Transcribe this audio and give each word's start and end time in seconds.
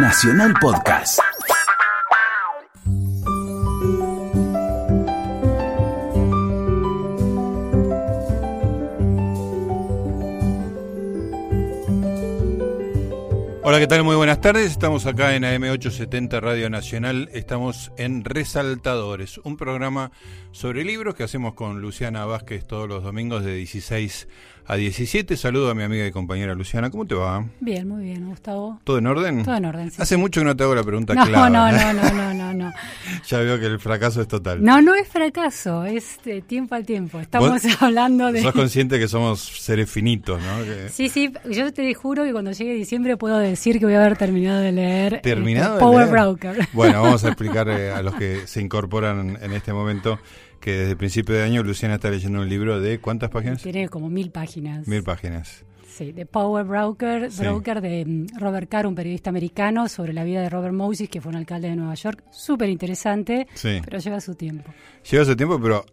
Nacional 0.00 0.54
Podcast. 0.60 1.37
Hola, 13.78 13.86
¿qué 13.86 13.94
tal? 13.94 14.02
Muy 14.02 14.16
buenas 14.16 14.40
tardes. 14.40 14.72
Estamos 14.72 15.06
acá 15.06 15.36
en 15.36 15.44
AM870 15.44 16.40
Radio 16.40 16.68
Nacional. 16.68 17.30
Estamos 17.32 17.92
en 17.96 18.24
Resaltadores, 18.24 19.38
un 19.44 19.56
programa 19.56 20.10
sobre 20.50 20.82
libros 20.82 21.14
que 21.14 21.22
hacemos 21.22 21.54
con 21.54 21.80
Luciana 21.80 22.24
Vázquez 22.24 22.66
todos 22.66 22.88
los 22.88 23.04
domingos 23.04 23.44
de 23.44 23.54
16 23.54 24.26
a 24.66 24.76
17. 24.76 25.36
Saludo 25.36 25.70
a 25.70 25.74
mi 25.74 25.82
amiga 25.82 26.06
y 26.06 26.10
compañera 26.10 26.54
Luciana. 26.54 26.90
¿Cómo 26.90 27.06
te 27.06 27.14
va? 27.14 27.46
Bien, 27.60 27.88
muy 27.88 28.04
bien, 28.04 28.26
Gustavo. 28.26 28.80
¿Todo 28.84 28.98
en 28.98 29.06
orden? 29.06 29.44
Todo 29.44 29.56
en 29.56 29.64
orden, 29.64 29.90
sí. 29.90 30.02
Hace 30.02 30.16
mucho 30.16 30.40
que 30.40 30.44
no 30.44 30.56
te 30.56 30.64
hago 30.64 30.74
la 30.74 30.82
pregunta 30.82 31.14
no, 31.14 31.24
clave. 31.24 31.50
No, 31.50 31.72
no, 31.72 31.92
no, 31.94 32.12
no, 32.12 32.34
no, 32.34 32.54
no. 32.54 32.72
ya 33.26 33.38
veo 33.38 33.58
que 33.58 33.66
el 33.66 33.78
fracaso 33.78 34.20
es 34.20 34.28
total. 34.28 34.62
No, 34.62 34.82
no 34.82 34.94
es 34.94 35.08
fracaso, 35.08 35.84
es 35.84 36.18
de 36.24 36.42
tiempo 36.42 36.74
al 36.74 36.84
tiempo. 36.84 37.18
Estamos 37.20 37.62
hablando 37.80 38.30
de... 38.30 38.42
Sos 38.42 38.52
consciente 38.52 38.98
que 38.98 39.08
somos 39.08 39.40
seres 39.40 39.90
finitos, 39.90 40.42
¿no? 40.42 40.64
Que... 40.64 40.88
Sí, 40.90 41.08
sí, 41.08 41.32
yo 41.50 41.72
te 41.72 41.94
juro 41.94 42.24
que 42.24 42.32
cuando 42.32 42.50
llegue 42.52 42.74
diciembre 42.74 43.16
puedo 43.16 43.38
decir 43.38 43.67
que 43.78 43.84
voy 43.84 43.94
a 43.94 44.00
haber 44.00 44.16
terminado 44.16 44.60
de 44.60 44.72
leer 44.72 45.20
¿Terminado 45.22 45.74
este, 45.74 45.74
de 45.74 45.80
Power 45.80 46.06
leer? 46.06 46.10
Broker. 46.12 46.68
Bueno, 46.72 47.02
vamos 47.02 47.24
a 47.24 47.28
explicar 47.28 47.68
eh, 47.68 47.90
a 47.90 48.02
los 48.02 48.14
que 48.14 48.46
se 48.46 48.60
incorporan 48.60 49.38
en 49.42 49.52
este 49.52 49.72
momento 49.72 50.18
que 50.60 50.72
desde 50.72 50.90
el 50.92 50.96
principio 50.96 51.34
de 51.34 51.42
año 51.42 51.62
Luciana 51.62 51.96
está 51.96 52.10
leyendo 52.10 52.40
un 52.40 52.48
libro 52.48 52.80
de 52.80 52.98
¿cuántas 53.00 53.30
páginas? 53.30 53.62
Tiene 53.62 53.88
como 53.88 54.08
mil 54.08 54.30
páginas. 54.30 54.86
Mil 54.88 55.02
páginas. 55.02 55.64
Sí, 55.86 56.12
de 56.12 56.26
Power 56.26 56.64
Broker, 56.64 57.30
Sí. 57.32 57.42
Broker 57.42 57.80
de 57.80 58.04
mm, 58.06 58.38
Robert 58.38 58.68
Carr, 58.68 58.86
un 58.86 58.94
periodista 58.94 59.30
americano, 59.30 59.88
sobre 59.88 60.12
la 60.12 60.22
vida 60.22 60.40
de 60.42 60.48
Robert 60.48 60.72
Moses, 60.74 61.08
que 61.08 61.20
fue 61.20 61.30
un 61.30 61.36
alcalde 61.36 61.68
de 61.70 61.76
Nueva 61.76 61.94
York. 61.94 62.22
Súper 62.30 62.68
interesante, 62.68 63.48
Sí. 63.54 63.80
pero 63.84 63.98
lleva 63.98 64.20
su 64.20 64.34
tiempo. 64.36 64.70
Lleva 65.10 65.24
su 65.24 65.34
tiempo, 65.34 65.58
pero 65.60 65.84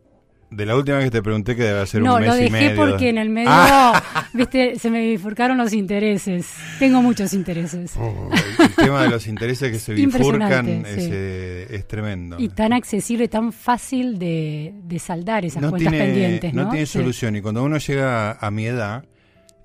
de 0.51 0.65
la 0.65 0.75
última 0.75 0.97
vez 0.97 1.05
que 1.07 1.11
te 1.11 1.21
pregunté 1.23 1.55
que 1.55 1.63
debe 1.63 1.85
ser 1.85 2.01
no, 2.01 2.15
un 2.15 2.19
mes 2.21 2.29
lo 2.29 2.35
y 2.37 2.39
dejé 2.41 2.51
medio. 2.51 2.75
porque 2.75 3.09
en 3.09 3.17
el 3.17 3.29
medio, 3.29 3.49
Ah. 3.51 4.27
viste, 4.33 4.77
se 4.79 4.89
me 4.89 5.01
bifurcaron 5.01 5.57
los 5.57 5.73
intereses. 5.73 6.47
Tengo 6.79 7.01
muchos 7.01 7.33
intereses. 7.33 7.93
Oh, 7.97 8.29
el, 8.31 8.65
el 8.65 8.75
tema 8.75 9.03
de 9.03 9.09
los 9.09 9.27
intereses 9.27 9.71
que 9.71 9.79
se 9.79 9.93
bifurcan 9.95 10.67
es, 10.85 11.09
eh, 11.11 11.67
es 11.71 11.87
tremendo. 11.87 12.37
Y 12.39 12.49
tan 12.49 12.73
accesible, 12.73 13.27
tan 13.27 13.51
fácil 13.51 14.17
de, 14.19 14.73
de 14.83 14.99
saldar 14.99 15.45
esas 15.45 15.61
no 15.61 15.71
cuentas 15.71 15.91
tiene, 15.91 16.05
pendientes, 16.05 16.53
¿no? 16.53 16.63
no 16.65 16.69
tiene 16.69 16.85
Sí. 16.85 16.93
solución. 16.99 17.35
Y 17.35 17.41
cuando 17.41 17.63
uno 17.63 17.77
llega 17.77 18.31
a 18.33 18.51
mi 18.51 18.65
edad, 18.67 19.03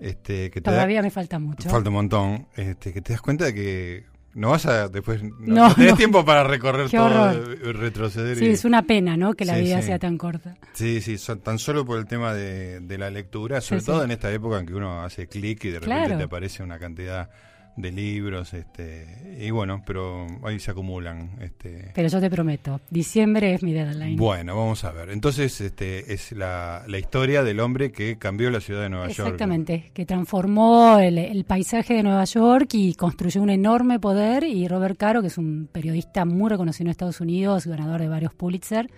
este, 0.00 0.50
que 0.50 0.60
te 0.60 0.70
da- 0.70 0.76
Todavía 0.78 1.02
me 1.02 1.10
falta 1.10 1.38
mucho. 1.38 1.68
falta 1.68 1.90
un 1.90 1.94
montón, 1.94 2.46
este, 2.56 2.92
que 2.92 3.00
te 3.02 3.12
das 3.12 3.20
cuenta 3.20 3.44
de 3.44 3.54
que 3.54 4.04
no 4.34 4.50
vas 4.50 4.66
a 4.66 4.88
después 4.88 5.22
no, 5.22 5.30
No, 5.40 5.68
no 5.68 5.74
tenés 5.74 5.90
no. 5.92 5.96
tiempo 5.96 6.24
para 6.24 6.44
recorrer 6.44 6.88
Qué 6.88 6.96
todo, 6.96 7.06
horror. 7.06 7.58
eh, 7.64 7.72
retroceder. 7.72 8.36
Sí, 8.38 8.46
y- 8.46 8.48
es 8.50 8.64
una 8.64 8.82
pena, 8.82 9.16
¿no? 9.16 9.34
Que 9.34 9.44
la 9.44 9.56
Sí, 9.56 9.62
vida 9.62 9.80
sí. 9.80 9.88
sea 9.88 9.98
tan 9.98 10.16
corta. 10.18 10.56
Sí, 10.72 11.00
sí, 11.00 11.18
so- 11.18 11.38
tan 11.38 11.58
solo 11.58 11.84
por 11.84 11.98
el 11.98 12.06
tema 12.06 12.32
de, 12.34 12.80
de 12.80 12.98
la 12.98 13.10
lectura, 13.10 13.60
sobre 13.60 13.80
Sí, 13.80 13.86
todo 13.86 14.04
en 14.04 14.10
esta 14.12 14.30
época 14.32 14.58
en 14.60 14.66
que 14.66 14.74
uno 14.74 15.02
hace 15.02 15.26
clic 15.26 15.64
y 15.64 15.68
de 15.70 15.80
repente 15.80 16.04
Claro. 16.04 16.16
te 16.18 16.24
aparece 16.24 16.62
una 16.62 16.78
cantidad 16.78 17.30
de 17.80 17.92
libros, 17.92 18.54
este, 18.54 19.36
y 19.40 19.50
bueno, 19.50 19.82
pero 19.86 20.26
ahí 20.44 20.58
se 20.58 20.70
acumulan, 20.70 21.30
este. 21.40 21.92
Pero 21.94 22.08
yo 22.08 22.20
te 22.20 22.30
prometo, 22.30 22.80
diciembre 22.90 23.54
es 23.54 23.62
mi 23.62 23.72
deadline. 23.72 24.16
Bueno, 24.16 24.56
vamos 24.56 24.84
a 24.84 24.92
ver. 24.92 25.10
Entonces, 25.10 25.60
este, 25.60 26.12
es 26.12 26.32
la, 26.32 26.84
la 26.86 26.98
historia 26.98 27.42
del 27.42 27.60
hombre 27.60 27.92
que 27.92 28.18
cambió 28.18 28.50
la 28.50 28.60
ciudad 28.60 28.82
de 28.82 28.90
Nueva 28.90 29.08
York. 29.08 29.20
Exactamente, 29.20 29.90
que 29.94 30.06
transformó 30.06 30.98
el, 30.98 31.18
el 31.18 31.44
paisaje 31.44 31.94
de 31.94 32.02
Nueva 32.02 32.24
York 32.24 32.68
y 32.72 32.94
construyó 32.94 33.42
un 33.42 33.50
enorme 33.50 33.98
poder. 33.98 34.44
Y 34.44 34.68
Robert 34.68 34.96
Caro, 34.96 35.20
que 35.20 35.28
es 35.28 35.38
un 35.38 35.68
periodista 35.70 36.24
muy 36.24 36.50
reconocido 36.50 36.86
en 36.86 36.90
Estados 36.90 37.20
Unidos, 37.20 37.66
ganador 37.66 38.00
de 38.00 38.08
varios 38.08 38.34
Pulitzer, 38.34 38.90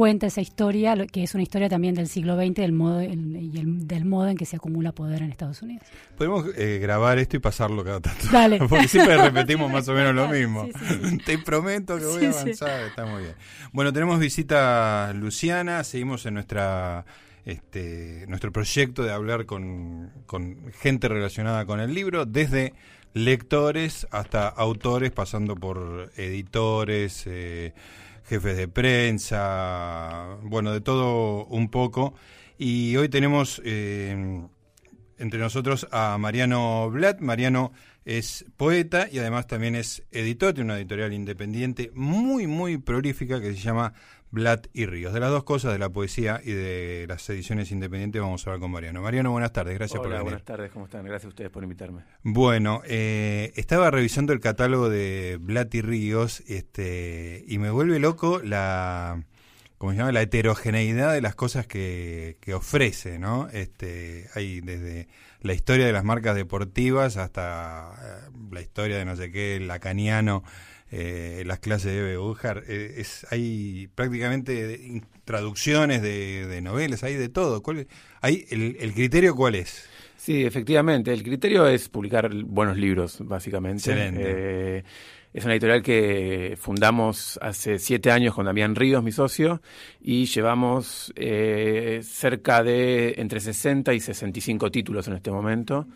cuenta 0.00 0.28
esa 0.28 0.40
historia, 0.40 0.96
que 1.12 1.22
es 1.22 1.34
una 1.34 1.42
historia 1.42 1.68
también 1.68 1.94
del 1.94 2.08
siglo 2.08 2.34
XX 2.34 2.54
del 2.54 2.72
modo, 2.72 3.00
el- 3.00 3.36
y 3.36 3.58
el- 3.58 3.86
del 3.86 4.06
modo 4.06 4.28
en 4.28 4.36
que 4.38 4.46
se 4.46 4.56
acumula 4.56 4.92
poder 4.92 5.20
en 5.20 5.30
Estados 5.30 5.60
Unidos. 5.60 5.82
Podemos 6.16 6.46
eh, 6.56 6.78
grabar 6.80 7.18
esto 7.18 7.36
y 7.36 7.40
pasarlo 7.40 7.84
cada 7.84 8.00
tanto. 8.00 8.24
Dale. 8.32 8.58
Porque 8.70 8.88
siempre 8.88 9.14
repetimos 9.30 9.70
más 9.70 9.86
o 9.88 9.92
menos 9.92 10.14
lo 10.14 10.26
mismo. 10.28 10.64
Sí, 10.64 10.72
sí, 10.88 10.94
sí. 11.10 11.18
Te 11.26 11.36
prometo 11.36 11.98
que 11.98 12.06
voy 12.06 12.24
a 12.24 12.30
avanzar, 12.30 12.84
está 12.86 13.04
muy 13.04 13.24
bien. 13.24 13.34
Bueno, 13.74 13.92
tenemos 13.92 14.18
visita 14.18 15.12
Luciana, 15.14 15.84
seguimos 15.84 16.24
en 16.24 16.32
nuestra 16.32 17.04
este, 17.44 18.24
nuestro 18.26 18.52
proyecto 18.52 19.02
de 19.02 19.12
hablar 19.12 19.44
con, 19.44 20.10
con 20.24 20.72
gente 20.80 21.08
relacionada 21.08 21.66
con 21.66 21.78
el 21.78 21.92
libro, 21.92 22.24
desde 22.24 22.72
lectores 23.12 24.06
hasta 24.10 24.48
autores, 24.48 25.10
pasando 25.10 25.56
por 25.56 26.10
editores, 26.16 27.24
eh, 27.26 27.74
jefes 28.30 28.56
de 28.56 28.68
prensa, 28.68 30.36
bueno, 30.42 30.72
de 30.72 30.80
todo 30.80 31.46
un 31.46 31.68
poco. 31.68 32.14
Y 32.58 32.94
hoy 32.96 33.08
tenemos 33.08 33.60
eh, 33.64 34.40
entre 35.18 35.40
nosotros 35.40 35.88
a 35.90 36.16
Mariano 36.16 36.88
Blatt. 36.90 37.18
Mariano 37.20 37.72
es 38.04 38.44
poeta 38.56 39.08
y 39.10 39.18
además 39.18 39.48
también 39.48 39.74
es 39.74 40.04
editor, 40.12 40.54
tiene 40.54 40.70
una 40.70 40.78
editorial 40.78 41.12
independiente 41.12 41.90
muy, 41.92 42.46
muy 42.46 42.78
prolífica 42.78 43.40
que 43.40 43.52
se 43.52 43.58
llama 43.58 43.94
Blatt 44.30 44.68
y 44.72 44.86
Ríos. 44.86 45.12
De 45.12 45.20
las 45.20 45.30
dos 45.30 45.44
cosas, 45.44 45.72
de 45.72 45.78
la 45.78 45.90
poesía 45.90 46.40
y 46.44 46.52
de 46.52 47.06
las 47.08 47.28
ediciones 47.30 47.70
independientes, 47.72 48.20
vamos 48.20 48.46
a 48.46 48.50
hablar 48.50 48.60
con 48.60 48.70
Mariano. 48.70 49.02
Mariano, 49.02 49.32
buenas 49.32 49.52
tardes, 49.52 49.74
gracias 49.74 49.98
por 49.98 50.08
venir. 50.08 50.22
buenas 50.22 50.44
tardes, 50.44 50.70
¿cómo 50.70 50.84
están? 50.84 51.04
Gracias 51.04 51.26
a 51.26 51.28
ustedes 51.28 51.50
por 51.50 51.62
invitarme. 51.62 52.02
Bueno, 52.22 52.82
eh, 52.86 53.52
estaba 53.56 53.90
revisando 53.90 54.32
el 54.32 54.40
catálogo 54.40 54.88
de 54.88 55.38
Blatt 55.40 55.74
y 55.74 55.82
Ríos 55.82 56.40
este, 56.46 57.44
y 57.46 57.58
me 57.58 57.70
vuelve 57.70 57.98
loco 57.98 58.40
la, 58.42 59.24
¿cómo 59.78 59.92
se 59.92 59.98
llama? 59.98 60.12
la 60.12 60.22
heterogeneidad 60.22 61.12
de 61.12 61.20
las 61.20 61.34
cosas 61.34 61.66
que, 61.66 62.36
que 62.40 62.54
ofrece, 62.54 63.18
¿no? 63.18 63.48
Este, 63.48 64.28
hay 64.34 64.60
desde 64.60 65.08
la 65.40 65.54
historia 65.54 65.86
de 65.86 65.92
las 65.92 66.04
marcas 66.04 66.36
deportivas 66.36 67.16
hasta 67.16 67.94
eh, 68.00 68.30
la 68.52 68.60
historia 68.60 68.98
de 68.98 69.04
no 69.04 69.16
sé 69.16 69.32
qué, 69.32 69.58
lacaniano, 69.58 70.44
eh, 70.90 71.42
las 71.46 71.60
clases 71.60 71.92
de 71.92 72.16
Bujar, 72.16 72.64
eh, 72.66 72.94
es, 72.98 73.26
hay 73.30 73.88
prácticamente 73.94 75.02
traducciones 75.24 76.02
de, 76.02 76.46
de 76.46 76.60
novelas, 76.60 77.04
hay 77.04 77.14
de 77.14 77.28
todo. 77.28 77.62
¿Cuál, 77.62 77.86
hay, 78.20 78.46
el, 78.50 78.76
¿El 78.80 78.92
criterio 78.92 79.34
cuál 79.34 79.54
es? 79.54 79.88
Sí, 80.20 80.44
efectivamente, 80.44 81.14
el 81.14 81.22
criterio 81.22 81.66
es 81.66 81.88
publicar 81.88 82.30
buenos 82.44 82.76
libros, 82.76 83.18
básicamente. 83.20 83.90
Excelente. 83.90 84.22
Eh, 84.22 84.84
es 85.32 85.44
una 85.44 85.54
editorial 85.54 85.80
que 85.82 86.58
fundamos 86.60 87.38
hace 87.40 87.78
siete 87.78 88.10
años 88.10 88.34
con 88.34 88.44
Damián 88.44 88.74
Ríos, 88.74 89.02
mi 89.02 89.12
socio, 89.12 89.62
y 90.00 90.26
llevamos 90.26 91.12
eh, 91.16 92.00
cerca 92.02 92.62
de 92.62 93.14
entre 93.16 93.40
60 93.40 93.94
y 93.94 94.00
65 94.00 94.70
títulos 94.70 95.08
en 95.08 95.14
este 95.14 95.30
momento. 95.30 95.86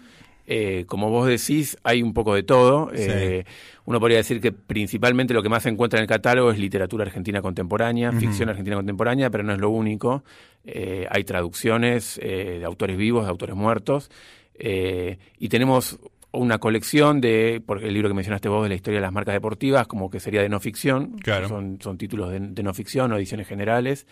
Eh, 0.47 0.85
como 0.87 1.09
vos 1.11 1.27
decís, 1.27 1.77
hay 1.85 2.03
un 2.03 2.13
poco 2.13 2.35
de 2.35 2.43
todo. 2.43 2.91
Sí. 2.95 3.03
Eh, 3.09 3.45
uno 3.87 3.99
podría 4.01 4.19
decir 4.19 4.41
que 4.41 4.53
principalmente 4.53 5.33
lo 5.35 5.43
que 5.43 5.49
más 5.49 5.63
se 5.63 5.71
encuentra 5.71 5.99
en 5.99 6.03
el 6.03 6.09
catálogo 6.09 6.51
es 6.51 6.59
literatura 6.59 7.05
argentina 7.05 7.41
contemporánea, 7.41 8.13
ficción 8.13 8.49
argentina 8.49 8.77
contemporánea, 8.77 9.31
pero 9.31 9.43
no 9.45 9.53
es 9.53 9.59
lo 9.59 9.71
único. 9.71 10.23
Eh, 10.67 11.07
hay 11.11 11.25
traducciones 11.25 12.19
eh, 12.23 12.59
de 12.59 12.65
autores 12.65 12.97
vivos, 12.97 13.25
de 13.25 13.31
autores 13.31 13.57
muertos, 13.57 14.11
y 14.59 15.49
tenemos 15.49 15.99
una 16.31 16.59
colección 16.59 17.21
de, 17.21 17.63
porque 17.65 17.87
el 17.87 17.95
libro 17.95 18.09
que 18.09 18.15
mencionaste 18.15 18.49
vos 18.49 18.63
de 18.65 18.69
la 18.69 18.75
historia 18.75 18.99
de 18.99 19.03
las 19.03 19.13
marcas 19.13 19.35
deportivas, 19.35 19.87
como 19.87 20.11
que 20.11 20.21
sería 20.21 20.43
de 20.43 20.49
no 20.49 20.61
ficción, 20.61 21.19
Claro. 21.19 21.49
son, 21.49 21.79
son 21.81 21.97
títulos 21.97 22.31
de, 22.33 22.41
de 22.41 22.63
no 22.63 22.75
ficción 22.75 23.13
o 23.13 23.17
ediciones 23.17 23.47
generales. 23.47 24.07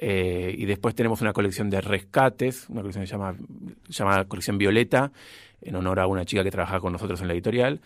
Eh, 0.00 0.54
y 0.56 0.64
después 0.66 0.94
tenemos 0.94 1.20
una 1.22 1.32
colección 1.32 1.70
de 1.70 1.80
rescates, 1.80 2.68
una 2.68 2.82
colección 2.82 3.02
que 3.02 3.08
se 3.08 3.12
llama, 3.12 3.34
llamada 3.88 4.24
Colección 4.26 4.56
Violeta, 4.56 5.10
en 5.62 5.74
honor 5.76 6.00
a 6.00 6.06
una 6.06 6.24
chica 6.24 6.42
que 6.44 6.50
trabaja 6.50 6.80
con 6.80 6.92
nosotros 6.92 7.20
en 7.20 7.28
la 7.28 7.34
editorial, 7.34 7.80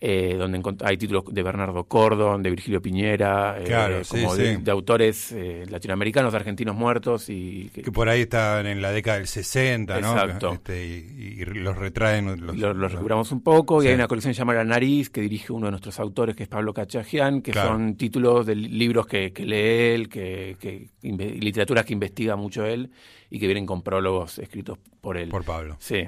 eh, 0.00 0.34
donde 0.36 0.60
hay 0.84 0.98
títulos 0.98 1.24
de 1.30 1.42
Bernardo 1.42 1.84
Cordon, 1.84 2.42
de 2.42 2.50
Virgilio 2.50 2.82
Piñera, 2.82 3.56
eh, 3.58 4.02
sí, 4.04 4.20
como 4.20 4.34
de, 4.36 4.56
sí. 4.56 4.62
de 4.62 4.70
autores 4.70 5.32
eh, 5.32 5.64
latinoamericanos, 5.70 6.34
argentinos 6.34 6.74
muertos 6.76 7.30
y 7.30 7.70
que, 7.72 7.80
que 7.82 7.92
por 7.92 8.08
ahí 8.10 8.22
estaban 8.22 8.66
en 8.66 8.82
la 8.82 8.90
década 8.90 9.16
del 9.18 9.28
60, 9.28 10.00
¿no? 10.00 10.12
Exacto. 10.12 10.52
Este, 10.52 10.84
y, 10.86 11.36
y 11.40 11.44
los 11.46 11.76
retraen. 11.78 12.44
Los, 12.44 12.56
los 12.56 12.92
recuperamos 12.92 13.32
un 13.32 13.40
poco. 13.42 13.80
Sí. 13.80 13.86
Y 13.86 13.90
hay 13.90 13.94
una 13.94 14.08
colección 14.08 14.34
llamada 14.34 14.58
La 14.58 14.64
Nariz, 14.74 15.08
que 15.08 15.22
dirige 15.22 15.52
uno 15.54 15.66
de 15.66 15.70
nuestros 15.70 15.98
autores, 16.00 16.36
que 16.36 16.42
es 16.42 16.48
Pablo 16.50 16.74
Cachajian, 16.74 17.40
que 17.40 17.52
Claro. 17.52 17.70
son 17.70 17.94
títulos 17.96 18.44
de 18.44 18.56
li- 18.56 18.68
libros 18.68 19.06
que, 19.06 19.32
que 19.32 19.46
lee 19.46 19.94
él, 19.94 20.08
que, 20.10 20.56
que 20.60 20.88
literaturas 21.02 21.84
que 21.86 21.92
investiga 21.94 22.36
mucho 22.36 22.66
él 22.66 22.90
y 23.30 23.38
que 23.38 23.46
vienen 23.46 23.64
con 23.64 23.80
prólogos 23.82 24.38
escritos 24.38 24.76
por 25.00 25.16
él. 25.16 25.28
Por 25.30 25.44
Pablo. 25.44 25.76
Sí. 25.78 26.04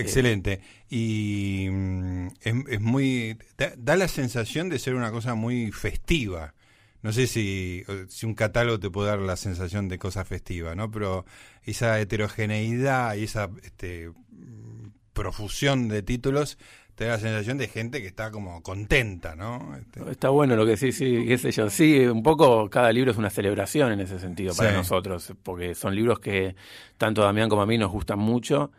Excelente. 0.00 0.60
Y 0.88 1.68
mm, 1.70 2.26
es, 2.42 2.54
es 2.68 2.80
muy. 2.80 3.36
Da, 3.56 3.72
da 3.76 3.96
la 3.96 4.08
sensación 4.08 4.68
de 4.68 4.78
ser 4.78 4.94
una 4.94 5.10
cosa 5.10 5.34
muy 5.34 5.70
festiva. 5.72 6.54
No 7.02 7.12
sé 7.12 7.26
si, 7.28 7.84
si 8.08 8.26
un 8.26 8.34
catálogo 8.34 8.80
te 8.80 8.90
puede 8.90 9.10
dar 9.10 9.20
la 9.20 9.36
sensación 9.36 9.88
de 9.88 9.98
cosa 9.98 10.24
festiva, 10.24 10.74
¿no? 10.74 10.90
Pero 10.90 11.24
esa 11.62 12.00
heterogeneidad 12.00 13.14
y 13.14 13.24
esa 13.24 13.48
este, 13.62 14.08
mm, 14.30 14.88
profusión 15.12 15.88
de 15.88 16.02
títulos 16.02 16.58
te 16.96 17.04
da 17.04 17.12
la 17.12 17.18
sensación 17.20 17.58
de 17.58 17.68
gente 17.68 18.00
que 18.02 18.08
está 18.08 18.32
como 18.32 18.60
contenta, 18.64 19.36
¿no? 19.36 19.76
Este, 19.76 20.10
Está 20.10 20.30
bueno 20.30 20.56
lo 20.56 20.66
que 20.66 20.76
sí, 20.76 20.90
sí, 20.90 21.24
qué 21.28 21.38
sé 21.38 21.52
yo. 21.52 21.70
Sí, 21.70 21.98
un 22.06 22.24
poco 22.24 22.68
cada 22.68 22.90
libro 22.92 23.12
es 23.12 23.16
una 23.16 23.30
celebración 23.30 23.92
en 23.92 24.00
ese 24.00 24.18
sentido 24.18 24.52
para 24.56 24.70
Sí. 24.70 24.76
nosotros, 24.76 25.32
porque 25.44 25.76
son 25.76 25.94
libros 25.94 26.18
que 26.18 26.56
tanto 26.96 27.22
a 27.22 27.26
Damián 27.26 27.48
como 27.48 27.62
a 27.62 27.66
mí 27.66 27.78
nos 27.78 27.92
gustan 27.92 28.18
mucho 28.18 28.72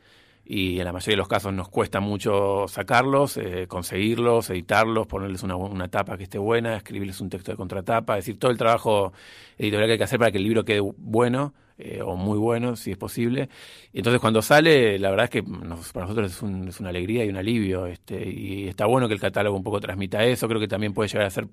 y 0.51 0.79
en 0.79 0.85
la 0.85 0.91
mayoría 0.91 1.13
de 1.13 1.17
los 1.17 1.27
casos 1.27 1.53
nos 1.53 1.69
cuesta 1.69 1.99
mucho 1.99 2.65
sacarlos, 2.67 3.37
eh, 3.37 3.67
conseguirlos, 3.67 4.49
editarlos, 4.49 5.05
ponerles 5.05 5.43
una, 5.43 5.55
una 5.55 5.89
tapa 5.89 6.17
que 6.17 6.23
esté 6.23 6.39
buena, 6.39 6.75
escribirles 6.77 7.21
un 7.21 7.29
texto 7.29 7.51
de 7.51 7.57
contratapa, 7.57 8.17
es 8.17 8.25
decir, 8.25 8.39
todo 8.39 8.49
el 8.49 8.57
trabajo 8.57 9.13
editorial 9.59 9.87
que 9.87 9.91
hay 9.93 9.97
que 9.99 10.03
hacer 10.05 10.17
para 10.17 10.31
que 10.31 10.39
el 10.39 10.43
libro 10.45 10.65
quede 10.65 10.79
bueno 10.81 11.53
eh, 11.77 12.01
o 12.03 12.15
muy 12.15 12.39
bueno, 12.39 12.75
si 12.75 12.91
es 12.91 12.97
posible. 12.97 13.47
Y 13.93 13.99
entonces 13.99 14.19
cuando 14.19 14.41
sale, 14.41 14.97
la 14.99 15.11
verdad 15.11 15.25
es 15.25 15.29
que 15.29 15.41
nos- 15.43 15.93
para 15.93 16.05
nosotros 16.07 16.31
es, 16.31 16.41
un- 16.41 16.67
es 16.67 16.79
una 16.79 16.89
alegría 16.89 17.23
y 17.25 17.29
un 17.29 17.37
alivio. 17.37 17.85
Este, 17.85 18.27
y 18.29 18.67
está 18.67 18.85
bueno 18.87 19.07
que 19.07 19.13
el 19.13 19.19
catálogo 19.21 19.55
un 19.55 19.63
poco 19.63 19.79
transmita 19.79 20.23
eso. 20.25 20.47
Creo 20.47 20.59
que 20.59 20.67
también 20.67 20.93
puede 20.93 21.07
llegar 21.09 21.27
a 21.27 21.29
ser 21.29 21.47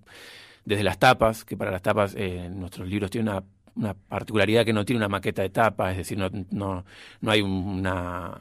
desde 0.65 0.83
las 0.85 0.99
tapas, 0.99 1.45
que 1.45 1.57
para 1.57 1.71
las 1.71 1.83
tapas 1.83 2.15
eh, 2.17 2.49
nuestros 2.53 2.89
libros 2.89 3.11
tienen 3.11 3.33
una, 3.33 3.45
una 3.77 3.95
particularidad 3.95 4.65
que 4.65 4.73
no 4.73 4.85
tiene 4.85 4.99
una 4.99 5.09
maqueta 5.09 5.43
de 5.43 5.51
tapa, 5.51 5.91
es 5.93 5.99
decir, 5.99 6.19
no, 6.19 6.29
no, 6.51 6.85
no 7.21 7.31
hay 7.31 7.43
una, 7.43 8.41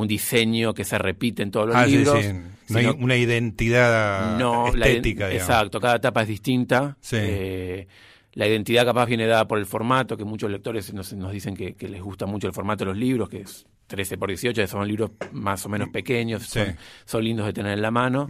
un 0.00 0.06
diseño 0.06 0.74
que 0.74 0.84
se 0.84 0.96
repite 0.96 1.42
en 1.42 1.50
todos 1.50 1.66
los 1.66 1.76
ah, 1.76 1.84
libros. 1.84 2.22
sí. 2.22 2.32
No 2.68 2.78
hay 2.78 2.86
una 2.86 3.16
identidad 3.16 4.38
no, 4.38 4.72
la 4.72 4.86
estética, 4.86 5.26
digamos. 5.28 5.48
Exacto, 5.50 5.80
cada 5.80 5.96
etapa 5.96 6.22
es 6.22 6.28
distinta. 6.28 6.96
Sí. 7.00 7.16
Eh, 7.18 7.88
la 8.34 8.46
identidad 8.46 8.84
capaz 8.84 9.06
viene 9.06 9.26
dada 9.26 9.48
por 9.48 9.58
el 9.58 9.66
formato, 9.66 10.16
que 10.16 10.24
muchos 10.24 10.50
lectores 10.52 10.94
nos, 10.94 11.12
nos 11.14 11.32
dicen 11.32 11.56
que, 11.56 11.74
que 11.74 11.88
les 11.88 12.00
gusta 12.00 12.26
mucho 12.26 12.46
el 12.46 12.52
formato 12.52 12.84
de 12.84 12.90
los 12.90 12.96
libros, 12.96 13.28
que 13.28 13.40
es 13.40 13.66
13 13.88 14.18
por 14.18 14.28
18, 14.28 14.68
son 14.68 14.86
libros 14.86 15.10
más 15.32 15.66
o 15.66 15.68
menos 15.68 15.88
pequeños, 15.88 16.44
Sí. 16.44 16.60
son, 16.60 16.76
son 17.04 17.24
lindos 17.24 17.46
de 17.46 17.52
tener 17.52 17.72
en 17.72 17.82
la 17.82 17.90
mano. 17.90 18.28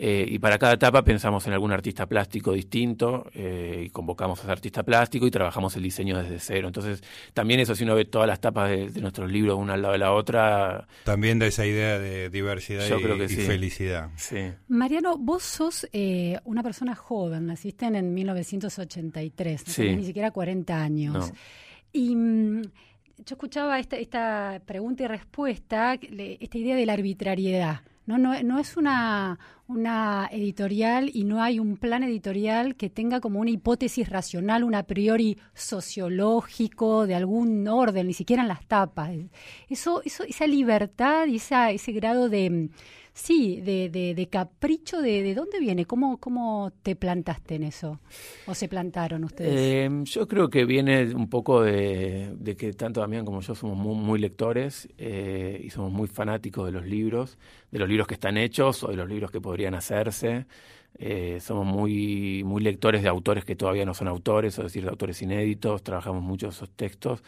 Eh, 0.00 0.24
y 0.28 0.38
para 0.38 0.58
cada 0.58 0.74
etapa 0.74 1.02
pensamos 1.02 1.44
en 1.48 1.54
algún 1.54 1.72
artista 1.72 2.06
plástico 2.06 2.52
distinto 2.52 3.28
eh, 3.34 3.82
y 3.86 3.90
convocamos 3.90 4.38
a 4.38 4.42
ese 4.42 4.52
artista 4.52 4.84
plástico 4.84 5.26
y 5.26 5.30
trabajamos 5.32 5.74
el 5.74 5.82
diseño 5.82 6.16
desde 6.22 6.38
cero. 6.38 6.68
Entonces, 6.68 7.02
también 7.34 7.58
eso, 7.58 7.74
si 7.74 7.82
uno 7.82 7.96
ve 7.96 8.04
todas 8.04 8.28
las 8.28 8.40
tapas 8.40 8.70
de, 8.70 8.90
de 8.90 9.00
nuestros 9.00 9.28
libros 9.28 9.58
una 9.58 9.74
al 9.74 9.82
lado 9.82 9.92
de 9.94 9.98
la 9.98 10.12
otra, 10.12 10.86
También 11.02 11.40
da 11.40 11.46
esa 11.46 11.66
idea 11.66 11.98
de 11.98 12.30
diversidad 12.30 12.86
Yo 12.86 13.00
y, 13.00 13.02
creo 13.02 13.18
que 13.18 13.24
y 13.24 13.28
sí. 13.28 13.36
felicidad. 13.40 14.10
sí. 14.16 14.52
Mariano, 14.68 15.18
vos 15.18 15.42
sos 15.42 15.88
eh, 15.92 16.38
una 16.44 16.62
persona 16.62 16.94
joven, 16.94 17.46
naciste 17.46 17.86
en, 17.86 17.96
en 17.96 18.14
1983, 18.14 19.66
no 19.66 19.72
Sí. 19.72 19.82
tenés 19.82 19.96
ni 19.98 20.04
siquiera 20.04 20.30
40 20.30 20.80
años. 20.80 21.14
No. 21.14 21.36
Y 21.92 22.14
mm, 22.14 22.62
yo 22.62 22.70
escuchaba 23.34 23.78
esta, 23.80 23.96
esta 23.96 24.60
pregunta 24.64 25.02
y 25.02 25.06
respuesta, 25.08 25.94
esta 26.00 26.58
idea 26.58 26.76
de 26.76 26.86
la 26.86 26.92
arbitrariedad. 26.92 27.80
No, 28.08 28.16
no, 28.16 28.42
no 28.42 28.58
es 28.58 28.78
una, 28.78 29.38
una 29.66 30.30
editorial 30.32 31.10
y 31.12 31.24
no 31.24 31.42
hay 31.42 31.58
un 31.58 31.76
plan 31.76 32.02
editorial 32.02 32.74
que 32.74 32.88
tenga 32.88 33.20
como 33.20 33.38
una 33.38 33.50
hipótesis 33.50 34.08
racional, 34.08 34.64
un 34.64 34.74
a 34.74 34.84
priori 34.84 35.36
sociológico, 35.52 37.06
de 37.06 37.14
algún 37.14 37.68
orden, 37.68 38.06
ni 38.06 38.14
siquiera 38.14 38.40
en 38.40 38.48
las 38.48 38.64
tapas. 38.64 39.10
Eso, 39.68 40.00
eso, 40.06 40.24
esa 40.24 40.46
libertad 40.46 41.26
y 41.26 41.36
esa, 41.36 41.70
ese 41.70 41.92
grado 41.92 42.30
de, 42.30 42.70
sí, 43.18 43.60
de, 43.60 43.90
de, 43.90 44.14
de 44.14 44.26
capricho, 44.28 45.02
de, 45.02 45.22
¿de 45.22 45.34
dónde 45.34 45.58
viene? 45.58 45.84
¿Cómo, 45.84 46.18
¿Cómo 46.18 46.72
te 46.82 46.94
plantaste 46.96 47.56
en 47.56 47.64
eso? 47.64 48.00
¿O 48.46 48.54
se 48.54 48.68
plantaron 48.68 49.24
ustedes? 49.24 49.52
Eh, 49.54 49.90
yo 50.04 50.28
creo 50.28 50.48
que 50.48 50.64
viene 50.64 51.14
un 51.14 51.28
poco 51.28 51.62
de, 51.62 52.36
que 52.56 52.72
tanto 52.72 53.00
Damián 53.00 53.24
como 53.24 53.40
yo 53.40 53.54
somos 53.54 53.76
muy, 53.76 53.96
muy 53.96 54.18
lectores 54.18 54.88
eh, 54.98 55.60
y 55.62 55.70
somos 55.70 55.92
muy 55.92 56.08
fanáticos 56.08 56.64
de 56.66 56.72
los 56.72 56.86
libros, 56.86 57.38
de 57.70 57.78
los 57.78 57.88
libros 57.88 58.06
que 58.06 58.14
están 58.14 58.36
hechos 58.36 58.84
o 58.84 58.88
de 58.88 58.96
los 58.96 59.08
libros 59.08 59.30
que 59.30 59.40
podrían 59.40 59.74
hacerse. 59.74 60.46
Eh, 60.98 61.38
somos 61.40 61.66
muy, 61.66 62.42
muy 62.44 62.62
lectores 62.62 63.02
de 63.02 63.08
autores 63.08 63.44
que 63.44 63.56
todavía 63.56 63.84
no 63.84 63.94
son 63.94 64.08
autores, 64.08 64.58
es 64.58 64.64
decir, 64.64 64.84
de 64.84 64.90
autores 64.90 65.20
inéditos, 65.22 65.82
trabajamos 65.82 66.22
mucho 66.22 66.48
esos 66.48 66.70
textos. 66.70 67.22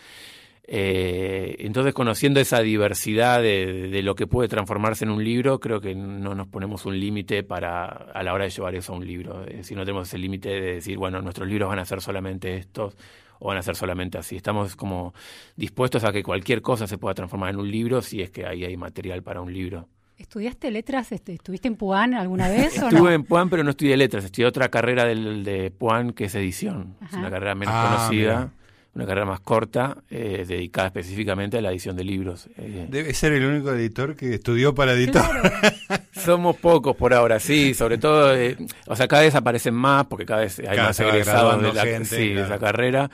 Eh, 0.73 1.57
entonces, 1.67 1.93
conociendo 1.93 2.39
esa 2.39 2.61
diversidad 2.61 3.43
de, 3.43 3.89
de 3.91 4.03
lo 4.05 4.15
que 4.15 4.29
puede 4.29 4.49
transformarse 4.49 5.05
en 5.05 5.11
un 5.11 5.25
libro, 5.25 5.59
creo 5.59 5.81
que 5.81 5.97
no 5.97 6.37
nos 6.37 6.47
ponemos 6.47 6.87
un 6.87 6.99
límite 7.01 7.43
para 7.43 7.87
a 7.87 8.23
la 8.23 8.33
hora 8.33 8.45
de 8.45 8.51
llevar 8.51 8.77
eso 8.77 8.93
a 8.93 8.97
un 8.97 9.05
libro. 9.05 9.45
Es 9.47 9.57
decir, 9.57 9.77
no 9.77 9.83
tenemos 9.85 10.07
ese 10.07 10.19
límite 10.19 10.49
de 10.49 10.75
decir, 10.75 10.97
bueno, 10.97 11.21
nuestros 11.23 11.49
libros 11.49 11.69
van 11.71 11.81
a 11.81 11.85
ser 11.85 12.01
solamente 12.01 12.55
estos 12.57 12.97
o 13.41 13.49
van 13.49 13.57
a 13.59 13.63
ser 13.63 13.75
solamente 13.75 14.17
así. 14.17 14.37
Estamos 14.37 14.77
como 14.77 15.13
dispuestos 15.57 16.05
a 16.05 16.13
que 16.13 16.23
cualquier 16.23 16.63
cosa 16.63 16.87
se 16.87 16.99
pueda 16.99 17.15
transformar 17.15 17.51
en 17.51 17.57
un 17.59 17.69
libro 17.69 18.01
si 18.01 18.23
es 18.23 18.31
que 18.31 18.47
ahí 18.47 18.65
hay 18.65 18.77
material 18.77 19.25
para 19.25 19.41
un 19.41 19.53
libro. 19.53 19.89
¿Estudiaste 20.19 20.71
letras? 20.71 21.11
Este, 21.11 21.33
¿Estuviste 21.33 21.67
en 21.67 21.75
Puan 21.75 22.15
alguna 22.15 22.49
vez 22.51 22.81
o 22.81 22.85
Estuve 22.89 23.01
no? 23.01 23.11
en 23.11 23.25
Puan, 23.25 23.51
pero 23.51 23.65
no 23.65 23.71
estudié 23.71 23.97
letras. 23.97 24.25
Estudié 24.25 24.47
otra 24.47 24.69
carrera 24.69 25.05
del, 25.05 25.43
de 25.43 25.73
Puan, 25.73 26.13
que 26.13 26.27
es 26.27 26.35
edición. 26.37 26.95
Es 27.05 27.15
una 27.15 27.29
carrera 27.31 27.57
menos 27.57 27.75
Ah, 27.77 27.97
conocida, 28.07 28.37
mira. 28.39 28.53
Una 28.95 29.07
carrera 29.07 29.27
más 29.27 29.41
corta, 29.41 29.99
eh, 30.11 30.45
dedicada 30.47 30.89
específicamente 30.89 31.59
a 31.59 31.61
la 31.61 31.71
edición 31.71 31.97
de 31.97 32.05
libros. 32.05 32.49
Eh, 32.59 32.87
Debe 32.89 33.15
ser 33.15 33.33
el 33.33 33.45
único 33.45 33.73
editor 33.73 34.17
que 34.17 34.35
estudió 34.35 34.75
para 34.75 34.93
editar. 34.93 35.41
Claro. 35.41 36.03
somos 36.13 36.57
pocos 36.57 36.97
por 36.97 37.15
ahora, 37.15 37.39
sí. 37.39 37.73
Sobre 37.75 37.99
todo, 37.99 38.35
eh, 38.35 38.57
o 38.87 38.97
sea, 38.97 39.07
cada 39.07 39.23
vez 39.23 39.35
aparecen 39.35 39.75
más, 39.75 40.07
porque 40.07 40.27
cada 40.27 40.41
vez 40.41 40.59
hay 40.59 40.77
Cada 40.77 40.89
más 40.89 41.01
egresados 41.01 41.63
de 41.63 41.73
la, 41.73 41.85
gente, 41.85 42.05
sí, 42.05 42.29
de 42.31 42.43
esa 42.43 42.59
carrera. 42.59 43.11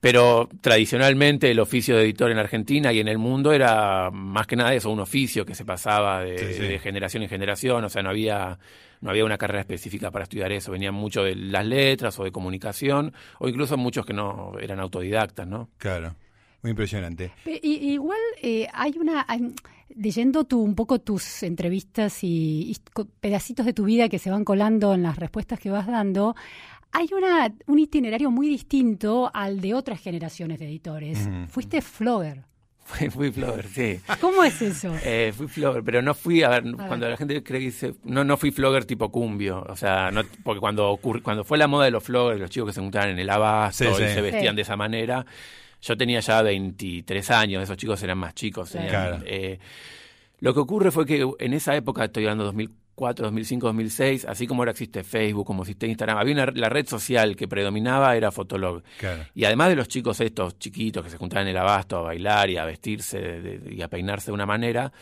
Pero 0.00 0.48
tradicionalmente 0.62 1.50
el 1.50 1.60
oficio 1.60 1.94
de 1.94 2.04
editor 2.04 2.30
en 2.30 2.38
Argentina 2.38 2.90
y 2.92 3.00
en 3.00 3.08
el 3.08 3.18
mundo 3.18 3.52
era 3.52 4.10
más 4.10 4.46
que 4.46 4.56
nada 4.56 4.74
eso, 4.74 4.90
un 4.90 5.00
oficio 5.00 5.44
que 5.44 5.54
se 5.54 5.64
pasaba 5.66 6.22
de, 6.22 6.38
Sí, 6.38 6.54
sí. 6.54 6.62
de 6.62 6.78
generación 6.78 7.22
en 7.22 7.28
generación, 7.28 7.84
o 7.84 7.88
sea, 7.90 8.02
no 8.02 8.08
había, 8.08 8.58
no 9.00 9.10
había 9.10 9.24
una 9.24 9.38
carrera 9.38 9.60
específica 9.60 10.10
para 10.10 10.24
estudiar 10.24 10.52
eso, 10.52 10.72
venían 10.72 10.94
mucho 10.94 11.22
de 11.24 11.34
las 11.34 11.64
letras 11.66 12.18
o 12.18 12.24
de 12.24 12.32
comunicación, 12.32 13.12
o 13.38 13.48
incluso 13.48 13.76
muchos 13.76 14.04
que 14.06 14.12
no 14.12 14.52
eran 14.60 14.80
autodidactas, 14.80 15.46
¿no? 15.46 15.70
Claro, 15.78 16.14
muy 16.62 16.70
impresionante. 16.70 17.32
Y- 17.46 17.92
igual 17.92 18.18
eh, 18.42 18.66
hay 18.72 18.94
una... 18.98 19.24
hay- 19.28 19.54
leyendo 19.96 20.44
tu, 20.44 20.60
un 20.62 20.76
poco 20.76 21.00
tus 21.00 21.42
entrevistas 21.42 22.22
y, 22.22 22.76
pedacitos 23.20 23.66
de 23.66 23.72
tu 23.72 23.84
vida 23.84 24.08
que 24.08 24.20
se 24.20 24.30
van 24.30 24.44
colando 24.44 24.94
en 24.94 25.02
las 25.02 25.16
respuestas 25.18 25.58
que 25.58 25.68
vas 25.68 25.88
dando, 25.88 26.36
hay 26.92 27.08
una, 27.12 27.52
un 27.66 27.78
itinerario 27.80 28.30
muy 28.30 28.48
distinto 28.48 29.30
al 29.34 29.60
de 29.60 29.74
otras 29.74 30.00
generaciones 30.00 30.60
de 30.60 30.66
editores. 30.66 31.28
Fuiste 31.48 31.82
flogger. 31.82 32.44
Fui, 32.92 33.08
fui 33.10 33.30
flogger, 33.32 33.66
sí. 33.68 34.00
¿Cómo 34.20 34.42
es 34.44 34.60
eso? 34.62 34.92
Eh, 35.04 35.32
fui 35.36 35.46
flogger, 35.48 35.82
pero 35.84 36.02
no 36.02 36.14
fui, 36.14 36.42
a 36.42 36.48
ver, 36.48 36.64
cuando 36.88 37.08
la 37.08 37.16
gente 37.16 37.42
cree 37.42 37.60
que 37.60 37.66
dice, 37.66 37.94
no, 38.04 38.24
no 38.24 38.36
fui 38.36 38.50
flogger 38.50 38.84
tipo 38.84 39.10
cumbio, 39.12 39.64
o 39.68 39.76
sea, 39.76 40.10
no, 40.10 40.22
porque 40.42 40.60
cuando 40.60 40.92
ocurri- 40.92 41.22
cuando 41.22 41.44
fue 41.44 41.56
la 41.58 41.66
moda 41.68 41.84
de 41.84 41.90
los 41.92 42.02
floggers, 42.02 42.40
los 42.40 42.50
chicos 42.50 42.68
que 42.68 42.72
se 42.74 42.80
juntaban 42.80 43.10
en 43.10 43.18
el 43.18 43.30
abasto 43.30 43.84
Sí, 43.94 44.02
y 44.02 44.08
sí. 44.08 44.14
se 44.14 44.20
vestían 44.20 44.52
Sí. 44.52 44.56
de 44.56 44.62
esa 44.62 44.76
manera, 44.76 45.24
yo 45.82 45.96
tenía 45.96 46.20
ya 46.20 46.42
23 46.42 47.30
años, 47.30 47.62
esos 47.62 47.76
chicos 47.76 48.02
eran 48.02 48.18
más 48.18 48.34
chicos. 48.34 48.70
Claro. 48.70 48.86
tenían, 48.86 49.08
Claro. 49.20 49.24
eh, 49.26 49.58
lo 50.40 50.52
que 50.54 50.60
ocurre 50.60 50.90
fue 50.90 51.06
que 51.06 51.26
en 51.38 51.52
esa 51.54 51.76
época, 51.76 52.04
estoy 52.06 52.24
hablando 52.24 52.44
2004, 52.44 52.76
2005, 53.08 53.66
2006, 53.66 54.24
así 54.26 54.46
como 54.46 54.62
ahora 54.62 54.70
existe 54.72 55.02
Facebook, 55.04 55.46
como 55.46 55.62
existe 55.62 55.86
Instagram, 55.86 56.18
había 56.18 56.34
una, 56.34 56.46
la 56.46 56.68
red 56.68 56.86
social 56.86 57.34
que 57.36 57.48
predominaba 57.48 58.16
era 58.16 58.30
Fotolog. 58.30 58.82
Claro. 58.98 59.24
Y 59.34 59.44
además 59.44 59.68
de 59.70 59.76
los 59.76 59.88
chicos 59.88 60.20
estos 60.20 60.58
chiquitos 60.58 61.02
que 61.04 61.10
se 61.10 61.16
juntaban 61.18 61.46
en 61.48 61.52
el 61.52 61.58
abasto 61.58 61.98
a 61.98 62.02
bailar 62.02 62.50
y 62.50 62.56
a 62.56 62.64
vestirse 62.64 63.18
de- 63.20 63.58
de- 63.58 63.74
y 63.74 63.82
a 63.82 63.88
peinarse 63.88 64.26
de 64.26 64.32
una 64.32 64.46
manera, 64.46 64.92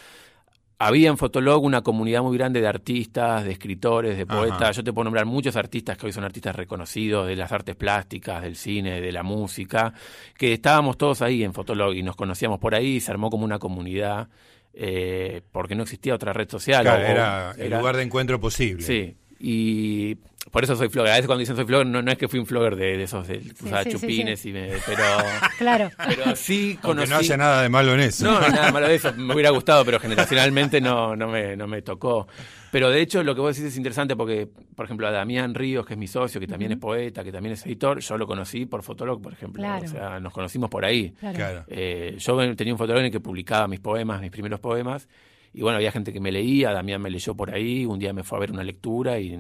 había 0.81 1.09
en 1.09 1.19
Fotolog 1.19 1.65
una 1.65 1.83
comunidad 1.83 2.23
muy 2.23 2.39
grande 2.39 2.61
de 2.61 2.69
artistas, 2.69 3.43
de 3.45 3.51
escritores, 3.51 4.17
de 4.17 4.27
poetas. 4.27 4.63
Ajá. 4.63 4.71
Yo 4.71 4.85
te 4.85 4.93
puedo 4.93 5.05
nombrar 5.07 5.27
muchos 5.27 5.57
artistas 5.57 5.99
que 5.99 6.07
hoy 6.07 6.13
son 6.13 6.23
artistas 6.23 6.55
reconocidos 6.55 7.27
de 7.27 7.35
las 7.35 7.51
artes 7.51 7.75
plásticas, 7.75 8.43
del 8.43 8.55
cine, 8.55 9.01
de 9.01 9.11
la 9.11 9.25
música, 9.25 9.93
que 10.37 10.53
estábamos 10.53 10.97
todos 10.97 11.21
ahí 11.21 11.43
en 11.43 11.53
Fotolog 11.53 11.95
y 11.95 12.05
nos 12.05 12.15
conocíamos 12.15 12.61
por 12.61 12.77
ahí 12.77 12.97
y 12.97 13.01
se 13.01 13.11
armó 13.11 13.29
como 13.29 13.45
una 13.45 13.59
comunidad 13.59 14.29
eh, 14.75 15.43
porque 15.53 15.75
no 15.75 15.83
existía 15.85 16.15
otra 16.15 16.33
red 16.33 16.49
social. 16.49 16.83
Claro, 16.83 17.03
o- 17.03 17.07
era 17.07 17.51
el 17.57 17.67
era- 17.67 17.79
lugar 17.79 17.97
de 17.97 18.03
encuentro 18.05 18.41
posible. 18.41 18.83
Sí, 18.83 19.17
y 19.41 20.15
por 20.51 20.65
eso 20.65 20.77
soy 20.77 20.89
flogger. 20.89 21.13
A 21.13 21.15
veces 21.17 21.27
cuando 21.27 21.41
dicen 21.41 21.57
soy 21.57 21.65
flogger, 21.67 21.87
no, 21.87 22.01
no 22.03 22.11
es 22.11 22.19
que 22.19 22.27
fui 22.29 22.39
un 22.41 22.47
flogger 22.47 22.77
de, 22.77 22.97
de 22.97 23.03
esos 23.05 23.27
de 23.29 23.39
usaba 23.63 23.85
sí, 23.85 23.91
sí, 23.91 23.97
chupines, 23.99 24.41
sí. 24.41 24.49
Y 24.51 24.53
me, 24.53 24.69
pero, 24.87 25.03
Claro. 25.59 25.91
pero 25.97 26.35
sí 26.37 26.71
Aunque 26.83 26.87
conocí. 27.05 27.11
no 27.11 27.17
haya 27.19 27.37
nada 27.37 27.63
de 27.63 27.69
malo 27.69 27.95
en 27.95 28.01
eso. 28.01 28.25
No, 28.25 28.41
nada 28.41 28.73
malo 28.73 28.89
de 28.89 28.95
eso. 28.95 29.13
Me 29.15 29.35
hubiera 29.35 29.51
gustado, 29.51 29.85
pero 29.85 30.01
generacionalmente 30.01 30.81
no, 30.81 31.15
no, 31.17 31.29
me, 31.29 31.57
no 31.57 31.67
me 31.67 31.83
tocó. 31.83 32.29
Pero 32.71 32.91
de 32.91 33.01
hecho, 33.01 33.23
lo 33.23 33.35
que 33.35 33.41
vos 33.41 33.57
decís 33.57 33.73
es 33.73 33.77
interesante 33.77 34.15
porque, 34.17 34.49
por 34.75 34.85
ejemplo, 34.85 35.07
a 35.07 35.11
Damián 35.11 35.55
Ríos, 35.55 35.87
que 35.87 35.95
es 35.95 35.99
mi 35.99 36.07
socio, 36.07 36.41
que 36.41 36.47
también 36.47 36.73
es 36.73 36.79
poeta, 36.79 37.25
que 37.25 37.33
también 37.33 37.55
es 37.55 37.65
editor, 37.65 38.01
yo 38.01 38.19
lo 38.19 38.27
conocí 38.27 38.67
por 38.67 38.83
Fotolog, 38.83 39.23
por 39.23 39.33
ejemplo. 39.33 39.63
Claro. 39.63 39.85
O 39.85 39.89
sea, 39.89 40.21
nos 40.21 40.33
conocimos 40.33 40.69
por 40.69 40.85
ahí. 40.85 41.11
Claro. 41.13 41.37
Claro. 41.37 41.65
Eh, 41.69 42.17
yo 42.19 42.57
tenía 42.57 42.75
un 42.75 42.79
fotolog 42.79 43.01
en 43.01 43.07
el 43.07 43.13
que 43.13 43.21
publicaba 43.21 43.69
mis 43.69 43.81
poemas, 43.81 44.21
mis 44.21 44.31
primeros 44.31 44.61
poemas, 44.61 45.09
y 45.53 45.63
bueno, 45.63 45.77
había 45.77 45.93
gente 45.93 46.13
que 46.13 46.21
me 46.21 46.31
leía, 46.31 46.73
Damián 46.73 47.01
me 47.01 47.11
leyó 47.11 47.35
por 47.35 47.53
ahí, 47.53 47.87
un 47.87 47.99
día 47.99 48.13
me 48.13 48.23
fue 48.23 48.39
a 48.39 48.41
ver 48.41 48.53
una 48.53 48.63
lectura 48.63 49.19
y 49.19 49.37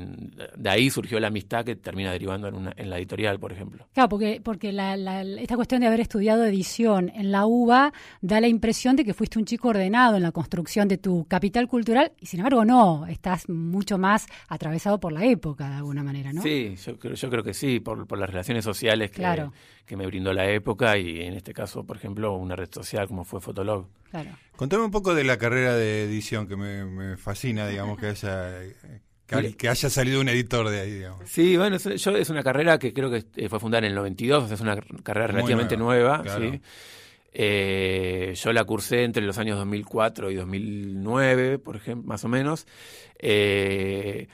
de 0.57 0.71
ahí 0.71 0.91
surgió 0.91 1.21
la 1.21 1.29
amistad 1.29 1.65
que 1.65 1.77
termina 1.77 2.13
derivando 2.13 2.49
en, 2.49 2.55
una, 2.55 2.73
en 2.77 2.91
la 2.91 2.99
editorial, 2.99 3.39
por 3.39 3.53
ejemplo. 3.53 3.87
Claro, 3.93 4.09
porque, 4.09 4.41
porque 4.43 4.73
la, 4.73 5.23
esta 5.23 5.57
cuestión 5.57 5.81
de 5.81 5.87
haber 5.87 6.01
estudiado 6.01 6.45
edición 6.45 7.11
en 7.15 7.33
la 7.33 7.47
UBA 7.47 7.93
da 8.21 8.41
la 8.41 8.49
impresión 8.49 8.97
de 8.97 9.05
que 9.05 9.15
fuiste 9.15 9.39
un 9.39 9.45
chico 9.45 9.69
ordenado 9.69 10.17
en 10.17 10.23
la 10.23 10.33
construcción 10.33 10.89
de 10.89 10.99
tu 10.99 11.27
capital 11.27 11.69
cultural 11.69 12.13
y 12.21 12.27
sin 12.27 12.41
embargo 12.41 12.65
no, 12.65 13.07
estás 13.07 13.49
mucho 13.49 13.99
más 13.99 14.27
atravesado 14.49 14.99
por 15.01 15.13
la 15.13 15.25
época 15.25 15.69
de 15.69 15.77
alguna 15.77 16.03
manera, 16.03 16.33
¿no? 16.33 16.43
Sí, 16.43 16.75
yo 16.85 16.99
creo, 16.99 17.15
yo 17.15 17.31
creo 17.31 17.43
que 17.43 17.55
sí, 17.55 17.81
por, 17.81 18.07
por 18.07 18.19
las 18.19 18.31
relaciones 18.31 18.65
sociales 18.65 19.11
que, 19.11 19.23
que 19.89 19.97
me 19.97 20.07
brindó 20.07 20.33
la 20.33 20.49
época 20.49 20.99
y 20.99 21.23
en 21.23 21.35
este 21.35 21.55
caso, 21.55 21.85
por 21.85 21.97
ejemplo, 21.97 22.35
una 22.35 22.55
red 22.55 22.69
social 22.71 23.09
como 23.09 23.25
fue 23.25 23.41
Fotolog. 23.41 23.89
Claro. 24.11 24.31
Contame 24.55 24.85
un 24.85 24.91
poco 24.91 25.15
de 25.15 25.25
la 25.25 25.39
carrera 25.39 25.75
de 25.75 26.05
edición 26.05 26.47
que 26.47 26.57
me, 26.57 27.17
fascina, 27.17 27.67
digamos, 27.67 27.99
que 27.99 28.07
haya, 28.07 28.61
que, 29.27 29.69
haya 29.69 29.91
salido 29.91 30.21
un 30.21 30.29
editor 30.29 30.69
de 30.69 30.81
ahí, 30.81 30.93
digamos. 30.93 31.29
Sí, 31.29 31.57
bueno, 31.57 31.79
yo, 31.79 32.17
es 32.17 32.31
una 32.31 32.43
carrera 32.43 32.79
que 32.79 32.93
creo 32.93 33.11
que 33.11 33.25
eh, 33.37 33.49
fue 33.49 33.59
fundada 33.59 33.87
en 33.87 33.93
el 33.93 33.95
92, 33.95 34.45
o 34.45 34.47
sea, 34.47 34.55
es 34.55 34.61
una 34.61 34.77
carrera 35.03 35.29
relativamente 35.29 35.77
nueva, 35.77 36.23
eh, 37.41 38.35
yo 38.35 38.53
la 38.53 38.65
cursé 38.65 39.05
entre 39.05 39.23
los 39.23 39.39
años 39.39 39.59
2004 39.59 40.31
y 40.31 40.35
2009, 40.35 41.59
por 41.59 41.77
ejemplo, 41.77 42.09
más 42.09 42.25
o 42.25 42.29
menos. 42.29 42.67
Eh, 43.19 44.27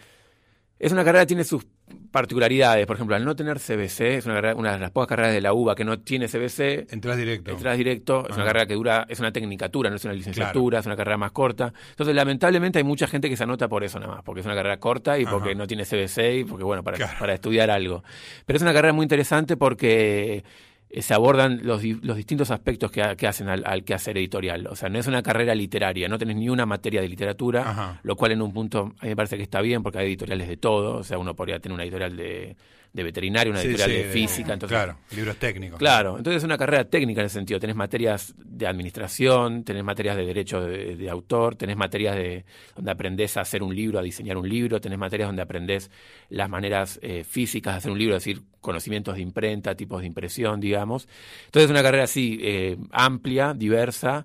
es 0.78 0.92
una 0.92 1.04
carrera 1.04 1.24
que 1.24 1.28
tiene 1.28 1.44
sus 1.44 1.66
particularidades. 2.10 2.86
Por 2.86 2.96
ejemplo, 2.96 3.16
al 3.16 3.24
no 3.24 3.34
tener 3.36 3.58
CBC, 3.58 4.00
es 4.18 4.26
una, 4.26 4.54
una 4.54 4.72
de 4.72 4.78
las 4.78 4.90
pocas 4.90 5.08
carreras 5.08 5.32
de 5.32 5.40
la 5.40 5.52
UBA 5.52 5.74
que 5.74 5.84
no 5.84 5.98
tiene 6.00 6.28
CBC. 6.28 6.92
Entras 6.92 7.16
directo. 7.16 7.50
Entras 7.50 7.76
directo. 7.76 8.26
Es 8.28 8.36
una 8.36 8.44
carrera 8.44 8.66
que 8.66 8.74
dura, 8.74 9.06
es 9.08 9.20
una 9.20 9.32
tecnicatura, 9.32 9.90
no 9.90 9.96
es 9.96 10.04
una 10.04 10.14
licenciatura, 10.14 10.78
es 10.78 10.86
una 10.86 10.96
carrera 10.96 11.16
más 11.16 11.32
corta. 11.32 11.72
Entonces, 11.90 12.14
lamentablemente, 12.14 12.78
hay 12.78 12.84
mucha 12.84 13.06
gente 13.06 13.28
que 13.28 13.36
se 13.36 13.42
anota 13.42 13.68
por 13.68 13.84
eso 13.84 13.98
nada 13.98 14.14
más, 14.14 14.22
porque 14.22 14.40
es 14.40 14.46
una 14.46 14.54
carrera 14.54 14.78
corta 14.78 15.18
y 15.18 15.26
porque 15.26 15.54
no 15.54 15.66
tiene 15.66 15.84
CBC 15.84 16.40
y 16.40 16.44
porque, 16.44 16.64
bueno, 16.64 16.82
para, 16.82 16.98
para 17.18 17.34
estudiar 17.34 17.70
algo. 17.70 18.04
Pero 18.46 18.56
es 18.56 18.62
una 18.62 18.72
carrera 18.72 18.92
muy 18.92 19.02
interesante 19.02 19.56
porque 19.56 20.44
eh, 20.94 21.02
se 21.02 21.12
abordan 21.12 21.60
los, 21.64 21.82
los 21.82 22.16
distintos 22.16 22.52
aspectos 22.52 22.92
que, 22.92 23.02
hacen 23.02 23.48
al, 23.48 23.64
al, 23.66 23.82
quehacer 23.82 24.16
editorial. 24.16 24.68
O 24.68 24.76
sea, 24.76 24.88
no 24.88 25.00
es 25.00 25.08
una 25.08 25.24
carrera 25.24 25.52
literaria, 25.52 26.06
no 26.06 26.18
tenés 26.18 26.36
ni 26.36 26.48
una 26.48 26.66
materia 26.66 27.00
de 27.00 27.08
literatura, 27.08 27.98
lo 28.04 28.14
cual 28.14 28.30
en 28.30 28.42
un 28.42 28.52
punto 28.52 28.92
a 29.00 29.04
mí 29.04 29.08
me 29.08 29.16
parece 29.16 29.36
que 29.36 29.42
está 29.42 29.60
bien 29.60 29.82
porque 29.82 29.98
hay 29.98 30.06
editoriales 30.06 30.46
de 30.46 30.56
todo. 30.56 30.98
O 30.98 31.02
sea, 31.02 31.18
uno 31.18 31.34
podría 31.34 31.58
tener 31.58 31.74
una 31.74 31.82
editorial 31.82 32.16
de, 32.16 32.56
de 32.94 33.02
veterinario, 33.02 33.52
una 33.52 33.60
editorial 33.60 33.90
de 33.90 34.04
física. 34.04 34.52
entonces, 34.52 34.78
claro, 34.78 34.96
libros 35.16 35.36
técnicos. 35.36 35.80
Claro, 35.80 36.16
entonces 36.16 36.42
es 36.42 36.44
una 36.44 36.56
carrera 36.56 36.84
técnica 36.84 37.20
en 37.22 37.26
ese 37.26 37.34
sentido. 37.34 37.58
Tenés 37.58 37.74
materias 37.74 38.34
de 38.38 38.68
administración, 38.68 39.64
tenés 39.64 39.82
materias 39.82 40.16
de 40.16 40.24
derecho 40.24 40.60
de, 40.60 41.10
autor, 41.10 41.56
tenés 41.56 41.76
materias 41.76 42.14
de 42.14 42.44
donde 42.76 42.92
aprendés 42.92 43.36
a 43.36 43.40
hacer 43.40 43.64
un 43.64 43.74
libro, 43.74 43.98
a 43.98 44.02
diseñar 44.02 44.36
un 44.36 44.48
libro, 44.48 44.80
tenés 44.80 44.96
materias 44.96 45.28
donde 45.28 45.42
aprendés 45.42 45.90
las 46.28 46.48
maneras 46.48 47.00
eh, 47.02 47.24
físicas 47.24 47.74
de 47.74 47.78
hacer 47.78 47.90
un 47.90 47.98
libro, 47.98 48.16
es 48.16 48.22
decir, 48.22 48.42
conocimientos 48.60 49.16
de 49.16 49.22
imprenta, 49.22 49.74
tipos 49.74 50.00
de 50.00 50.06
impresión, 50.06 50.60
digamos. 50.60 51.08
Entonces 51.46 51.64
es 51.64 51.70
una 51.72 51.82
carrera 51.82 52.04
así, 52.04 52.38
eh, 52.42 52.76
amplia, 52.92 53.54
diversa, 53.54 54.24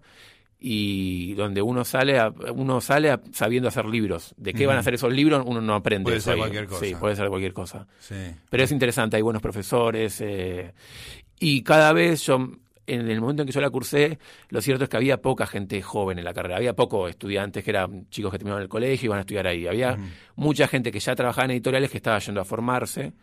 y 0.60 1.34
donde 1.36 1.62
uno 1.62 1.86
sale 1.86 2.20
uno 2.54 2.82
sale 2.82 3.18
sabiendo 3.32 3.70
hacer 3.70 3.86
libros. 3.86 4.34
¿De 4.36 4.54
qué 4.54 4.66
van 4.68 4.76
a 4.78 4.82
hacer 4.82 4.94
esos 4.94 5.12
libros? 5.12 5.44
Uno 5.46 5.62
no 5.62 5.74
aprende. 5.74 6.04
Puede 6.04 6.20
ser 6.20 6.38
cualquier 6.38 6.68
cosa. 6.68 6.86
Sí, 6.86 6.96
puede 6.96 7.16
ser 7.16 7.30
cualquier 7.30 7.54
cosa. 7.54 7.88
Pero 8.50 8.64
es 8.64 8.72
interesante, 8.72 9.16
hay 9.16 9.22
buenos 9.22 9.42
profesores. 9.42 10.20
Eh, 10.22 10.74
y 11.40 11.64
cada 11.64 11.94
vez 11.94 12.26
yo, 12.26 12.50
en 12.88 13.10
el 13.10 13.22
momento 13.22 13.44
en 13.44 13.48
que 13.48 13.54
yo 13.54 13.62
la 13.62 13.70
cursé, 13.70 14.20
lo 14.50 14.62
cierto 14.62 14.84
es 14.84 14.90
que 14.90 14.98
había 14.98 15.22
poca 15.22 15.48
gente 15.48 15.82
joven 15.82 16.20
en 16.20 16.26
la 16.26 16.34
carrera. 16.34 16.58
Había 16.58 16.76
pocos 16.76 17.10
estudiantes 17.10 17.64
que 17.64 17.70
eran 17.70 18.10
chicos 18.10 18.32
que 18.32 18.40
terminaban 18.40 18.64
el 18.64 18.70
colegio 18.70 19.06
y 19.06 19.08
iban 19.08 19.20
a 19.20 19.22
estudiar 19.22 19.48
ahí. 19.48 19.66
Había 19.66 19.98
mucha 20.36 20.68
gente 20.68 20.92
que 20.92 21.00
ya 21.00 21.16
trabajaba 21.16 21.46
en 21.46 21.52
editoriales 21.52 21.90
que 21.90 21.98
estaba 21.98 22.20
yendo 22.20 22.42
a 22.42 22.46
formarse. 22.46 23.14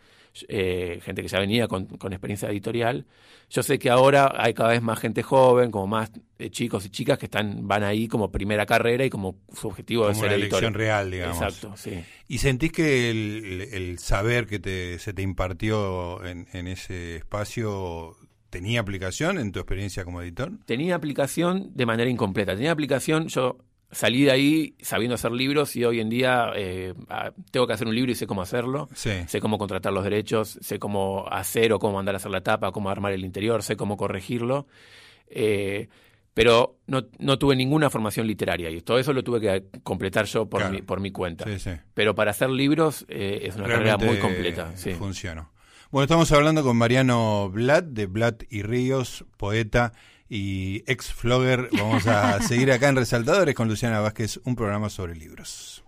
Eh, 0.49 1.01
gente 1.03 1.23
que 1.23 1.29
ya 1.29 1.39
venía 1.39 1.69
con, 1.69 1.87
experiencia 2.11 2.51
editorial. 2.51 3.07
Yo 3.49 3.63
sé 3.63 3.79
que 3.79 3.91
ahora 3.91 4.33
hay 4.37 4.55
cada 4.55 4.71
vez 4.71 4.83
más 4.83 4.99
gente 4.99 5.23
joven, 5.23 5.71
como 5.71 5.87
más 5.87 6.11
eh, 6.39 6.51
chicos 6.51 6.85
y 6.87 6.91
chicas 6.91 7.19
que 7.19 7.27
están 7.27 7.67
van 7.69 7.85
ahí 7.85 8.09
como 8.09 8.31
primera 8.31 8.67
carrera 8.67 9.05
y 9.05 9.11
como 9.11 9.37
su 9.55 9.69
objetivo 9.69 10.09
de 10.09 10.15
ser 10.15 10.27
una 10.27 10.35
elección 10.35 10.75
real, 10.75 11.11
digamos. 11.11 11.37
Exacto, 11.37 11.77
sí. 11.77 12.03
¿Y 12.29 12.39
sentís 12.39 12.73
que 12.73 13.11
el, 13.11 13.99
saber 13.99 14.47
que 14.47 14.59
te, 14.59 14.99
se 14.99 15.13
te 15.13 15.23
impartió 15.23 16.25
en, 16.25 16.49
en 16.53 16.67
ese 16.67 17.17
espacio 17.17 18.17
¿Tenía 18.51 18.81
aplicación 18.81 19.39
en 19.39 19.53
tu 19.53 19.59
experiencia 19.59 20.05
como 20.05 20.23
editor? 20.23 20.53
Tenía 20.65 20.95
aplicación 20.95 21.73
de 21.75 21.85
manera 21.85 22.09
incompleta. 22.09 22.55
Tenía 22.55 22.73
aplicación, 22.73 23.29
yo 23.29 23.59
salí 23.91 24.25
de 24.25 24.31
ahí 24.31 24.75
sabiendo 24.81 25.15
hacer 25.15 25.33
libros 25.33 25.77
y 25.77 25.85
hoy 25.85 26.01
en 26.01 26.09
día 26.09 26.51
eh, 26.55 26.95
tengo 27.51 27.67
que 27.67 27.73
hacer 27.73 27.87
un 27.87 27.95
libro 27.95 28.13
y 28.13 28.15
sé 28.15 28.27
cómo 28.27 28.43
hacerlo. 28.43 28.89
Sé 28.95 29.41
cómo 29.41 29.59
contratar 29.59 29.93
los 29.93 30.05
derechos, 30.05 30.59
sé 30.61 30.79
cómo 30.79 31.27
hacer 31.31 31.73
o 31.73 31.79
cómo 31.79 31.95
mandar 31.95 32.15
a 32.15 32.19
hacer 32.19 32.31
la 32.31 32.43
tapa, 32.43 32.73
cómo 32.73 32.91
armar 32.91 33.13
el 33.13 33.25
interior, 33.25 33.63
sé 33.63 33.77
cómo 33.77 33.97
corregirlo. 33.97 34.67
Eh, 35.29 35.89
pero 36.35 36.77
no, 36.87 37.07
no, 37.19 37.39
tuve 37.39 37.57
ninguna 37.57 37.89
formación 37.89 38.27
literaria 38.27 38.69
y 38.69 38.83
todo 38.83 38.99
eso 38.99 39.15
lo 39.15 39.25
tuve 39.25 39.41
que 39.41 39.81
completar 39.83 40.27
yo 40.27 40.49
por, 40.51 40.71
mi, 40.71 40.83
por 40.83 41.01
mi 41.01 41.11
cuenta. 41.11 41.47
Pero 41.95 42.15
para 42.15 42.33
hacer 42.33 42.51
libros 42.51 43.07
eh, 43.09 43.41
es 43.45 43.57
una 43.57 43.67
carrera 43.67 43.97
muy 43.97 44.19
completa. 44.19 44.73
Funcionó. 44.99 45.51
Bueno, 45.91 46.05
estamos 46.05 46.31
hablando 46.33 46.63
con 46.63 46.77
Mariano 46.77 47.49
Blatt 47.49 47.87
de 47.87 48.07
Blatt 48.07 48.43
y 48.51 48.63
Ríos, 48.63 49.25
poeta 49.37 49.93
y 50.29 50.83
ex 50.87 51.13
flogger. 51.13 51.69
Vamos 51.73 52.07
a 52.07 52.41
seguir 52.47 52.73
acá 52.73 52.89
en 52.89 52.97
Resaltadores 52.97 53.55
con 53.55 53.69
Luciana 53.69 54.01
Vázquez, 54.01 54.41
un 54.45 54.57
programa 54.57 54.89
sobre 54.89 55.15
libros. 55.15 55.85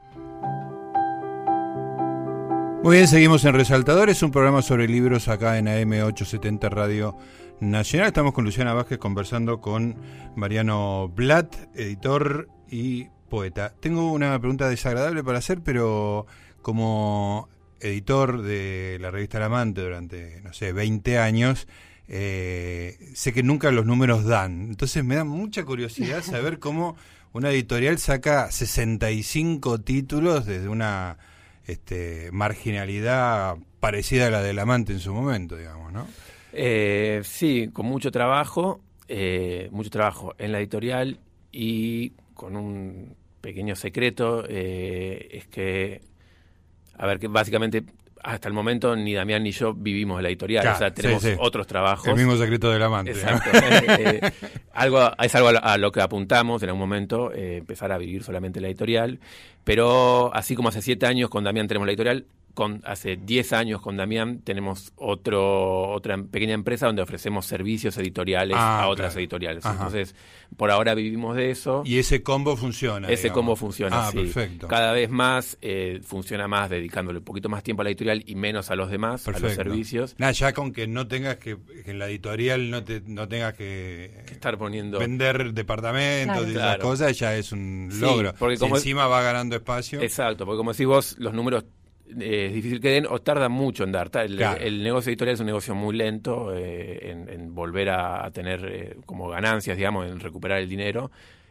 Muy 2.83 2.97
bien, 2.97 3.09
seguimos 3.09 3.45
en 3.45 3.55
Resaltadores, 3.55 4.23
un 4.23 4.31
programa 4.31 4.63
sobre 4.63 4.87
libros 4.87 5.29
acá 5.29 5.59
en 5.59 5.67
AM870 5.67 6.71
Radio 6.71 7.17
Nacional. 7.61 8.09
Estamos 8.09 8.33
con 8.33 8.45
Luciana 8.45 8.73
Vázquez 8.73 8.99
conversando 8.99 9.61
con 9.61 9.97
Mariano 10.37 11.09
Blatt, 11.09 11.57
editor 11.75 12.49
y 12.71 13.09
poeta. 13.29 13.75
Tengo 13.81 14.13
una 14.13 14.39
pregunta 14.39 14.69
desagradable 14.69 15.25
para 15.25 15.39
hacer, 15.39 15.61
pero 15.63 16.27
como 16.63 17.49
editor 17.81 18.43
de 18.43 18.99
la 19.01 19.11
revista 19.11 19.39
El 19.39 19.45
Amante 19.45 19.83
durante, 19.83 20.41
no 20.43 20.53
sé, 20.53 20.73
20 20.73 21.19
años, 21.19 21.67
eh, 22.09 22.97
sé 23.15 23.33
que 23.33 23.43
nunca 23.43 23.71
los 23.71 23.85
números 23.85 24.25
dan. 24.25 24.63
Entonces 24.63 25.05
me 25.05 25.17
da 25.17 25.25
mucha 25.25 25.65
curiosidad 25.65 26.23
saber 26.23 26.59
cómo 26.59 26.97
una 27.33 27.51
editorial 27.51 27.99
saca 27.99 28.51
65 28.51 29.81
títulos 29.81 30.47
desde 30.47 30.69
una 30.69 31.19
este, 31.67 32.31
marginalidad 32.33 33.57
parecida 33.81 34.29
a 34.29 34.31
la 34.31 34.43
del 34.43 34.59
amante 34.59 34.93
en 34.93 35.01
su 35.01 35.13
momento, 35.13 35.57
digamos, 35.57 35.93
¿no? 35.93 36.07
Eh, 36.53 37.21
sí, 37.25 37.69
con 37.73 37.87
mucho 37.87 38.11
trabajo, 38.11 38.81
eh, 39.07 39.69
mucho 39.71 39.91
trabajo 39.91 40.35
en 40.39 40.53
la 40.53 40.59
editorial 40.59 41.21
y 41.53 42.11
con 42.33 42.57
un 42.57 43.15
pequeño 43.43 43.77
secreto, 43.77 44.45
es 44.49 45.47
que, 45.49 46.01
a 46.97 47.07
ver, 47.07 47.19
que 47.19 47.29
básicamente 47.29 47.85
hasta 48.29 48.47
el 48.47 48.55
momento 48.55 48.95
ni 48.95 49.15
Damián 49.15 49.43
ni 49.43 49.53
yo 49.53 49.73
vivimos 49.73 50.21
la 50.23 50.29
editorial, 50.29 50.67
o 50.69 50.77
sea, 50.77 50.93
tenemos 50.93 51.25
otros 51.39 51.67
trabajos. 51.67 52.07
El 52.09 52.15
mismo 52.15 52.37
secreto 52.37 52.71
del 52.71 52.83
amante. 52.83 53.13
Exacto. 53.13 53.51
Eh, 53.55 54.21
eh, 54.23 54.33
algo, 54.75 55.11
es 55.19 55.35
algo 55.35 55.49
a 55.49 55.79
lo, 55.79 55.91
que 55.91 56.03
apuntamos 56.03 56.63
en 56.63 56.69
algún 56.69 56.81
momento, 56.81 57.33
eh, 57.33 57.57
empezar 57.57 57.91
a 57.91 57.97
vivir 57.97 58.23
solamente 58.23 58.61
la 58.61 58.69
editorial, 58.69 59.19
pero 59.65 60.31
así 60.35 60.55
como 60.55 60.69
hace 60.69 60.83
siete 60.83 61.07
años 61.07 61.31
con 61.31 61.43
Damián 61.43 61.69
tenemos 61.69 61.87
la 61.87 61.93
editorial, 61.93 62.27
con, 62.59 62.83
hace 62.85 63.17
10 63.17 63.53
años 63.53 63.81
con 63.81 63.97
Damián 63.97 64.41
tenemos 64.41 64.93
otro, 64.97 65.91
otra 65.91 66.21
pequeña 66.21 66.55
empresa 66.55 66.87
donde 66.87 67.03
ofrecemos 67.03 67.47
servicios 67.47 67.97
editoriales 67.99 68.57
ah, 68.59 68.83
a 68.83 68.89
otras 68.89 69.15
editoriales. 69.15 69.65
Entonces, 69.65 70.17
por 70.57 70.73
ahora 70.73 70.97
vivimos 70.97 71.37
de 71.37 71.53
eso. 71.53 71.83
Y 71.85 72.01
ese 72.01 72.25
combo 72.25 72.57
funciona. 72.57 73.07
Ese 73.11 73.31
combo 73.31 73.55
funciona, 73.55 74.09
ah, 74.09 74.11
Perfecto. 74.13 74.67
Cada 74.67 74.91
vez 74.91 75.09
más 75.09 75.57
eh, 75.63 76.01
funciona 76.03 76.49
más 76.49 76.69
dedicándole 76.69 77.21
un 77.21 77.25
poquito 77.25 77.49
más 77.49 77.63
tiempo 77.63 77.83
a 77.83 77.85
la 77.85 77.91
editorial 77.91 78.25
y 78.27 78.35
menos 78.35 78.73
a 78.73 78.75
los 78.75 78.91
demás, 78.91 79.29
a 79.29 79.39
los 79.39 79.53
servicios. 79.53 80.17
Nada, 80.19 80.33
ya 80.33 80.53
con 80.53 80.73
que 80.73 80.89
no 80.89 81.07
tengas 81.07 81.37
que, 81.37 81.57
en 81.87 82.01
la 82.01 82.09
editorial 82.09 82.71
no, 82.71 82.83
te, 82.83 83.03
no 83.07 83.29
tengas 83.29 83.55
que, 83.55 84.25
estar 84.33 84.59
poniendo... 84.59 84.99
Vender 84.99 85.55
departamentos 85.55 86.49
y 86.49 86.57
esas 86.57 86.79
cosas 86.79 87.17
ya 87.17 87.37
es 87.37 87.53
un 87.53 87.89
logro. 88.01 88.35
porque 88.37 88.59
como, 88.59 88.79
encima 88.79 89.07
va 89.07 89.23
ganando 89.23 89.55
espacio. 89.55 90.03
Exacto, 90.03 90.45
porque 90.45 90.57
como 90.57 90.73
decís 90.73 90.87
vos, 90.87 91.15
los 91.21 91.33
números 91.33 91.65
eh, 92.21 92.47
es 92.47 92.55
difícil 92.55 92.81
que 92.81 92.91
den 92.91 93.07
o 93.09 93.21
tardan 93.21 93.53
mucho 93.53 93.85
en 93.85 93.93
dar. 93.93 94.11
El, 94.17 94.83
negocio 94.83 95.11
editorial 95.11 95.35
es 95.35 95.41
un 95.41 95.47
negocio 95.47 95.75
muy 95.75 95.97
lento 95.97 96.55
eh, 96.55 97.11
en, 97.11 97.55
volver 97.55 97.91
a, 97.91 98.31
tener 98.31 98.65
eh, 98.65 98.97
como 99.05 99.29
ganancias, 99.29 99.77
digamos, 99.77 100.11
en 100.11 100.21
recuperar 100.21 100.59
el 100.59 100.69
dinero. 100.69 101.11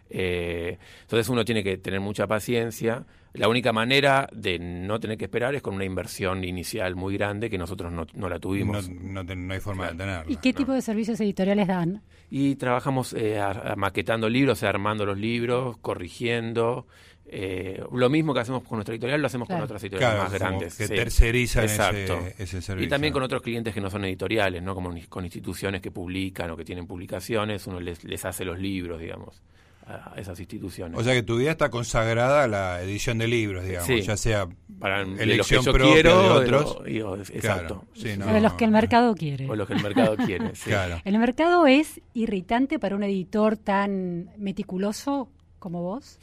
entonces 0.10 1.30
uno 1.30 1.44
tiene 1.44 1.64
que 1.64 1.78
tener 1.78 2.00
mucha 2.00 2.28
paciencia. 2.28 3.06
La 3.34 3.48
única 3.48 3.72
manera 3.72 4.28
de 4.32 4.58
no 4.58 5.00
tener 5.00 5.18
que 5.18 5.26
esperar 5.26 5.54
es 5.54 5.62
con 5.62 5.76
una 5.76 5.86
inversión 5.86 6.44
inicial 6.44 6.96
muy 6.96 7.16
grande 7.16 7.50
que 7.50 7.58
nosotros 7.58 7.92
no, 7.92 8.08
no 8.14 8.30
la 8.30 8.40
tuvimos. 8.40 8.90
No, 8.90 9.24
no, 9.24 9.54
hay 9.54 9.60
forma 9.60 9.92
de 9.92 9.96
tenerla. 9.96 10.26
¿Y 10.28 10.38
qué 10.38 10.54
tipo 10.54 10.74
de 10.74 10.82
servicios 10.82 11.20
editoriales 11.20 11.68
dan? 11.68 12.02
Y 12.32 12.56
trabajamos 12.56 13.14
eh, 13.14 13.40
maquetando 13.76 14.28
libros, 14.28 14.64
armando 14.64 15.06
los 15.06 15.18
libros, 15.18 15.78
corrigiendo. 15.78 16.88
Eh, 17.30 17.84
lo 17.92 18.10
mismo 18.10 18.34
que 18.34 18.40
hacemos 18.40 18.64
con 18.64 18.78
nuestra 18.78 18.96
editorial 18.96 19.22
lo 19.22 19.28
hacemos 19.28 19.48
con 19.48 19.62
otras 19.62 19.84
editoriales 19.84 20.20
más 20.20 20.34
grandes. 20.34 20.76
Que 20.76 20.88
tercerizan 20.88 21.66
Ese, 21.66 22.62
servicio. 22.62 22.80
Y 22.80 22.88
también 22.88 23.12
con 23.12 23.24
otros 23.24 23.42
clientes 23.42 23.74
que 23.74 23.82
no 23.82 23.90
son 23.90 24.06
editoriales, 24.06 24.64
¿no? 24.64 24.74
como 24.74 24.94
con 25.10 25.26
instituciones 25.26 25.82
que 25.82 25.92
publican 25.92 26.52
o 26.52 26.58
que 26.58 26.64
tienen 26.64 26.88
publicaciones, 26.88 27.68
uno 27.68 27.80
les, 27.80 28.04
les 28.04 28.24
hace 28.26 28.46
los 28.46 28.58
libros, 28.60 29.00
digamos 29.00 29.42
a 29.88 30.14
esas 30.18 30.40
instituciones. 30.40 31.00
O 31.00 31.04
sea 31.04 31.14
que 31.14 31.24
tu 31.24 31.38
vida 31.38 31.52
está 31.52 31.70
consagrada 31.70 32.44
a 32.44 32.48
la 32.48 32.82
edición 32.82 33.18
de 33.18 33.28
libros, 33.28 33.66
digamos, 33.66 34.06
ya 34.06 34.18
sea 34.18 34.48
para 34.80 35.02
elección 35.02 35.64
de 35.64 35.72
propia 35.72 36.04
de 36.04 36.10
otros. 36.10 37.30
exacto. 37.30 37.86
o 37.96 38.34
de 38.34 38.42
los 38.42 38.54
que 38.54 38.66
el 38.66 38.72
mercado 38.72 39.16
quiere. 39.16 39.50
O 39.50 39.56
los 39.56 39.68
que 39.68 39.74
el 39.74 39.84
mercado 39.84 40.18
quiere, 40.26 40.52
claro. 40.64 41.02
¿El 41.06 41.18
mercado 41.20 41.68
es 41.68 42.02
irritante 42.14 42.80
para 42.80 42.96
un 42.96 43.04
editor 43.04 43.58
tan 43.58 44.30
meticuloso 44.38 45.30
como 45.60 45.82
vos? 45.82 46.20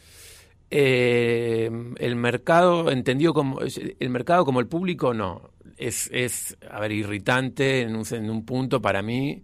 Eh, 0.71 1.71
el 1.99 2.17
mercado, 2.17 2.91
entendido 2.91 3.33
como 3.35 3.61
el 3.61 4.11
mercado 4.11 4.45
como 4.45 4.61
el 4.61 4.67
público, 4.67 5.15
no. 5.15 5.51
Es, 5.77 6.09
es 6.13 6.57
a 6.71 6.81
ver, 6.81 6.93
irritante 6.93 7.83
en 7.83 7.97
un, 7.97 8.05
en 8.11 8.31
un 8.31 8.45
punto 8.45 8.81
para 8.81 9.03
mí 9.03 9.43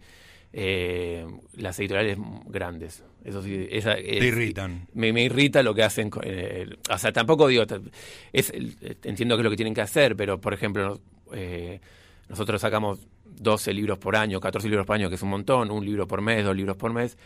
eh, 0.52 1.26
las 1.56 1.78
editoriales 1.78 2.18
grandes. 2.46 3.04
Eso 3.24 3.42
sí, 3.42 3.68
esa, 3.70 3.94
Te 3.94 4.26
irritan. 4.26 4.88
Me, 4.94 5.08
irrita 5.08 5.62
lo 5.62 5.74
que 5.74 5.82
hacen. 5.82 6.10
Eh, 6.22 6.66
o 6.90 6.98
sea, 6.98 7.12
tampoco 7.12 7.46
digo, 7.48 7.64
es, 8.32 8.52
entiendo 9.04 9.36
que 9.36 9.40
es 9.40 9.44
lo 9.44 9.50
que 9.50 9.56
tienen 9.56 9.74
que 9.74 9.82
hacer, 9.82 10.16
pero 10.16 10.40
por 10.40 10.54
ejemplo, 10.54 11.00
eh, 11.32 11.80
nosotros 12.28 12.60
sacamos 12.60 12.98
12 13.24 13.72
libros 13.74 13.98
por 13.98 14.16
año, 14.16 14.40
14 14.40 14.68
libros 14.68 14.86
por 14.86 14.96
año, 14.96 15.08
que 15.08 15.16
es 15.16 15.22
un 15.22 15.30
montón, 15.30 15.70
un 15.70 15.84
libro 15.84 16.08
por 16.08 16.22
mes, 16.22 16.44
dos 16.44 16.56
libros 16.56 16.76
por 16.76 16.92
mes 16.92 17.16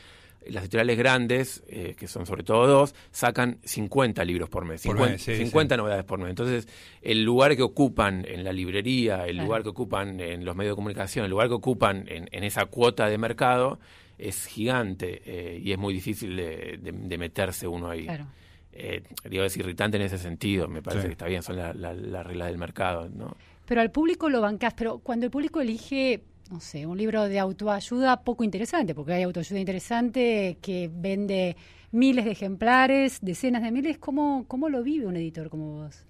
las 0.49 0.65
editoriales 0.65 0.99
grandes, 0.99 1.63
eh, 1.69 1.95
que 1.99 2.07
son 2.07 2.27
sobre 2.27 2.43
todo 2.43 2.67
dos, 2.67 2.95
sacan 3.11 3.59
50 3.65 4.25
libros 4.25 4.49
por 4.49 4.65
mes, 4.65 4.83
50, 4.83 5.77
novedades 5.77 6.05
por 6.05 6.19
mes. 6.19 6.31
Entonces, 6.31 6.69
el 7.03 7.23
lugar 7.23 7.57
que 7.57 7.63
ocupan 7.63 8.25
en 8.27 8.45
la 8.45 8.53
librería, 8.53 9.27
el 9.27 9.39
lugar 9.39 9.63
que 9.63 9.71
ocupan 9.71 10.21
en 10.21 10.45
los 10.45 10.57
medios 10.57 10.73
de 10.73 10.77
comunicación, 10.77 11.25
el 11.25 11.31
lugar 11.31 11.49
que 11.49 11.55
ocupan 11.55 12.05
en, 12.09 12.45
esa 12.45 12.67
cuota 12.67 13.09
de 13.09 13.19
mercado 13.19 13.79
es 14.19 14.47
gigante 14.47 15.23
eh, 15.25 15.61
y 15.63 15.73
es 15.73 15.79
muy 15.79 15.95
difícil 15.95 16.37
de, 16.37 17.17
meterse 17.19 17.67
uno 17.67 17.91
ahí. 17.91 18.05
Claro. 18.05 18.27
Eh, 18.73 19.03
digo, 19.31 19.45
es 19.45 19.57
irritante 19.57 19.97
en 19.97 20.03
ese 20.03 20.19
sentido, 20.19 20.67
me 20.67 20.83
parece 20.83 21.07
que 21.07 21.13
está 21.13 21.27
bien, 21.27 21.43
son 21.43 21.57
las 21.57 21.77
la, 21.77 22.23
reglas 22.23 22.49
del 22.49 22.59
mercado. 22.59 23.09
¿no? 23.09 23.37
Pero 23.67 23.81
al 23.81 23.91
público 23.91 24.29
lo 24.29 24.41
bancás, 24.41 24.75
pero 24.75 24.99
cuando 24.99 25.27
el 25.27 25.31
público 25.31 25.61
elige 25.61 26.23
no 26.55 26.61
sé, 26.61 26.87
un 26.87 26.97
libro 26.97 27.29
de 27.29 27.41
autoayuda 27.41 28.23
poco 28.23 28.45
interesante, 28.45 28.95
porque 28.95 29.13
hay 29.13 29.25
autoayuda 29.25 29.59
interesante 29.59 30.57
que 30.63 30.89
vende 30.93 31.57
miles 31.91 32.25
de 32.25 32.31
ejemplares, 32.31 33.19
decenas 33.21 33.63
de 33.63 33.73
miles. 33.73 33.99
¿Cómo, 33.99 34.45
cómo 34.47 34.69
lo 34.69 34.85
vive 34.85 35.07
un 35.07 35.17
editor 35.17 35.51
como 35.51 35.83
vos? 35.83 36.07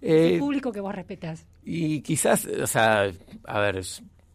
el 0.00 0.34
eh, 0.34 0.38
público 0.38 0.72
que 0.72 0.80
vos 0.80 0.94
respetas. 0.94 1.46
Y 1.62 2.00
quizás, 2.00 2.46
o 2.46 2.66
sea, 2.66 3.10
a 3.44 3.60
ver, 3.60 3.82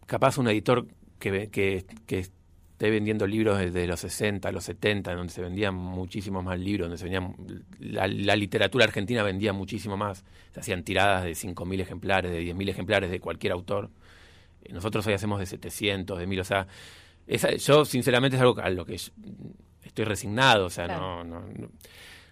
capaz 0.06 0.38
un 0.38 0.48
editor 0.48 0.86
que, 1.18 1.50
que, 1.50 1.86
que 2.06 2.20
esté 2.20 2.92
vendiendo 2.92 3.26
libros 3.26 3.58
desde 3.58 3.88
los 3.88 4.00
60, 4.00 4.52
los 4.52 4.64
70, 4.66 5.16
donde 5.16 5.34
se 5.34 5.42
vendían 5.42 5.74
muchísimos 5.74 6.44
más 6.44 6.60
libros, 6.60 6.86
donde 6.86 6.98
se 6.98 7.06
vendían, 7.06 7.36
la, 7.80 8.08
la 8.08 8.36
literatura 8.36 8.86
argentina 8.86 9.24
vendía 9.24 9.54
muchísimo 9.54 9.98
más, 9.98 10.24
se 10.54 10.60
hacían 10.60 10.84
tiradas 10.84 11.24
de 11.24 11.32
5.000 11.32 11.80
ejemplares, 11.80 12.32
de 12.32 12.44
10.000 12.44 12.70
ejemplares 12.70 13.10
de 13.10 13.20
cualquier 13.20 13.54
autor 13.54 13.90
nosotros 14.70 15.06
hoy 15.08 15.14
hacemos 15.14 15.40
de 15.40 15.46
700, 15.46 16.20
de 16.20 16.28
1000, 16.28 16.40
o 16.40 16.44
sea, 16.44 16.68
yo 17.58 17.86
sinceramente 17.86 18.38
es 18.38 18.42
algo 18.42 18.60
a 18.60 18.70
lo 18.70 18.86
que 18.86 18.96
estoy 18.96 20.06
resignado, 20.06 20.66
o 20.66 20.70
sea, 20.70 20.88
no, 20.88 21.24
no, 21.24 21.44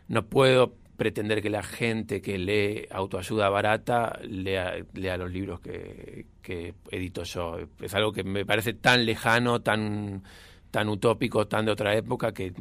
no, 0.08 0.26
puedo 0.26 0.76
pretender 0.98 1.42
que 1.42 1.50
la 1.50 1.64
gente 1.64 2.22
que 2.22 2.38
lee 2.38 2.88
autoayuda 2.92 3.50
barata 3.50 4.20
lea, 4.22 4.74
lea 4.94 5.18
los 5.18 5.32
libros 5.32 5.62
que, 5.62 6.26
que 6.42 6.74
edito 6.92 7.24
yo. 7.24 7.58
Es 7.82 7.94
algo 7.94 8.12
que 8.12 8.24
me 8.24 8.46
parece 8.46 8.74
tan 8.74 9.06
lejano, 9.06 9.62
tan 9.62 10.24
tan 10.72 10.90
utópico, 10.90 11.48
tan 11.48 11.66
de 11.66 11.72
otra 11.72 11.96
época, 11.96 12.34
que 12.34 12.54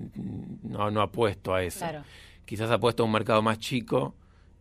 no, 0.63 0.91
no 0.91 1.03
apuesto 1.03 1.55
a 1.55 1.63
eso. 1.63 1.87
Quizás 2.45 2.71
apuesto 2.71 3.03
a 3.03 3.07
un 3.07 3.13
mercado 3.13 3.43
más 3.43 3.59
chico, 3.59 4.15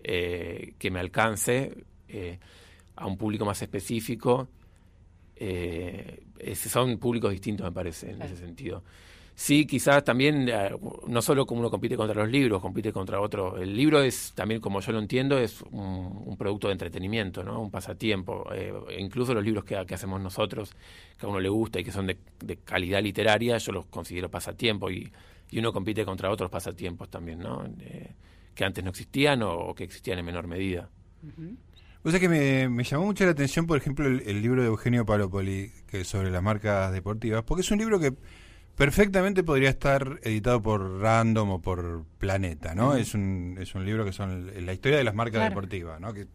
eh, 0.03 0.73
que 0.77 0.91
me 0.91 0.99
alcance, 0.99 1.85
eh, 2.07 2.39
a 2.95 3.05
un 3.05 3.17
público 3.17 3.45
más 3.45 3.61
específico 3.61 4.49
eh, 5.39 6.55
son 6.55 6.97
públicos 6.97 7.31
distintos, 7.31 7.65
me 7.65 7.71
parece, 7.71 8.11
en 8.11 8.21
ese 8.21 8.37
sentido. 8.37 8.83
Sí, 9.39 9.67
quizás 9.67 10.03
también, 10.03 10.49
eh, 10.49 10.71
no 11.05 11.21
solo 11.21 11.45
como 11.45 11.59
uno 11.59 11.69
compite 11.69 11.95
contra 11.95 12.23
los 12.23 12.31
libros, 12.31 12.59
compite 12.59 12.91
contra 12.91 13.21
otro. 13.21 13.57
El 13.57 13.77
libro 13.77 14.01
es 14.01 14.33
también, 14.33 14.59
como 14.59 14.79
yo 14.79 14.91
lo 14.91 14.97
entiendo, 14.97 15.37
es 15.37 15.61
un, 15.61 16.35
producto 16.39 16.69
de 16.69 16.73
entretenimiento, 16.73 17.43
¿no? 17.43 17.61
un 17.61 17.69
pasatiempo. 17.69 18.51
Eh, 18.51 18.73
incluso 18.97 19.35
los 19.35 19.43
libros 19.43 19.63
que, 19.63 19.75
hacemos 19.75 20.19
nosotros, 20.19 20.73
que 21.19 21.27
a 21.27 21.29
uno 21.29 21.39
le 21.39 21.49
gusta 21.49 21.79
y 21.79 21.83
que 21.83 21.91
son 21.91 22.07
de, 22.07 22.17
calidad 22.65 22.99
literaria, 23.03 23.59
yo 23.59 23.73
los 23.73 23.85
considero 23.85 24.27
pasatiempo 24.29 24.89
y, 24.89 25.11
uno 25.53 25.71
compite 25.71 26.03
contra 26.03 26.31
otros 26.31 26.49
pasatiempos 26.49 27.07
también, 27.09 27.39
¿no? 27.39 27.63
Que 28.55 28.65
antes 28.65 28.83
no 28.83 28.89
existían 28.89 29.43
o, 29.43 29.73
que 29.75 29.83
existían 29.83 30.17
en 30.17 30.25
menor 30.25 30.47
medida. 30.47 30.89
O 32.07 32.09
sea 32.09 32.21
que 32.21 32.29
me, 32.29 32.83
llamó 32.85 33.03
mucho 33.03 33.25
la 33.25 33.31
atención, 33.31 33.67
por 33.67 33.77
ejemplo, 33.77 34.07
el, 34.07 34.41
libro 34.41 34.61
de 34.61 34.69
Eugenio 34.69 35.05
Palopoli, 35.05 35.73
que 35.87 35.99
es 36.01 36.07
sobre 36.07 36.31
las 36.31 36.41
marcas 36.41 36.93
deportivas, 36.93 37.43
porque 37.43 37.63
es 37.63 37.71
un 37.71 37.79
libro 37.79 37.99
que 37.99 38.13
perfectamente 38.77 39.43
podría 39.43 39.71
estar 39.71 40.17
editado 40.23 40.61
por 40.61 41.01
Random 41.01 41.49
o 41.49 41.61
por 41.61 42.05
Planeta, 42.17 42.73
¿no? 42.73 42.95
es, 42.95 43.13
un, 43.13 43.57
es 43.59 43.75
un 43.75 43.85
libro 43.85 44.05
que 44.05 44.13
son 44.13 44.49
la 44.65 44.71
historia 44.71 44.99
de 44.99 45.03
las 45.03 45.15
marcas 45.15 45.49
deportivas, 45.49 45.99
¿no? 45.99 46.13
Que 46.13 46.27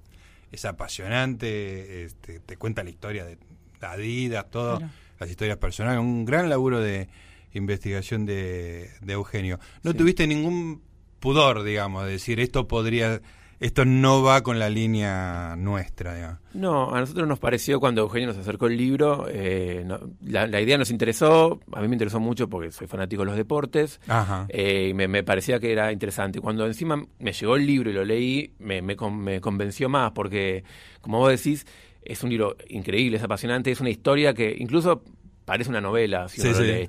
es 0.51 0.63
apasionante, 0.67 2.05
este, 2.05 2.41
te 2.41 2.59
cuenta 2.59 2.85
la 2.85 2.91
historia 2.91 3.25
de 3.25 3.39
Adidas, 3.81 4.51
todo, 4.51 4.79
las 5.19 5.31
historias 5.31 5.57
personales, 5.57 6.01
un 6.01 6.27
gran 6.27 6.51
laburo 6.51 6.81
de 6.81 7.09
investigación 7.55 8.27
de, 8.27 8.91
de 9.01 9.13
Eugenio. 9.15 9.59
¿No 9.83 9.95
tuviste 9.95 10.27
ningún 10.27 10.83
pudor, 11.19 11.63
digamos, 11.63 12.05
de 12.05 12.11
decir 12.13 12.41
esto 12.41 12.69
podría 12.69 13.23
esto 13.63 13.85
no 13.85 14.23
va 14.23 14.43
con 14.43 14.59
la 14.59 14.69
línea 14.69 15.55
nuestra. 15.57 16.15
Digamos. 16.15 16.39
No, 16.53 16.93
a 16.93 16.99
nosotros 16.99 17.29
nos 17.29 17.39
pareció 17.39 17.79
cuando 17.79 18.03
Eugenio 18.03 18.27
nos 18.27 18.37
acercó 18.37 18.67
el 18.67 18.77
libro, 18.77 19.27
eh, 19.29 19.87
la, 20.21 20.61
idea 20.61 20.77
nos 20.77 20.91
interesó, 20.91 21.61
a 21.73 21.81
mí 21.81 21.87
me 21.87 21.95
interesó 21.95 22.19
mucho 22.19 22.49
porque 22.49 22.73
soy 22.73 22.89
fanático 22.89 23.23
de 23.23 23.27
los 23.27 23.37
deportes, 23.37 24.01
eh, 24.49 24.89
y 24.91 24.95
me, 24.95 25.23
parecía 25.23 25.61
que 25.61 25.73
era 25.73 25.93
interesante. 25.93 26.41
Cuando 26.41 26.67
encima 26.67 27.07
me 27.21 27.33
llegó 27.33 27.55
el 27.55 27.65
libro 27.65 27.91
y 27.91 27.93
lo 27.93 28.05
leí, 28.05 28.53
me, 28.59 28.83
me, 28.83 28.97
me 28.97 29.41
convenció 29.41 29.89
más 29.89 30.11
porque, 30.11 30.65
como 31.01 31.19
vos 31.19 31.31
decís, 31.31 31.65
es 32.03 32.23
un 32.25 32.31
libro 32.31 32.57
increíble, 32.69 33.17
es 33.17 33.23
apasionante, 33.23 33.71
es 33.71 33.81
una 33.81 33.91
historia 33.91 34.35
que 34.35 34.57
incluso 34.59 35.05
parece 35.53 35.69
una 35.69 35.83
novela. 35.83 36.31
sí, 36.31 36.41
sí, 36.41 36.49
de 36.51 36.89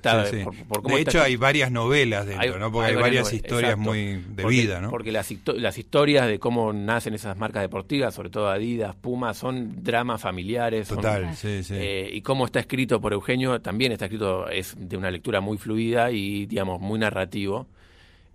hecho, 1.02 1.21
hay 1.21 1.36
varias 1.36 1.69
novelas 1.69 2.26
dentro, 2.26 2.60
¿no? 2.60 2.71
Porque 2.71 2.91
hay, 2.91 2.95
varias, 2.95 3.34
historias 3.34 3.78
muy 3.78 4.23
de 4.26 4.45
vida, 4.45 4.80
¿no? 4.80 4.89
Porque 4.89 5.12
las, 5.12 5.30
las 5.58 5.78
historias 5.78 6.28
de 6.28 6.39
cómo 6.39 6.71
nacen 6.71 7.13
esas 7.13 7.38
marcas 7.38 7.62
deportivas, 7.62 8.13
sobre 8.13 8.30
todo 8.30 8.47
Adidas, 8.49 8.95
Puma, 8.95 9.34
son 9.34 9.84
dramas 9.84 10.21
familiares. 10.21 10.88
Total, 10.88 11.36
sí, 11.36 11.62
sí. 11.62 11.73
Eh, 11.76 12.10
y 12.13 12.21
cómo 12.21 12.45
está 12.45 12.62
escrito 12.62 13.02
por 13.02 13.12
Eugenio, 13.12 13.60
también 13.60 13.91
está 13.91 14.06
escrito, 14.06 14.47
es 14.47 14.76
de 14.78 14.95
una 14.95 15.12
lectura 15.12 15.41
muy 15.41 15.58
fluida 15.58 16.10
y, 16.12 16.45
digamos, 16.45 16.80
muy 16.80 16.99
narrativo. 16.99 17.67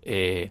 Eh, 0.02 0.50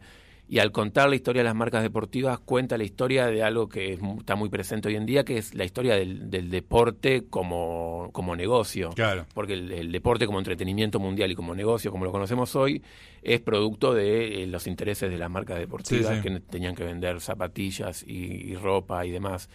y 0.49 0.59
al 0.59 0.71
contar 0.71 1.09
la 1.09 1.15
historia 1.15 1.41
de 1.41 1.45
las 1.45 1.55
marcas 1.55 1.83
deportivas 1.83 2.39
cuenta 2.39 2.77
la 2.77 2.85
historia 2.85 3.27
de 3.27 3.43
algo 3.43 3.67
que 3.67 3.99
está 4.19 4.35
muy 4.35 4.49
presente 4.49 4.87
hoy 4.87 4.95
en 4.95 5.05
día, 5.05 5.25
que 5.25 5.37
es 5.37 5.53
la 5.53 5.65
historia 5.65 5.95
del, 5.95 6.49
deporte 6.49 7.25
como, 7.29 8.09
como 8.13 8.35
negocio. 8.35 8.91
Claro. 8.91 9.25
Porque 9.33 9.53
el, 9.53 9.91
deporte 9.91 10.25
como 10.25 10.39
entretenimiento 10.39 10.99
mundial 10.99 11.31
y 11.31 11.35
como 11.35 11.53
negocio, 11.53 11.91
como 11.91 12.05
lo 12.05 12.11
conocemos 12.11 12.55
hoy, 12.55 12.81
es 13.21 13.41
producto 13.41 13.93
de 13.93 14.43
eh, 14.43 14.47
los 14.47 14.67
intereses 14.67 15.11
de 15.11 15.17
las 15.17 15.29
marcas 15.29 15.59
deportivas 15.59 16.21
que 16.21 16.39
tenían 16.39 16.75
que 16.75 16.85
vender 16.85 17.19
zapatillas 17.19 18.03
y, 18.07 18.51
y 18.51 18.55
ropa 18.55 19.05
y 19.05 19.11
demás. 19.11 19.49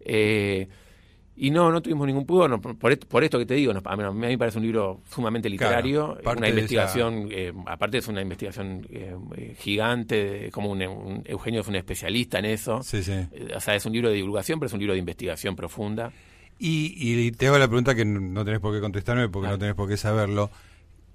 Eh, 0.00 0.68
y 1.40 1.50
no, 1.50 1.70
no 1.70 1.80
tuvimos 1.80 2.06
ningún 2.06 2.26
pudor, 2.26 2.60
por, 2.60 2.92
esto, 2.92 3.38
que 3.38 3.46
te 3.46 3.54
digo, 3.54 3.72
a, 3.72 3.96
mí, 3.96 4.04
me 4.12 4.36
parece 4.36 4.58
un 4.58 4.64
libro 4.64 5.02
sumamente 5.08 5.48
literario, 5.48 6.18
una 6.36 6.48
investigación, 6.48 7.28
eh, 7.30 7.52
aparte 7.66 7.98
es 7.98 8.08
una 8.08 8.20
investigación 8.20 8.86
eh, 8.90 9.14
eh, 9.36 9.54
gigante, 9.56 10.50
como 10.50 10.70
un, 10.70 11.22
Eugenio 11.24 11.60
es 11.60 11.68
un 11.68 11.76
especialista 11.76 12.40
en 12.40 12.46
eso. 12.46 12.82
Sí, 12.82 13.04
sí. 13.04 13.12
o 13.54 13.60
sea, 13.60 13.76
es 13.76 13.86
un 13.86 13.92
libro 13.92 14.08
de 14.08 14.16
divulgación, 14.16 14.58
pero 14.58 14.66
es 14.66 14.72
un 14.72 14.80
libro 14.80 14.94
de 14.94 14.98
investigación 14.98 15.54
profunda. 15.54 16.12
Y, 16.58 17.30
te 17.32 17.46
hago 17.46 17.58
la 17.58 17.68
pregunta 17.68 17.94
que 17.94 18.04
no 18.04 18.44
tenés 18.44 18.58
por 18.58 18.74
qué 18.74 18.80
contestarme 18.80 19.28
porque 19.28 19.48
no 19.48 19.58
tenés 19.58 19.76
por 19.76 19.88
qué 19.88 19.96
saberlo. 19.96 20.50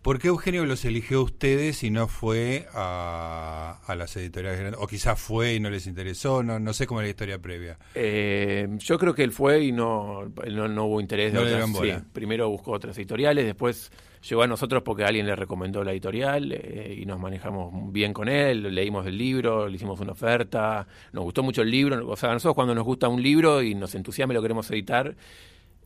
¿Por 0.04 0.20
qué 0.20 0.28
Eugenio 0.28 0.66
los 0.66 0.84
eligió 0.84 1.20
a 1.20 1.24
ustedes 1.24 1.82
y 1.82 1.90
no 1.90 2.10
fue 2.10 2.68
a, 2.74 3.80
las 3.98 4.18
editoriales 4.18 4.60
grandes? 4.60 4.82
O 4.82 4.86
quizás 4.86 5.18
fue 5.18 5.54
y 5.54 5.62
no 5.62 5.70
les 5.70 5.88
interesó, 5.88 6.44
no, 6.44 6.60
no 6.60 6.74
sé 6.74 6.86
cómo 6.86 7.00
es 7.00 7.06
la 7.06 7.10
historia 7.10 7.40
previa. 7.40 7.78
Eh, 7.96 8.68
yo 8.80 9.00
creo 9.00 9.16
que 9.16 9.24
él 9.24 9.32
fue 9.32 9.64
y 9.64 9.72
no, 9.72 10.26
no, 10.26 10.86
hubo 10.86 11.00
interés 11.00 11.32
de 11.32 11.40
otras. 11.40 12.04
primero 12.12 12.50
buscó 12.50 12.72
otras 12.72 12.98
editoriales, 12.98 13.46
después 13.46 13.94
llegó 14.28 14.44
a 14.44 14.48
nosotros 14.48 14.84
porque 14.84 15.06
alguien 15.06 15.26
le 15.26 15.38
recomendó 15.38 15.86
la 15.86 15.94
editorial 15.94 16.52
eh, 16.52 16.98
y 17.00 17.06
nos 17.06 17.18
manejamos 17.18 17.94
bien 17.94 18.12
con 18.12 18.28
él, 18.28 18.76
leímos 18.76 19.08
el 19.08 19.18
libro, 19.18 19.70
le 19.70 19.78
hicimos 19.78 20.02
una 20.02 20.12
oferta, 20.12 20.86
nos 21.14 21.24
gustó 21.24 21.44
mucho 21.44 21.62
el 21.62 21.72
libro, 21.72 22.10
o 22.10 22.18
sea, 22.18 22.34
nosotros 22.34 22.56
cuando 22.56 22.76
nos 22.76 22.84
gusta 22.84 23.08
un 23.08 23.24
libro 23.24 23.62
y 23.62 23.74
nos 23.74 23.96
entusiasma 23.96 24.34
y 24.34 24.36
lo 24.36 24.42
queremos 24.42 24.70
editar, 24.70 25.16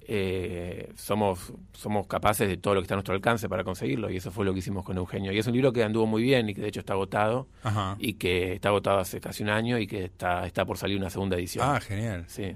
eh, 0.10 0.94
somos, 0.96 1.54
somos 1.74 2.08
capaces 2.08 2.48
de 2.48 2.56
todo 2.56 2.76
lo 2.76 2.80
que 2.80 2.86
está 2.86 2.94
a 2.94 2.98
nuestro 2.98 3.14
alcance 3.14 3.50
para 3.50 3.66
conseguirlo 3.66 4.10
y 4.10 4.18
eso 4.18 4.32
fue 4.32 4.46
lo 4.46 4.54
que 4.54 4.60
hicimos 4.60 4.86
con 4.86 4.98
Eugenio. 4.98 5.34
Y 5.34 5.38
es 5.38 5.48
un 5.48 5.54
libro 5.54 5.74
que 5.74 5.84
anduvo 5.84 6.06
muy 6.06 6.24
bien 6.24 6.48
y 6.50 6.54
que 6.54 6.62
de 6.62 6.70
hecho 6.70 6.80
está 6.80 6.94
agotado 6.94 7.48
y 8.00 8.14
que 8.14 8.54
está 8.54 8.70
agotado 8.70 9.00
hace 9.00 9.20
casi 9.20 9.44
un 9.44 9.50
año 9.50 9.78
y 9.78 9.86
que 9.86 10.06
está, 10.06 10.46
está 10.48 10.66
por 10.66 10.78
salir 10.78 10.98
una 10.98 11.10
segunda 11.10 11.36
edición. 11.36 11.68
Ah, 11.68 11.82
genial. 11.82 12.24
Sí. 12.28 12.56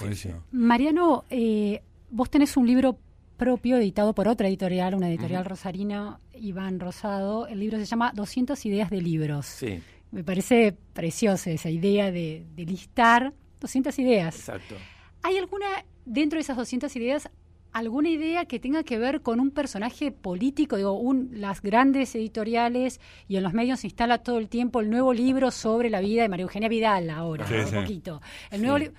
Buenísimo. 0.00 0.42
Mariano, 0.52 1.24
eh, 1.30 1.82
vos 2.10 2.28
tenés 2.28 2.58
un 2.58 2.66
libro 2.66 2.98
propio 3.38 3.78
editado 3.78 4.14
por 4.14 4.28
otra 4.28 4.48
editorial, 4.48 4.94
una 4.94 5.08
editorial 5.08 5.46
rosarina, 5.46 6.20
Iván 6.34 6.78
Rosado. 6.78 7.46
El 7.46 7.60
libro 7.60 7.78
se 7.78 7.86
llama 7.86 8.12
200 8.14 8.66
ideas 8.66 8.90
de 8.90 9.00
libros. 9.00 9.46
Sí. 9.46 9.80
Me 10.10 10.22
parece 10.22 10.76
preciosa 10.92 11.50
esa 11.50 11.70
idea 11.70 12.10
de, 12.10 12.44
de 12.54 12.64
listar 12.66 13.32
200 13.60 13.98
ideas. 13.98 14.36
Exacto. 14.36 14.74
¿Hay 15.22 15.38
alguna 15.38 15.66
dentro 16.04 16.36
de 16.36 16.42
esas 16.42 16.56
200 16.56 16.94
ideas, 16.96 17.28
alguna 17.72 18.10
idea 18.10 18.44
que 18.44 18.60
tenga 18.60 18.82
que 18.82 18.98
ver 18.98 19.22
con 19.22 19.40
un 19.40 19.50
personaje 19.50 20.12
político, 20.12 20.76
digo, 20.76 20.92
un, 20.92 21.30
las 21.32 21.62
grandes 21.62 22.14
editoriales 22.14 23.00
y 23.28 23.36
en 23.36 23.42
los 23.42 23.54
medios 23.54 23.80
se 23.80 23.86
instala 23.86 24.18
todo 24.18 24.38
el 24.38 24.48
tiempo 24.48 24.80
el 24.80 24.90
nuevo 24.90 25.12
libro 25.12 25.50
sobre 25.50 25.90
la 25.90 26.00
vida 26.00 26.22
de 26.22 26.28
María 26.28 26.44
Eugenia 26.44 26.68
Vidal 26.68 27.10
ahora, 27.10 27.46
un 27.46 27.82
poquito. 27.82 28.20
El 28.50 28.62
nuevo 28.62 28.92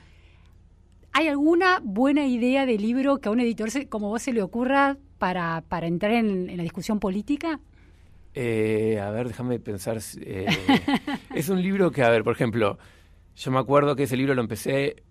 ¿Hay 1.16 1.28
alguna 1.28 1.80
buena 1.84 2.26
idea 2.26 2.66
de 2.66 2.76
libro 2.80 3.20
que 3.20 3.30
a 3.30 3.32
un 3.32 3.39
editor 3.39 3.70
como 3.88 4.10
vos 4.10 4.24
se 4.24 4.34
le 4.34 4.42
ocurra 4.42 4.98
para, 5.20 5.62
para 5.70 5.86
entrar 5.86 6.12
en, 6.12 6.58
la 6.58 6.63
discusión 6.63 7.00
política? 7.00 7.60
Eh, 8.34 9.00
a 9.00 9.12
ver, 9.12 9.28
déjame 9.28 9.60
pensar. 9.60 10.00
Eh, 10.22 10.48
es 11.36 11.50
un 11.50 11.62
libro 11.62 11.92
que, 11.92 12.02
a 12.02 12.10
ver, 12.10 12.24
por 12.24 12.34
ejemplo, 12.34 12.80
yo 13.36 13.52
me 13.52 13.60
acuerdo 13.60 13.96
que 13.96 14.04
ese 14.04 14.18
libro 14.18 14.34
lo 14.34 14.42
empecé 14.42 15.04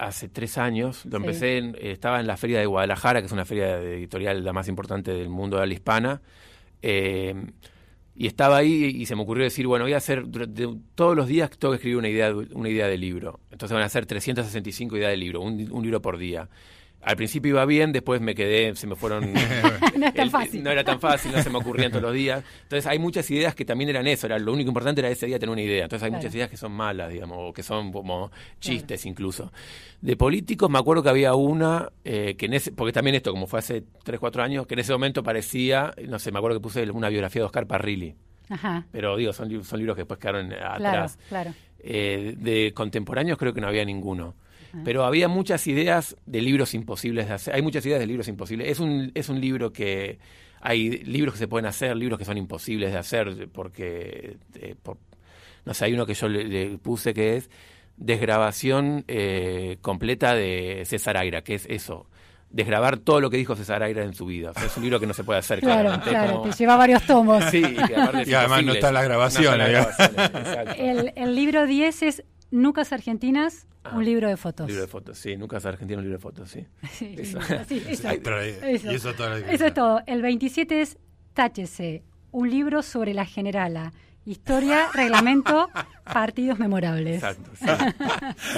hace 0.00 0.28
tres 0.28 0.58
años. 0.58 1.04
Lo 1.06 1.18
empecé, 1.18 1.72
estaba 1.80 2.20
en 2.20 2.26
la 2.26 2.36
Feria 2.36 2.58
de 2.58 2.66
Guadalajara, 2.66 3.20
que 3.20 3.26
es 3.26 3.32
una 3.32 3.44
feria 3.44 3.78
editorial 3.78 4.44
la 4.44 4.52
más 4.52 4.68
importante 4.68 5.12
del 5.12 5.28
mundo 5.28 5.58
de 5.58 5.66
la 5.66 5.72
hispana. 5.72 6.22
Eh, 6.82 7.34
y 8.16 8.26
estaba 8.26 8.58
ahí 8.58 8.84
y 8.84 9.06
se 9.06 9.16
me 9.16 9.22
ocurrió 9.22 9.44
decir, 9.44 9.66
bueno, 9.66 9.84
voy 9.84 9.94
a 9.94 9.98
hacer, 9.98 10.24
todos 10.94 11.16
los 11.16 11.26
días 11.26 11.50
tengo 11.58 11.72
que 11.72 11.76
escribir 11.76 11.96
una 11.98 12.08
idea, 12.08 12.34
una 12.34 12.68
idea 12.68 12.86
de 12.86 12.98
libro. 12.98 13.40
Entonces 13.50 13.74
van 13.74 13.84
a 13.84 13.88
ser 13.88 14.06
365 14.06 14.96
ideas 14.96 15.10
de 15.10 15.16
libro, 15.16 15.40
un 15.40 15.82
libro 15.82 16.02
por 16.02 16.18
día 16.18 16.48
al 17.02 17.16
principio 17.16 17.50
iba 17.50 17.64
bien, 17.64 17.92
después 17.92 18.20
me 18.20 18.34
quedé, 18.34 18.74
se 18.76 18.86
me 18.86 18.94
fueron... 18.94 19.32
no, 19.96 20.70
era 20.70 20.84
tan 20.84 21.00
fácil, 21.00 21.32
no 21.32 21.42
se 21.42 21.50
me 21.50 21.58
ocurrían 21.58 21.90
todos 21.90 22.02
los 22.02 22.14
días. 22.14 22.44
Entonces 22.62 22.86
hay 22.86 22.98
muchas 22.98 23.30
ideas 23.30 23.54
que 23.54 23.64
también 23.64 23.90
eran 23.90 24.06
eso, 24.06 24.26
era, 24.26 24.38
lo 24.38 24.52
único 24.52 24.68
importante 24.68 25.00
era 25.00 25.08
ese 25.08 25.26
día 25.26 25.38
tener 25.38 25.52
una 25.52 25.62
idea. 25.62 25.84
Entonces 25.84 26.04
hay 26.04 26.10
muchas 26.10 26.34
ideas 26.34 26.50
que 26.50 26.56
son 26.56 26.72
malas, 26.72 27.10
digamos, 27.10 27.38
o 27.40 27.52
que 27.52 27.62
son 27.62 27.90
como 27.90 28.30
chistes 28.60 29.06
incluso. 29.06 29.52
De 30.00 30.16
políticos 30.16 30.68
me 30.70 30.78
acuerdo 30.78 31.02
que 31.02 31.08
había 31.08 31.34
una, 31.34 31.90
eh, 32.04 32.36
que 32.36 32.46
en 32.46 32.54
ese, 32.54 32.72
porque 32.72 32.92
también 32.92 33.16
esto, 33.16 33.30
como 33.30 33.46
fue 33.46 33.60
hace 33.60 33.84
3, 34.04 34.20
4 34.20 34.42
años, 34.42 34.66
que 34.66 34.74
en 34.74 34.80
ese 34.80 34.92
momento 34.92 35.22
parecía, 35.22 35.94
no 36.06 36.18
sé, 36.18 36.32
me 36.32 36.38
acuerdo 36.38 36.58
que 36.58 36.62
puse 36.62 36.90
una 36.90 37.08
biografía 37.08 37.42
de 37.42 37.46
Oscar 37.46 37.66
Parrilli. 37.66 38.14
Ajá. 38.50 38.84
Pero 38.90 39.16
digo, 39.16 39.32
son, 39.32 39.64
son 39.64 39.78
libros 39.78 39.94
que 39.94 40.02
después 40.02 40.18
quedaron 40.18 40.52
atrás. 40.52 41.18
Claro, 41.28 41.54
eh, 41.82 42.34
de 42.36 42.72
contemporáneos 42.74 43.38
creo 43.38 43.54
que 43.54 43.60
no 43.60 43.68
había 43.68 43.84
ninguno. 43.84 44.34
Pero 44.84 45.04
había 45.04 45.28
muchas 45.28 45.66
ideas 45.66 46.16
de 46.26 46.40
libros 46.40 46.74
imposibles 46.74 47.26
de 47.28 47.34
hacer. 47.34 47.54
Hay 47.54 47.62
muchas 47.62 47.84
ideas 47.86 48.00
de 48.00 48.06
libros 48.06 48.28
imposibles. 48.28 48.68
Es 48.68 48.80
un, 48.80 49.10
es 49.14 49.28
un 49.28 49.40
libro 49.40 49.72
que 49.72 50.18
hay 50.60 50.90
libros 51.04 51.34
que 51.34 51.38
se 51.38 51.48
pueden 51.48 51.66
hacer, 51.66 51.96
libros 51.96 52.18
que 52.18 52.24
son 52.24 52.36
imposibles 52.36 52.92
de 52.92 52.98
hacer, 52.98 53.48
porque, 53.52 54.36
eh, 54.54 54.76
no 55.64 55.74
sé, 55.74 55.86
hay 55.86 55.94
uno 55.94 56.06
que 56.06 56.14
yo 56.14 56.28
le, 56.28 56.78
puse 56.78 57.14
que 57.14 57.36
es 57.36 57.50
desgrabación 57.96 59.04
eh, 59.08 59.78
completa 59.80 60.34
de 60.34 60.82
César 60.86 61.16
Aira, 61.16 61.42
que 61.42 61.54
es 61.54 61.66
eso, 61.68 62.06
desgrabar 62.50 62.98
todo 62.98 63.20
lo 63.20 63.30
que 63.30 63.38
dijo 63.38 63.56
César 63.56 63.82
Aira 63.82 64.02
en 64.02 64.14
su 64.14 64.26
vida. 64.26 64.52
es 64.64 64.76
un 64.76 64.82
libro 64.82 65.00
que 65.00 65.06
no 65.06 65.14
se 65.14 65.24
puede 65.24 65.38
hacer. 65.38 65.60
Claro, 65.60 65.98
claro, 66.02 66.42
te 66.42 66.52
lleva 66.52 66.76
varios 66.76 67.06
tomos. 67.06 67.42
Sí, 67.50 67.62
y 68.26 68.34
además 68.34 68.64
no 68.64 68.72
está 68.74 68.92
la 68.92 69.02
grabación. 69.02 69.60
el, 70.76 71.12
el 71.16 71.34
libro 71.34 71.66
10 71.66 72.02
es 72.02 72.24
Nucas 72.50 72.92
Argentinas, 72.92 73.66
ah, 73.84 73.96
un 73.96 74.04
libro 74.04 74.28
de 74.28 74.36
fotos. 74.36 74.66
libro 74.66 74.82
de 74.82 74.88
fotos, 74.88 75.18
sí. 75.18 75.36
Nucas 75.36 75.64
Argentinas, 75.66 75.98
un 75.98 76.04
libro 76.04 76.18
de 76.18 76.22
fotos, 76.22 76.50
sí. 76.50 76.66
eso. 77.16 77.38
eso. 77.38 78.90
eso, 78.90 79.66
es 79.66 79.74
todo. 79.74 80.02
El 80.06 80.22
27 80.22 80.80
es 80.80 80.98
Táchese, 81.32 82.02
un 82.32 82.50
libro 82.50 82.82
sobre 82.82 83.14
la 83.14 83.24
generala. 83.24 83.92
Historia, 84.26 84.88
reglamento, 84.94 85.70
partidos 86.04 86.58
memorables. 86.58 87.22
Exacto. 87.22 87.52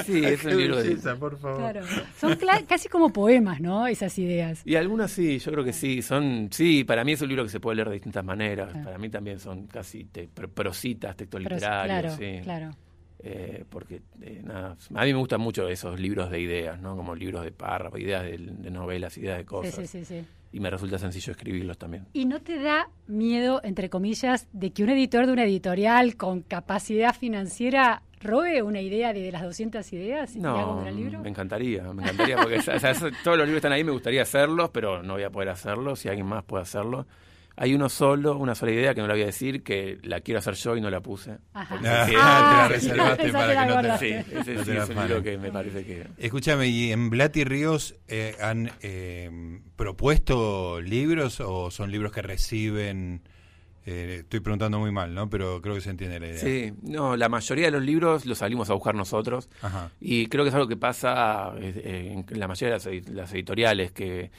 Sí, 0.05 0.25
es 0.25 0.45
un 0.45 0.57
libro 0.57 0.83
de... 0.83 0.97
por 1.17 1.39
favor. 1.39 1.59
Claro. 1.59 1.87
Son 2.19 2.37
casi 2.67 2.89
como 2.89 3.13
poemas, 3.13 3.61
¿no? 3.61 3.87
Esas 3.87 4.19
ideas. 4.19 4.63
Y 4.65 4.75
algunas 4.75 5.13
sí, 5.13 5.39
yo 5.39 5.53
creo 5.53 5.65
que 5.65 5.73
sí. 5.73 6.03
Son, 6.03 6.49
sí, 6.51 6.83
para 6.83 7.05
mí 7.05 7.13
es 7.13 7.23
un 7.23 7.29
libro 7.29 7.45
que 7.45 7.51
se 7.51 7.61
puede 7.61 7.77
leer 7.77 7.89
de 7.89 7.95
distintas 7.95 8.25
maneras. 8.25 8.73
Para 8.83 8.99
mí 8.99 9.09
también 9.09 9.39
son 9.39 9.67
casi 9.67 10.05
te, 10.05 10.29
prositas, 10.29 11.17
textos 11.17 11.41
literarios. 11.41 12.17
Claro, 12.17 12.17
sí. 12.17 12.41
claro. 12.43 12.71
Eh, 13.25 13.65
porque 13.69 14.03
eh, 14.21 14.41
nada, 14.43 14.77
a 14.95 15.05
mí 15.05 15.13
me 15.13 15.19
gustan 15.19 15.41
mucho 15.41 15.69
esos 15.69 16.01
libros 16.01 16.29
de 16.31 16.41
ideas, 16.41 16.81
¿no? 16.81 16.97
Como 16.97 17.15
libros 17.15 17.45
de 17.45 17.53
párrafos, 17.53 18.01
ideas 18.01 18.25
de, 18.25 18.39
novelas, 18.71 19.17
ideas 19.17 19.39
de 19.39 19.45
cosas. 19.45 19.75
Sí, 19.75 19.87
sí, 19.87 20.05
sí, 20.05 20.25
y 20.53 20.61
me 20.61 20.71
resulta 20.71 20.99
sencillo 20.99 21.33
escribirlos 21.33 21.79
también. 21.79 22.07
¿Y 22.13 22.27
no 22.27 22.41
te 22.41 22.61
da 22.61 22.91
miedo, 23.07 23.61
entre 23.65 23.89
comillas, 23.89 24.49
de 24.53 24.73
que 24.73 24.83
un 24.85 24.91
editor 24.91 25.27
de 25.27 25.33
una 25.33 25.45
editorial 25.45 26.17
con 26.17 26.43
capacidad 26.43 27.15
financiera 27.15 28.03
robe 28.21 28.63
una 28.63 28.81
idea 28.81 29.13
de, 29.13 29.33
las 29.33 29.43
200 29.43 29.93
ideas 29.95 30.37
y 30.37 30.41
no, 30.41 30.51
haga 30.51 30.75
un 30.75 30.83
gran 30.83 30.97
libro? 30.97 31.21
Me 31.21 31.31
encantaría, 31.31 31.83
me 31.93 32.03
encantaría, 32.03 32.37
porque 32.37 32.61
todos 33.25 33.39
los 33.39 33.47
libros 33.47 33.57
están 33.57 33.73
ahí, 33.73 33.83
me 33.83 33.93
gustaría 33.93 34.23
hacerlos, 34.23 34.71
pero 34.71 35.03
no 35.03 35.15
voy 35.15 35.23
a 35.23 35.31
poder 35.31 35.49
hacerlos, 35.49 36.01
si 36.01 36.09
alguien 36.09 36.27
más 36.27 36.45
puede 36.45 36.63
hacerlo. 36.63 37.07
Hay 37.63 37.77
uno 37.77 37.89
solo, 37.89 38.37
una 38.39 38.57
sola 38.57 38.73
idea 38.73 38.93
que 38.93 39.03
no 39.03 39.07
la 39.07 39.15
voy 39.15 39.23
a 39.23 39.27
decir, 39.27 39.63
que 39.63 40.01
la 40.03 40.21
quiero 40.21 40.41
hacer 40.41 40.55
yo 40.55 40.77
y 40.77 40.81
no 40.81 40.91
la 40.91 41.01
puse. 41.01 41.39
Ajá. 41.53 41.79
Ah, 41.87 42.07
te 42.07 42.13
la 42.13 42.69
reservaste 42.69 43.33
para 43.33 43.67
que 43.69 43.73
no 43.73 43.83
te... 43.83 43.99
Sí, 43.99 44.33
ese 44.37 44.65
sí, 44.65 44.71
es 44.73 45.09
lo 45.09 45.23
que 45.23 45.39
me 45.39 45.53
parece 45.53 45.85
que... 45.85 46.09
Escúchame, 46.19 46.67
¿y 46.67 46.91
en 46.91 47.09
Blati 47.09 47.45
Ríos 47.45 47.95
eh, 48.09 48.35
han 48.41 48.73
eh, 48.81 49.61
propuesto 49.77 50.81
libros 50.81 51.39
o 51.39 51.71
son 51.71 51.93
libros 51.93 52.11
que 52.11 52.23
reciben 52.23 53.23
eh, 53.85 54.19
estoy 54.21 54.41
preguntando 54.41 54.79
muy 54.79 54.93
mal, 54.93 55.13
¿no? 55.13 55.29
Pero 55.29 55.61
creo 55.61 55.75
que 55.75 55.81
se 55.81 55.91
entiende 55.91 56.21
la 56.21 56.29
idea. 56.29 56.39
Sí, 56.39 56.73
no, 56.83 57.17
la 57.17 57.29
mayoría 57.29 57.67
de 57.67 57.73
los 57.73 57.83
libros 57.83 58.27
los 58.27 58.39
salimos 58.39 58.71
a 58.71 58.75
buscar 58.75 58.95
nosotros. 58.95 59.49
Y 60.01 60.27
creo 60.27 60.45
que 60.45 60.51
es 60.51 60.55
algo 60.55 60.69
que 60.69 60.77
pasa 60.77 61.53
eh, 61.59 62.23
en 62.29 62.39
la 62.39 62.47
mayoría 62.47 62.79
de 62.79 63.03
las, 63.13 63.33
editoriales, 63.33 63.91
que 63.91 64.31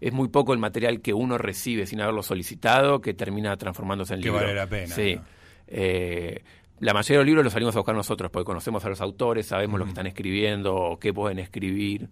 es 0.00 0.12
muy 0.12 0.28
poco 0.28 0.52
el 0.52 0.60
material 0.60 1.00
que 1.00 1.12
uno 1.14 1.36
recibe 1.36 1.86
sin 1.86 2.00
haberlo 2.00 2.22
solicitado 2.22 3.00
que 3.00 3.12
termina 3.12 3.56
transformándose 3.56 4.14
en 4.14 4.20
libro. 4.20 4.38
Que 4.38 4.44
vale 4.44 4.54
la 4.54 4.66
pena. 4.68 4.94
Sí. 4.94 5.18
Eh, 5.66 6.44
la 6.78 6.94
mayoría 6.94 7.18
de 7.18 7.24
los 7.24 7.26
libros 7.26 7.44
los 7.44 7.52
salimos 7.52 7.74
a 7.74 7.80
buscar 7.80 7.96
nosotros 7.96 8.30
porque 8.30 8.44
conocemos 8.44 8.84
a 8.84 8.88
los 8.88 9.00
autores, 9.00 9.46
sabemos 9.46 9.80
lo 9.80 9.84
que 9.84 9.90
están 9.90 10.06
escribiendo, 10.06 10.76
o 10.76 10.98
qué 10.98 11.12
pueden 11.12 11.40
escribir. 11.40 12.08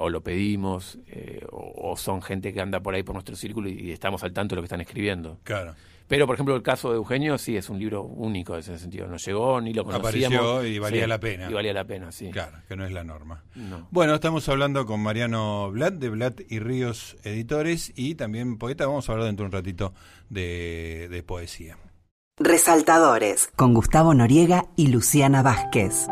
o 0.00 0.08
lo 0.08 0.20
pedimos, 0.20 0.98
o, 1.52 1.96
son 1.96 2.22
gente 2.22 2.52
que 2.52 2.60
anda 2.60 2.80
por 2.80 2.94
ahí 2.94 3.04
por 3.04 3.14
nuestro 3.14 3.36
círculo 3.36 3.68
y, 3.68 3.74
y, 3.74 3.90
estamos 3.92 4.24
al 4.24 4.32
tanto 4.32 4.54
de 4.54 4.56
lo 4.56 4.62
que 4.62 4.66
están 4.66 4.80
escribiendo. 4.80 5.38
Claro. 5.44 5.74
Pero, 6.12 6.26
por 6.26 6.34
ejemplo, 6.34 6.54
el 6.54 6.62
caso 6.62 6.90
de 6.90 6.96
Eugenio 6.96 7.38
sí 7.38 7.56
es 7.56 7.70
un 7.70 7.78
libro 7.78 8.02
único 8.02 8.52
en 8.52 8.60
ese 8.60 8.78
sentido. 8.78 9.06
No 9.06 9.16
llegó 9.16 9.62
ni 9.62 9.72
lo 9.72 9.82
conocíamos. 9.82 10.38
Apareció 10.38 10.66
y 10.66 10.78
valía 10.78 11.06
la 11.06 11.18
pena. 11.18 11.50
Y 11.50 11.54
valía 11.54 11.72
la 11.72 11.86
pena, 11.86 12.12
sí. 12.12 12.28
Claro, 12.30 12.58
que 12.68 12.76
no 12.76 12.84
es 12.84 12.92
la 12.92 13.02
norma. 13.02 13.44
Bueno, 13.90 14.14
estamos 14.14 14.46
hablando 14.50 14.84
con 14.84 15.00
Mariano 15.00 15.70
Blatt 15.70 15.94
de 15.94 16.10
Blatt 16.10 16.40
y 16.50 16.58
Ríos 16.58 17.16
Editores 17.24 17.94
y 17.96 18.14
también 18.14 18.58
poeta. 18.58 18.84
Vamos 18.84 19.08
a 19.08 19.12
hablar 19.12 19.26
dentro 19.26 19.44
de 19.44 19.46
un 19.46 19.52
ratito 19.52 19.94
de, 20.28 21.08
de 21.10 21.22
poesía. 21.22 21.78
Resaltadores 22.38 23.48
con 23.56 23.72
Gustavo 23.72 24.12
Noriega 24.12 24.66
y 24.76 24.88
Luciana 24.88 25.40
Vázquez. 25.40 26.08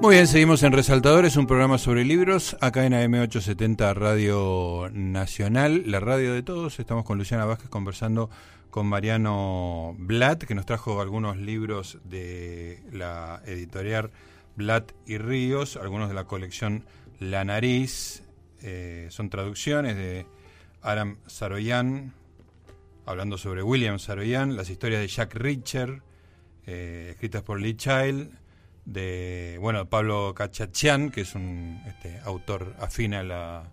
Muy 0.00 0.14
bien, 0.14 0.28
seguimos 0.28 0.62
en 0.62 0.72
Resaltadores, 0.72 1.36
un 1.36 1.48
programa 1.48 1.76
sobre 1.76 2.04
libros, 2.04 2.56
acá 2.60 2.86
en 2.86 2.92
AM870 2.92 3.94
Radio 3.94 4.88
Nacional, 4.92 5.82
la 5.86 5.98
radio 5.98 6.32
de 6.32 6.44
todos. 6.44 6.78
Estamos 6.78 7.04
con 7.04 7.18
Luciana 7.18 7.44
Vázquez 7.46 7.68
conversando 7.68 8.30
con 8.70 8.86
Mariano 8.86 9.96
Blatt, 9.98 10.44
que 10.44 10.54
nos 10.54 10.66
trajo 10.66 11.00
algunos 11.00 11.36
libros 11.36 11.98
de 12.04 12.80
la 12.92 13.42
editorial 13.44 14.12
Blatt 14.54 14.92
y 15.04 15.18
Ríos, 15.18 15.76
algunos 15.76 16.08
de 16.08 16.14
la 16.14 16.24
colección 16.24 16.84
La 17.18 17.44
Nariz, 17.44 18.22
eh, 18.62 19.08
son 19.10 19.30
traducciones 19.30 19.96
de 19.96 20.26
Aram 20.80 21.18
Saroyan, 21.26 22.14
hablando 23.04 23.36
sobre 23.36 23.64
William 23.64 23.98
Saroyan, 23.98 24.56
las 24.56 24.70
historias 24.70 25.00
de 25.00 25.08
Jack 25.08 25.34
Reacher, 25.34 26.02
eh, 26.66 27.08
escritas 27.10 27.42
por 27.42 27.60
Lee 27.60 27.74
Child, 27.74 28.30
de 28.88 29.58
bueno 29.60 29.86
Pablo 29.86 30.34
Cachachian, 30.34 31.10
que 31.10 31.20
es 31.20 31.34
un 31.34 31.80
este, 31.86 32.18
autor 32.24 32.74
afín 32.80 33.14
a 33.14 33.22
la, 33.22 33.64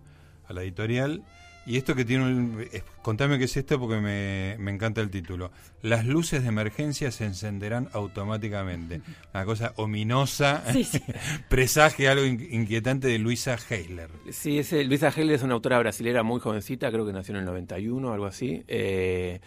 a 0.46 0.52
la 0.52 0.62
editorial, 0.62 1.22
y 1.64 1.78
esto 1.78 1.96
que 1.96 2.04
tiene 2.04 2.24
un, 2.24 2.64
contame 3.02 3.38
qué 3.38 3.44
es 3.44 3.56
esto 3.56 3.80
porque 3.80 3.96
me, 3.96 4.56
me, 4.58 4.70
encanta 4.70 5.00
el 5.00 5.10
título. 5.10 5.50
Las 5.82 6.06
luces 6.06 6.42
de 6.42 6.48
emergencia 6.48 7.10
se 7.10 7.24
encenderán 7.24 7.88
automáticamente. 7.92 9.00
Una 9.34 9.44
cosa 9.44 9.72
ominosa, 9.76 10.62
sí, 10.72 10.86
presage 11.48 12.08
algo 12.08 12.24
inquietante 12.24 13.08
de 13.08 13.18
Luisa 13.18 13.56
Heisler. 13.68 14.10
Sí, 14.30 14.58
es, 14.60 14.70
Luisa 14.86 15.08
Heisler 15.08 15.32
es 15.34 15.42
una 15.42 15.54
autora 15.54 15.78
brasilera 15.80 16.22
muy 16.22 16.40
jovencita, 16.40 16.92
creo 16.92 17.04
que 17.04 17.12
nació 17.12 17.34
en 17.34 17.40
el 17.40 17.46
91 17.46 18.08
o 18.08 18.12
algo 18.12 18.26
así. 18.26 18.62
Eh, 18.68 19.40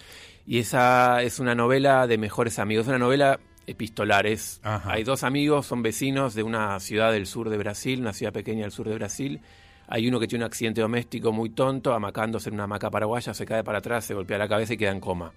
y 0.46 0.58
esa 0.58 1.22
es 1.22 1.40
una 1.40 1.54
novela 1.54 2.06
de 2.08 2.18
mejores 2.18 2.60
amigos, 2.60 2.88
una 2.88 2.98
novela 2.98 3.40
epistolar. 3.70 4.26
hay 4.64 5.04
dos 5.04 5.24
amigos, 5.24 5.66
son 5.66 5.82
vecinos 5.82 6.34
de 6.34 6.44
una 6.44 6.80
ciudad 6.80 7.12
del 7.12 7.26
sur 7.26 7.50
de 7.50 7.58
Brasil, 7.58 8.02
una 8.02 8.14
ciudad 8.14 8.34
pequeña 8.34 8.62
del 8.62 8.72
sur 8.72 8.88
de 8.88 8.96
Brasil 8.96 9.42
hay 9.92 10.08
uno 10.08 10.20
que 10.20 10.28
tiene 10.28 10.46
un 10.46 10.48
accidente 10.48 10.82
doméstico 10.82 11.32
muy 11.32 11.50
tonto, 11.50 11.94
amacándose 11.94 12.50
en 12.50 12.56
una 12.56 12.66
hamaca 12.66 12.92
paraguaya, 12.92 13.34
se 13.34 13.44
cae 13.46 13.64
para 13.64 13.80
atrás, 13.80 14.06
se 14.06 14.14
golpea 14.14 14.38
la 14.38 14.48
cabeza 14.48 14.74
y 14.76 14.78
queda 14.78 14.92
en 14.92 15.00
coma. 15.00 15.34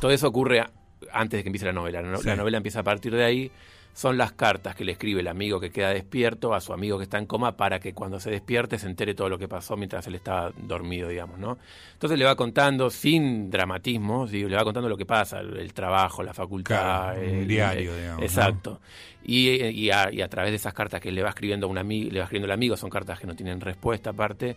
Todo 0.00 0.12
eso 0.12 0.28
ocurre 0.28 0.64
antes 1.12 1.38
de 1.38 1.42
que 1.42 1.48
empiece 1.48 1.66
la 1.66 1.72
novela. 1.72 2.00
La 2.00 2.36
novela 2.36 2.58
empieza 2.58 2.80
a 2.80 2.84
partir 2.84 3.12
de 3.12 3.24
ahí 3.24 3.50
son 3.98 4.16
las 4.16 4.30
cartas 4.30 4.76
que 4.76 4.84
le 4.84 4.92
escribe 4.92 5.22
el 5.22 5.26
amigo 5.26 5.58
que 5.58 5.70
queda 5.70 5.88
despierto 5.88 6.54
a 6.54 6.60
su 6.60 6.72
amigo 6.72 6.98
que 6.98 7.02
está 7.02 7.18
en 7.18 7.26
coma 7.26 7.56
para 7.56 7.80
que 7.80 7.94
cuando 7.94 8.20
se 8.20 8.30
despierte 8.30 8.78
se 8.78 8.86
entere 8.86 9.12
todo 9.12 9.28
lo 9.28 9.40
que 9.40 9.48
pasó 9.48 9.76
mientras 9.76 10.06
él 10.06 10.14
estaba 10.14 10.52
dormido, 10.56 11.08
digamos, 11.08 11.40
¿no? 11.40 11.58
Entonces 11.94 12.16
le 12.16 12.24
va 12.24 12.36
contando 12.36 12.90
sin 12.90 13.50
dramatismo, 13.50 14.26
le 14.30 14.54
va 14.54 14.62
contando 14.62 14.88
lo 14.88 14.96
que 14.96 15.04
pasa, 15.04 15.40
el, 15.40 15.72
trabajo, 15.72 16.22
la 16.22 16.32
facultad, 16.32 17.20
el, 17.20 17.48
diario, 17.48 17.96
digamos. 17.96 18.22
Exacto. 18.22 18.80
Y, 19.24 19.90
a, 19.90 20.28
través 20.28 20.52
de 20.52 20.56
esas 20.58 20.74
cartas 20.74 21.00
que 21.00 21.10
le 21.10 21.20
va 21.20 21.30
escribiendo 21.30 21.66
un 21.66 21.78
amigo, 21.78 22.12
le 22.12 22.20
va 22.20 22.26
escribiendo 22.26 22.46
el 22.46 22.52
amigo, 22.52 22.76
son 22.76 22.90
cartas 22.90 23.18
que 23.18 23.26
no 23.26 23.34
tienen 23.34 23.60
respuesta 23.60 24.10
aparte 24.10 24.56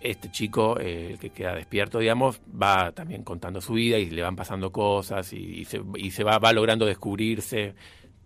este 0.00 0.30
chico, 0.30 0.80
eh, 0.80 1.08
el 1.10 1.18
que 1.18 1.28
queda 1.28 1.54
despierto, 1.54 1.98
digamos, 1.98 2.40
va 2.50 2.92
también 2.92 3.24
contando 3.24 3.60
su 3.60 3.74
vida 3.74 3.98
y 3.98 4.08
le 4.08 4.22
van 4.22 4.36
pasando 4.36 4.72
cosas 4.72 5.30
y, 5.34 5.66
se, 5.66 5.82
y 5.96 6.12
se 6.12 6.24
va, 6.24 6.38
va, 6.38 6.54
logrando 6.54 6.86
descubrirse 6.86 7.74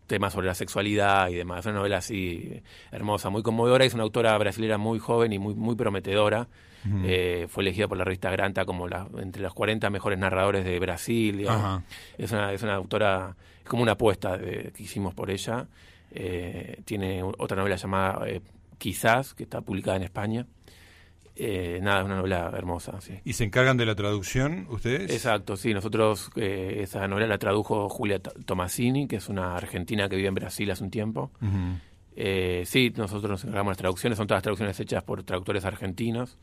temas 0.06 0.32
sobre 0.32 0.46
la 0.46 0.54
sexualidad 0.54 1.28
y 1.28 1.34
demás. 1.34 1.60
Es 1.60 1.66
una 1.66 1.76
novela 1.76 1.98
así 1.98 2.62
hermosa, 2.90 3.30
muy 3.30 3.42
conmovedora. 3.42 3.84
Es 3.84 3.94
una 3.94 4.02
autora 4.02 4.36
brasileña 4.38 4.78
muy 4.78 4.98
joven 4.98 5.32
y 5.32 5.38
muy, 5.38 5.54
muy 5.54 5.74
prometedora. 5.76 6.48
Eh, 7.06 7.46
fue 7.48 7.62
elegida 7.62 7.88
por 7.88 7.96
la 7.96 8.04
revista 8.04 8.30
Granta 8.30 8.66
como 8.66 8.86
la, 8.86 9.08
entre 9.18 9.42
los 9.42 9.54
40 9.54 9.88
mejores 9.88 10.18
narradores 10.18 10.66
de 10.66 10.78
Brasil. 10.78 11.46
Es, 12.18 12.30
una, 12.30 12.52
es 12.52 12.62
una 12.62 12.74
autora, 12.74 13.34
es 13.62 13.68
como 13.68 13.82
una 13.82 13.92
apuesta 13.92 14.38
que 14.38 14.72
hicimos 14.78 15.14
por 15.14 15.30
ella. 15.30 15.66
Eh, 16.10 16.80
tiene 16.84 17.22
otra 17.22 17.56
novela 17.56 17.76
llamada 17.76 18.28
eh, 18.28 18.40
Quizás, 18.78 19.34
que 19.34 19.44
está 19.44 19.62
publicada 19.62 19.96
en 19.96 20.02
España. 20.02 20.46
Eh, 21.36 21.80
nada, 21.82 22.00
es 22.00 22.04
una 22.06 22.16
novela 22.16 22.52
hermosa. 22.56 23.00
Sí. 23.00 23.18
¿Y 23.24 23.32
se 23.32 23.44
encargan 23.44 23.76
de 23.76 23.86
la 23.86 23.94
traducción 23.94 24.66
ustedes? 24.68 25.10
Exacto, 25.10 25.56
sí. 25.56 25.74
Nosotros 25.74 26.30
eh, 26.36 26.78
esa 26.82 27.08
novela 27.08 27.26
la 27.26 27.38
tradujo 27.38 27.88
Julia 27.88 28.20
Tomasini, 28.20 29.08
que 29.08 29.16
es 29.16 29.28
una 29.28 29.56
argentina 29.56 30.08
que 30.08 30.16
vive 30.16 30.28
en 30.28 30.34
Brasil 30.34 30.70
hace 30.70 30.84
un 30.84 30.90
tiempo. 30.90 31.32
eh, 32.14 32.62
sí, 32.66 32.92
nosotros 32.96 33.30
nos 33.30 33.44
encargamos 33.44 33.70
de 33.70 33.72
las 33.72 33.78
traducciones. 33.78 34.16
Son 34.16 34.28
todas 34.28 34.42
traducciones 34.42 34.78
hechas 34.78 35.02
por 35.02 35.24
traductores 35.24 35.64
argentinos, 35.64 36.38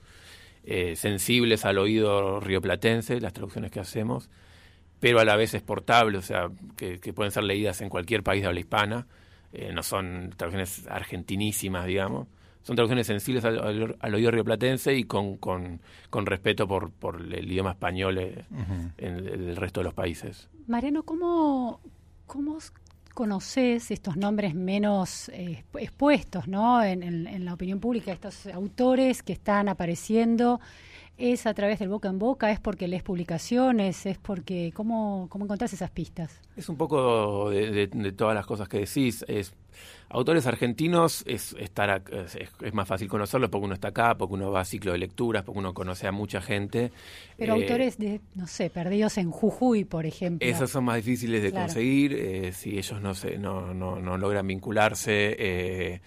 eh, 0.66 0.98
sensibles 0.98 1.64
al 1.64 1.78
oído 1.78 2.42
rioplatense, 2.42 3.22
las 3.22 3.32
traducciones 3.32 3.72
que 3.72 3.80
hacemos, 3.80 4.30
pero 5.00 5.22
a 5.22 5.26
la 5.26 5.38
vez 5.38 5.54
exportables, 5.54 6.20
o 6.20 6.28
sea, 6.28 6.50
que, 6.76 7.00
que 7.00 7.14
pueden 7.14 7.32
ser 7.32 7.44
leídas 7.44 7.80
en 7.80 7.88
cualquier 7.88 8.24
país 8.24 8.42
de 8.42 8.50
habla 8.50 8.60
hispana. 8.60 9.08
Eh, 9.54 9.72
no 9.74 9.84
son 9.84 10.34
traducciones 10.36 10.86
argentinísimas, 10.88 11.86
digamos 11.86 12.28
son 12.64 12.76
traducciones 12.76 13.08
sensibles 13.08 13.44
al, 13.44 14.14
oído 14.14 14.32
rioplatense 14.32 14.94
y 14.96 15.06
con, 15.06 15.38
con, 15.38 15.80
respeto 16.26 16.68
por, 16.68 16.92
por, 16.92 17.22
el 17.22 17.52
idioma 17.52 17.72
español 17.72 18.18
eh, 18.20 18.46
en 18.98 19.16
el, 19.16 19.56
resto 19.56 19.80
de 19.80 19.86
los 19.86 19.94
países. 19.94 20.48
Mariano, 20.68 21.04
¿cómo, 21.04 21.80
cómo 22.28 22.58
conoces 23.14 23.92
estos 23.92 24.16
nombres 24.16 24.56
menos 24.56 25.30
eh, 25.30 25.64
expuestos 25.74 26.48
¿no? 26.48 26.84
En, 26.84 27.04
en, 27.04 27.46
la 27.46 27.54
opinión 27.54 27.80
pública, 27.80 28.12
estos 28.12 28.48
autores 28.48 29.24
que 29.24 29.34
están 29.34 29.68
apareciendo? 29.68 30.60
¿Es 31.22 31.46
a 31.46 31.54
través 31.54 31.80
del 31.80 31.90
boca 31.90 32.10
en 32.10 32.20
boca? 32.20 32.52
¿Es 32.52 32.60
porque 32.60 32.88
lees 32.88 33.04
publicaciones? 33.04 34.06
¿Es 34.06 34.18
porque 34.18 34.72
cómo, 34.74 35.28
cómo 35.30 35.46
encontrás 35.46 35.72
esas 35.74 35.92
pistas? 35.92 36.40
Es 36.56 36.68
un 36.70 36.78
poco 36.78 37.50
de, 37.50 37.88
de 37.88 38.12
todas 38.12 38.36
las 38.36 38.46
cosas 38.46 38.68
que 38.68 38.80
decís. 38.80 39.24
Es 39.28 39.54
Autores 40.14 40.46
argentinos 40.46 41.24
es, 41.26 41.56
estar, 41.58 42.04
es, 42.12 42.74
más 42.74 42.86
fácil 42.86 43.08
conocerlos 43.08 43.50
porque 43.50 43.64
uno 43.64 43.76
está 43.76 43.90
acá, 43.90 44.18
porque 44.18 44.34
uno 44.34 44.52
va 44.52 44.60
a 44.60 44.66
ciclo 44.66 44.92
de 44.92 44.98
lecturas, 44.98 45.44
porque 45.44 45.60
uno 45.60 45.74
conoce 45.74 46.06
a 46.06 46.12
mucha 46.12 46.42
gente. 46.42 46.92
Pero 47.38 47.56
eh, 47.56 47.62
autores 47.62 47.98
de, 47.98 48.20
no 48.36 48.46
sé, 48.46 48.70
perdidos 48.70 49.18
en 49.18 49.32
Jujuy, 49.32 49.86
por 49.86 50.06
ejemplo. 50.06 50.46
Esos 50.46 50.70
son 50.70 50.84
más 50.84 50.98
difíciles 50.98 51.42
de 51.42 51.54
conseguir 51.54 52.14
eh, 52.14 52.52
si 52.52 52.78
ellos 52.78 53.02
no, 53.02 53.16
se, 53.16 53.38
no, 53.38 53.74
no, 53.74 54.02
no 54.02 54.18
logran 54.18 54.46
vincularse. 54.48 55.36
Eh, 55.40 56.02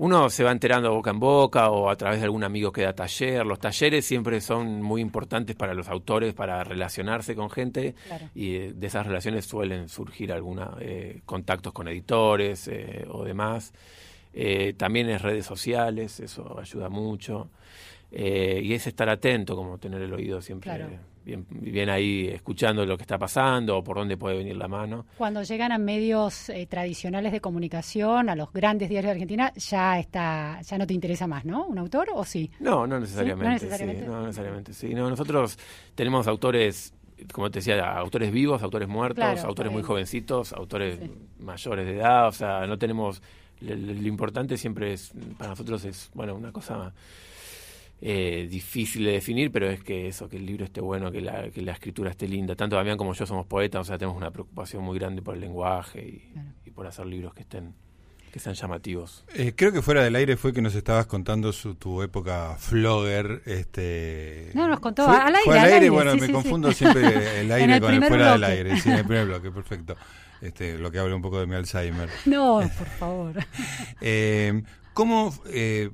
uno 0.00 0.30
se 0.30 0.44
va 0.44 0.50
enterando 0.50 0.94
boca 0.94 1.10
en 1.10 1.20
boca 1.20 1.68
o 1.68 1.90
a 1.90 1.96
través 1.96 2.20
de 2.20 2.24
algún 2.24 2.42
amigo 2.42 2.72
que 2.72 2.80
da 2.80 2.94
taller. 2.94 3.44
Los 3.44 3.58
talleres 3.58 4.06
siempre 4.06 4.40
son 4.40 4.80
muy 4.80 5.02
importantes 5.02 5.54
para 5.56 5.74
los 5.74 5.90
autores 5.90 6.32
para 6.32 6.64
relacionarse 6.64 7.34
con 7.34 7.50
gente 7.50 7.94
y 8.34 8.68
de 8.68 8.86
esas 8.86 9.06
relaciones 9.06 9.44
suelen 9.44 9.90
surgir 9.90 10.32
algunos 10.32 10.70
eh, 10.80 11.20
contactos 11.26 11.74
con 11.74 11.86
editores 11.86 12.66
eh, 12.68 13.04
o 13.10 13.24
demás. 13.24 13.74
Eh, 14.32 14.72
también 14.74 15.10
en 15.10 15.18
redes 15.18 15.44
sociales, 15.44 16.18
eso 16.20 16.58
ayuda 16.58 16.88
mucho. 16.88 17.50
y 18.10 18.72
es 18.72 18.86
estar 18.86 19.10
atento, 19.10 19.54
como 19.54 19.76
tener 19.76 20.00
el 20.00 20.14
oído 20.14 20.40
siempre 20.40 20.72
bien, 21.24 21.46
bien 21.50 21.90
ahí 21.90 22.28
escuchando 22.28 22.84
lo 22.84 22.96
que 22.96 23.02
está 23.02 23.18
pasando 23.18 23.78
o 23.78 23.84
por 23.84 23.96
dónde 23.96 24.16
puede 24.16 24.38
venir 24.38 24.56
la 24.56 24.68
mano. 24.68 25.06
Cuando 25.18 25.42
llegan 25.42 25.72
a 25.72 25.78
medios 25.78 26.48
eh, 26.48 26.66
tradicionales 26.66 27.32
de 27.32 27.40
comunicación, 27.40 28.28
a 28.28 28.36
los 28.36 28.52
grandes 28.52 28.88
diarios 28.88 29.08
de 29.08 29.12
Argentina, 29.12 29.52
ya 29.54 29.98
está, 29.98 30.60
ya 30.62 30.78
no 30.78 30.86
te 30.86 30.94
interesa 30.94 31.26
más, 31.26 31.44
¿no? 31.44 31.66
¿Un 31.66 31.78
autor 31.78 32.08
o 32.14 32.24
sí? 32.24 32.50
No, 32.60 32.86
no 32.86 33.00
necesariamente. 33.00 33.44
¿No 33.44 33.52
necesariamente? 33.52 34.02
Sí, 34.02 34.08
no 34.08 34.22
necesariamente. 34.22 34.72
Sí, 34.74 34.94
no, 34.94 35.10
nosotros 35.10 35.58
tenemos 35.94 36.26
autores 36.26 36.94
como 37.32 37.50
te 37.50 37.58
decía, 37.58 37.98
autores 37.98 38.32
vivos, 38.32 38.62
autores 38.62 38.88
muertos, 38.88 39.44
autores 39.44 39.70
muy 39.70 39.82
jovencitos, 39.82 40.54
autores 40.54 40.98
mayores 41.38 41.84
de 41.84 41.96
edad, 41.98 42.28
o 42.28 42.32
sea, 42.32 42.66
no 42.66 42.78
tenemos, 42.78 43.20
lo, 43.60 43.74
lo, 43.74 44.08
importante 44.08 44.56
siempre 44.56 44.94
es, 44.94 45.12
para 45.36 45.50
nosotros 45.50 45.84
es, 45.84 46.10
bueno, 46.14 46.34
una 46.34 46.50
cosa 46.50 46.94
eh, 48.02 48.48
difícil 48.50 49.04
de 49.04 49.12
definir, 49.12 49.52
pero 49.52 49.68
es 49.68 49.82
que 49.82 50.08
eso, 50.08 50.28
que 50.28 50.36
el 50.36 50.46
libro 50.46 50.64
esté 50.64 50.80
bueno, 50.80 51.12
que 51.12 51.20
la, 51.20 51.50
que 51.50 51.60
la 51.60 51.72
escritura 51.72 52.10
esté 52.10 52.26
linda. 52.26 52.56
Tanto 52.56 52.76
Damián 52.76 52.96
como 52.96 53.12
yo 53.12 53.26
somos 53.26 53.46
poetas, 53.46 53.82
o 53.82 53.84
sea, 53.84 53.98
tenemos 53.98 54.16
una 54.16 54.30
preocupación 54.30 54.82
muy 54.82 54.98
grande 54.98 55.20
por 55.20 55.34
el 55.34 55.40
lenguaje 55.40 56.22
y, 56.64 56.70
por 56.70 56.86
hacer 56.86 57.04
libros 57.06 57.34
que 57.34 57.42
estén 57.42 57.74
que 58.32 58.38
sean 58.38 58.54
llamativos. 58.54 59.24
Eh, 59.34 59.54
creo 59.56 59.72
que 59.72 59.82
fuera 59.82 60.04
del 60.04 60.14
aire 60.14 60.36
fue 60.36 60.52
que 60.52 60.62
nos 60.62 60.76
estabas 60.76 61.06
contando 61.06 61.52
su, 61.52 61.74
tu 61.74 62.00
época 62.00 62.54
flogger. 62.60 63.42
Este, 63.44 64.52
no, 64.54 64.68
nos 64.68 64.78
contó 64.78 65.08
al 65.08 65.34
aire. 65.34 65.44
Fue 65.44 65.58
al 65.58 65.72
aire, 65.72 65.90
bueno, 65.90 66.14
me 66.14 66.30
confundo 66.30 66.70
siempre 66.70 67.02
el 67.40 67.50
aire 67.50 67.80
con 67.80 67.92
el 67.92 68.04
fuera 68.04 68.32
del 68.32 68.44
aire. 68.44 68.80
Sí, 68.80 68.88
en 68.88 68.98
el 68.98 69.04
primer 69.04 69.26
bloque, 69.26 69.50
perfecto. 69.50 69.96
Este, 70.40 70.78
lo 70.78 70.92
que 70.92 71.00
habla 71.00 71.16
un 71.16 71.22
poco 71.22 71.40
de 71.40 71.48
mi 71.48 71.56
Alzheimer. 71.56 72.08
No, 72.24 72.60
por 72.78 72.86
favor. 72.86 73.34
eh, 74.00 74.62
¿Cómo 74.94 75.34
eh, 75.46 75.90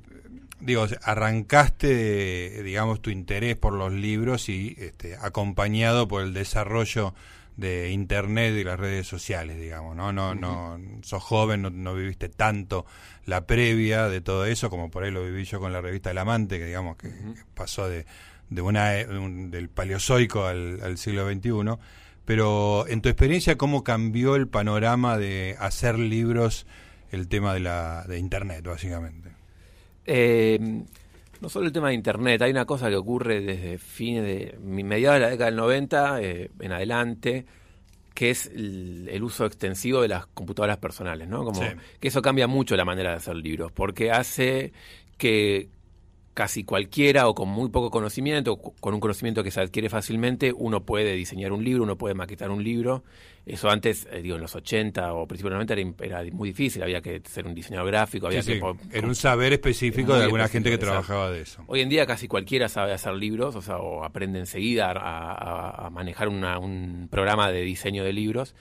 digo, 0.61 0.87
arrancaste, 1.03 2.63
digamos, 2.63 3.01
tu 3.01 3.11
interés 3.11 3.57
por 3.57 3.73
los 3.73 3.93
libros 3.93 4.49
y 4.49 4.77
este, 4.79 5.17
acompañado 5.17 6.09
por 6.09 6.23
el 6.23 6.33
desarrollo 6.33 7.15
de 7.57 7.91
Internet 7.91 8.55
y 8.57 8.65
las 8.65 8.79
redes 8.79 9.07
sociales, 9.07 9.59
digamos, 9.59 9.97
¿no? 9.97 10.13
No, 10.13 10.35
no, 10.35 10.79
sos 11.03 11.23
joven, 11.23 11.63
no, 11.83 11.95
viviste 11.95 12.29
tanto 12.29 12.85
la 13.25 13.47
previa 13.47 14.09
de 14.09 14.21
todo 14.21 14.45
eso 14.45 14.69
como 14.69 14.91
por 14.91 15.05
ahí 15.05 15.11
lo 15.11 15.25
viví 15.25 15.45
yo 15.45 15.59
con 15.59 15.73
la 15.73 15.81
revista 15.81 16.11
El 16.11 16.19
Amante, 16.19 16.59
que 16.59 16.67
digamos 16.67 16.97
que, 16.97 17.11
pasó 17.55 17.89
de, 17.89 18.05
de 18.51 18.63
una, 18.63 18.91
del 18.91 19.69
paleozoico 19.71 20.45
al, 20.45 20.81
al 20.83 20.99
siglo 20.99 21.31
XXI. 21.31 21.79
Pero 22.27 22.87
en 22.89 23.01
tu 23.01 23.09
experiencia, 23.09 23.57
¿cómo 23.57 23.85
cambió 23.85 24.35
el 24.35 24.49
panorama 24.49 25.17
de 25.17 25.57
hacer 25.59 25.99
libros 25.99 26.67
el 27.11 27.29
tema 27.29 27.55
de, 27.55 27.61
la, 27.61 28.05
de 28.07 28.19
Internet, 28.19 28.67
básicamente? 28.67 29.26
Eh, 30.07 30.59
no 31.41 31.49
solo 31.49 31.67
el 31.67 31.73
tema 31.73 31.89
de 31.89 31.95
Internet, 31.95 32.43
hay 32.43 32.51
una 32.51 32.65
cosa 32.65 32.89
que 32.89 32.97
ocurre 32.97 33.41
desde 33.41 33.79
fines 33.79 34.25
de 34.25 34.59
mediados 34.61 35.17
de 35.17 35.21
la 35.21 35.31
década 35.31 35.51
del 35.51 35.57
90 35.57 36.23
eh, 36.23 36.51
en 36.61 36.73
adelante, 36.73 37.47
que 38.15 38.31
es 38.31 38.47
el, 38.47 39.21
uso 39.23 39.45
extensivo 39.45 40.01
de 40.01 40.09
las 40.09 40.27
computadoras 40.27 40.79
personales, 40.79 41.29
¿no? 41.29 41.45
Como 41.45 41.61
que 42.01 42.09
eso 42.09 42.23
cambia 42.23 42.47
mucho 42.47 42.77
la 42.77 42.85
manera 42.85 43.11
de 43.11 43.17
hacer 43.17 43.37
libros, 43.37 43.73
porque 43.73 44.11
hace 44.11 44.73
que 45.19 45.69
casi 46.37 46.65
cualquiera 46.65 47.29
o 47.29 47.35
con 47.35 47.49
muy 47.49 47.71
poco 47.71 47.91
conocimiento, 47.91 48.53
o 48.53 48.75
con 48.75 48.93
un 48.93 49.01
conocimiento 49.01 49.43
que 49.43 49.51
se 49.51 49.59
adquiere 49.59 49.89
fácilmente, 49.89 50.53
uno 50.53 50.85
puede 50.85 51.15
diseñar 51.15 51.51
un 51.51 51.65
libro, 51.65 51.83
uno 51.83 51.97
puede 51.97 52.15
maquetar 52.15 52.51
un 52.51 52.63
libro. 52.63 53.05
Eso 53.47 53.71
antes, 53.71 54.07
eh, 54.13 54.21
digo, 54.21 54.37
en 54.37 54.43
los 54.43 54.55
80 54.55 55.15
o 55.15 55.27
principalmente 55.27 55.73
era, 55.73 56.21
era, 56.21 56.31
muy 56.33 56.51
difícil, 56.51 56.83
había 56.83 57.01
que 57.01 57.23
ser 57.25 57.47
un 57.47 57.55
diseñador 57.55 57.87
gráfico, 57.89 58.27
había 58.27 58.43
que... 58.43 58.61
Era 58.93 59.07
un 59.07 59.15
saber 59.15 59.55
específico 59.55 60.15
de 60.15 60.25
alguna 60.25 60.47
gente 60.49 60.69
que 60.69 60.77
trabajaba 60.77 61.31
de 61.31 61.41
eso. 61.41 61.65
Hoy 61.69 61.81
en 61.81 61.89
día 61.89 62.05
casi 62.07 62.29
cualquiera 62.29 62.69
sabe 62.69 62.93
hacer 62.93 63.15
libros, 63.15 63.57
o 63.57 63.63
sea, 63.63 63.79
o 63.79 64.05
aprende 64.05 64.39
enseguida 64.39 64.93
a, 64.95 65.89
manejar 65.91 66.29
un 66.29 67.09
programa 67.11 67.51
de 67.51 67.63
diseño 67.63 68.05
de 68.05 68.13
libros. 68.13 68.55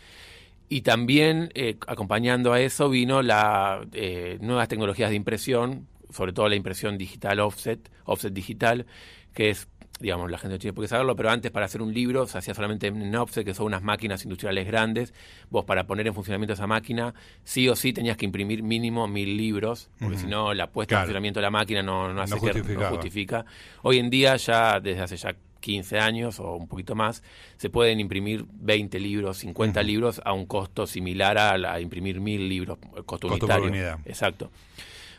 Y 0.67 0.81
también, 0.81 1.51
eh, 1.53 1.77
acompañando 1.88 2.51
a 2.51 2.59
eso, 2.59 2.89
vino 2.89 3.21
las 3.21 3.85
eh, 3.93 4.38
nuevas 4.41 4.67
tecnologías 4.67 5.09
de 5.09 5.15
impresión, 5.15 5.88
sobre 6.11 6.33
todo 6.33 6.49
la 6.49 6.55
impresión 6.55 6.97
digital 6.97 7.39
offset, 7.39 7.91
offset 8.05 8.33
digital, 8.33 8.85
que 9.33 9.49
es, 9.49 9.67
digamos, 9.99 10.31
la 10.31 10.37
gente 10.37 10.55
no 10.55 10.59
tiene 10.59 10.73
por 10.73 10.83
qué 10.83 10.87
saberlo, 10.87 11.15
pero 11.15 11.29
antes 11.29 11.51
para 11.51 11.65
hacer 11.65 11.81
un 11.81 11.93
libro 11.93 12.25
se 12.27 12.37
hacía 12.37 12.53
solamente 12.53 12.87
en 12.87 13.15
offset, 13.15 13.45
que 13.45 13.53
son 13.53 13.67
unas 13.67 13.83
máquinas 13.83 14.23
industriales 14.23 14.65
grandes. 14.65 15.13
Vos 15.49 15.65
para 15.65 15.85
poner 15.85 16.07
en 16.07 16.13
funcionamiento 16.13 16.53
esa 16.53 16.67
máquina, 16.67 17.13
sí 17.43 17.67
o 17.69 17.75
sí 17.75 17.93
tenías 17.93 18.17
que 18.17 18.25
imprimir 18.25 18.63
mínimo 18.63 19.07
mil 19.07 19.37
libros, 19.37 19.89
porque 19.99 20.17
si 20.17 20.27
no 20.27 20.53
la 20.53 20.67
puesta 20.71 20.95
en 20.95 21.01
funcionamiento 21.01 21.39
de 21.39 21.43
la 21.43 21.51
máquina 21.51 21.83
no, 21.83 22.13
no, 22.13 22.21
hace 22.21 22.35
no 22.35 22.89
justifica. 22.89 23.45
Hoy 23.83 23.99
en 23.99 24.09
día 24.09 24.35
ya, 24.37 24.79
desde 24.79 25.01
hace 25.01 25.17
ya 25.17 25.35
15 25.65 25.97
años 25.97 26.39
o 26.39 26.53
un 26.53 26.67
poquito 26.67 26.93
más, 26.93 27.23
se 27.57 27.71
pueden 27.71 27.99
imprimir 27.99 28.45
20 28.47 28.99
libros, 28.99 29.37
50 29.37 29.81
libros 29.81 30.21
a 30.23 30.31
un 30.31 30.45
costo 30.45 30.85
similar 30.85 31.39
a, 31.39 31.79
imprimir 31.79 32.21
mil 32.21 32.47
libros, 32.47 32.77
costo, 33.05 33.27
costo 33.27 33.47
unitario. 33.47 33.97
Exacto. 34.05 34.51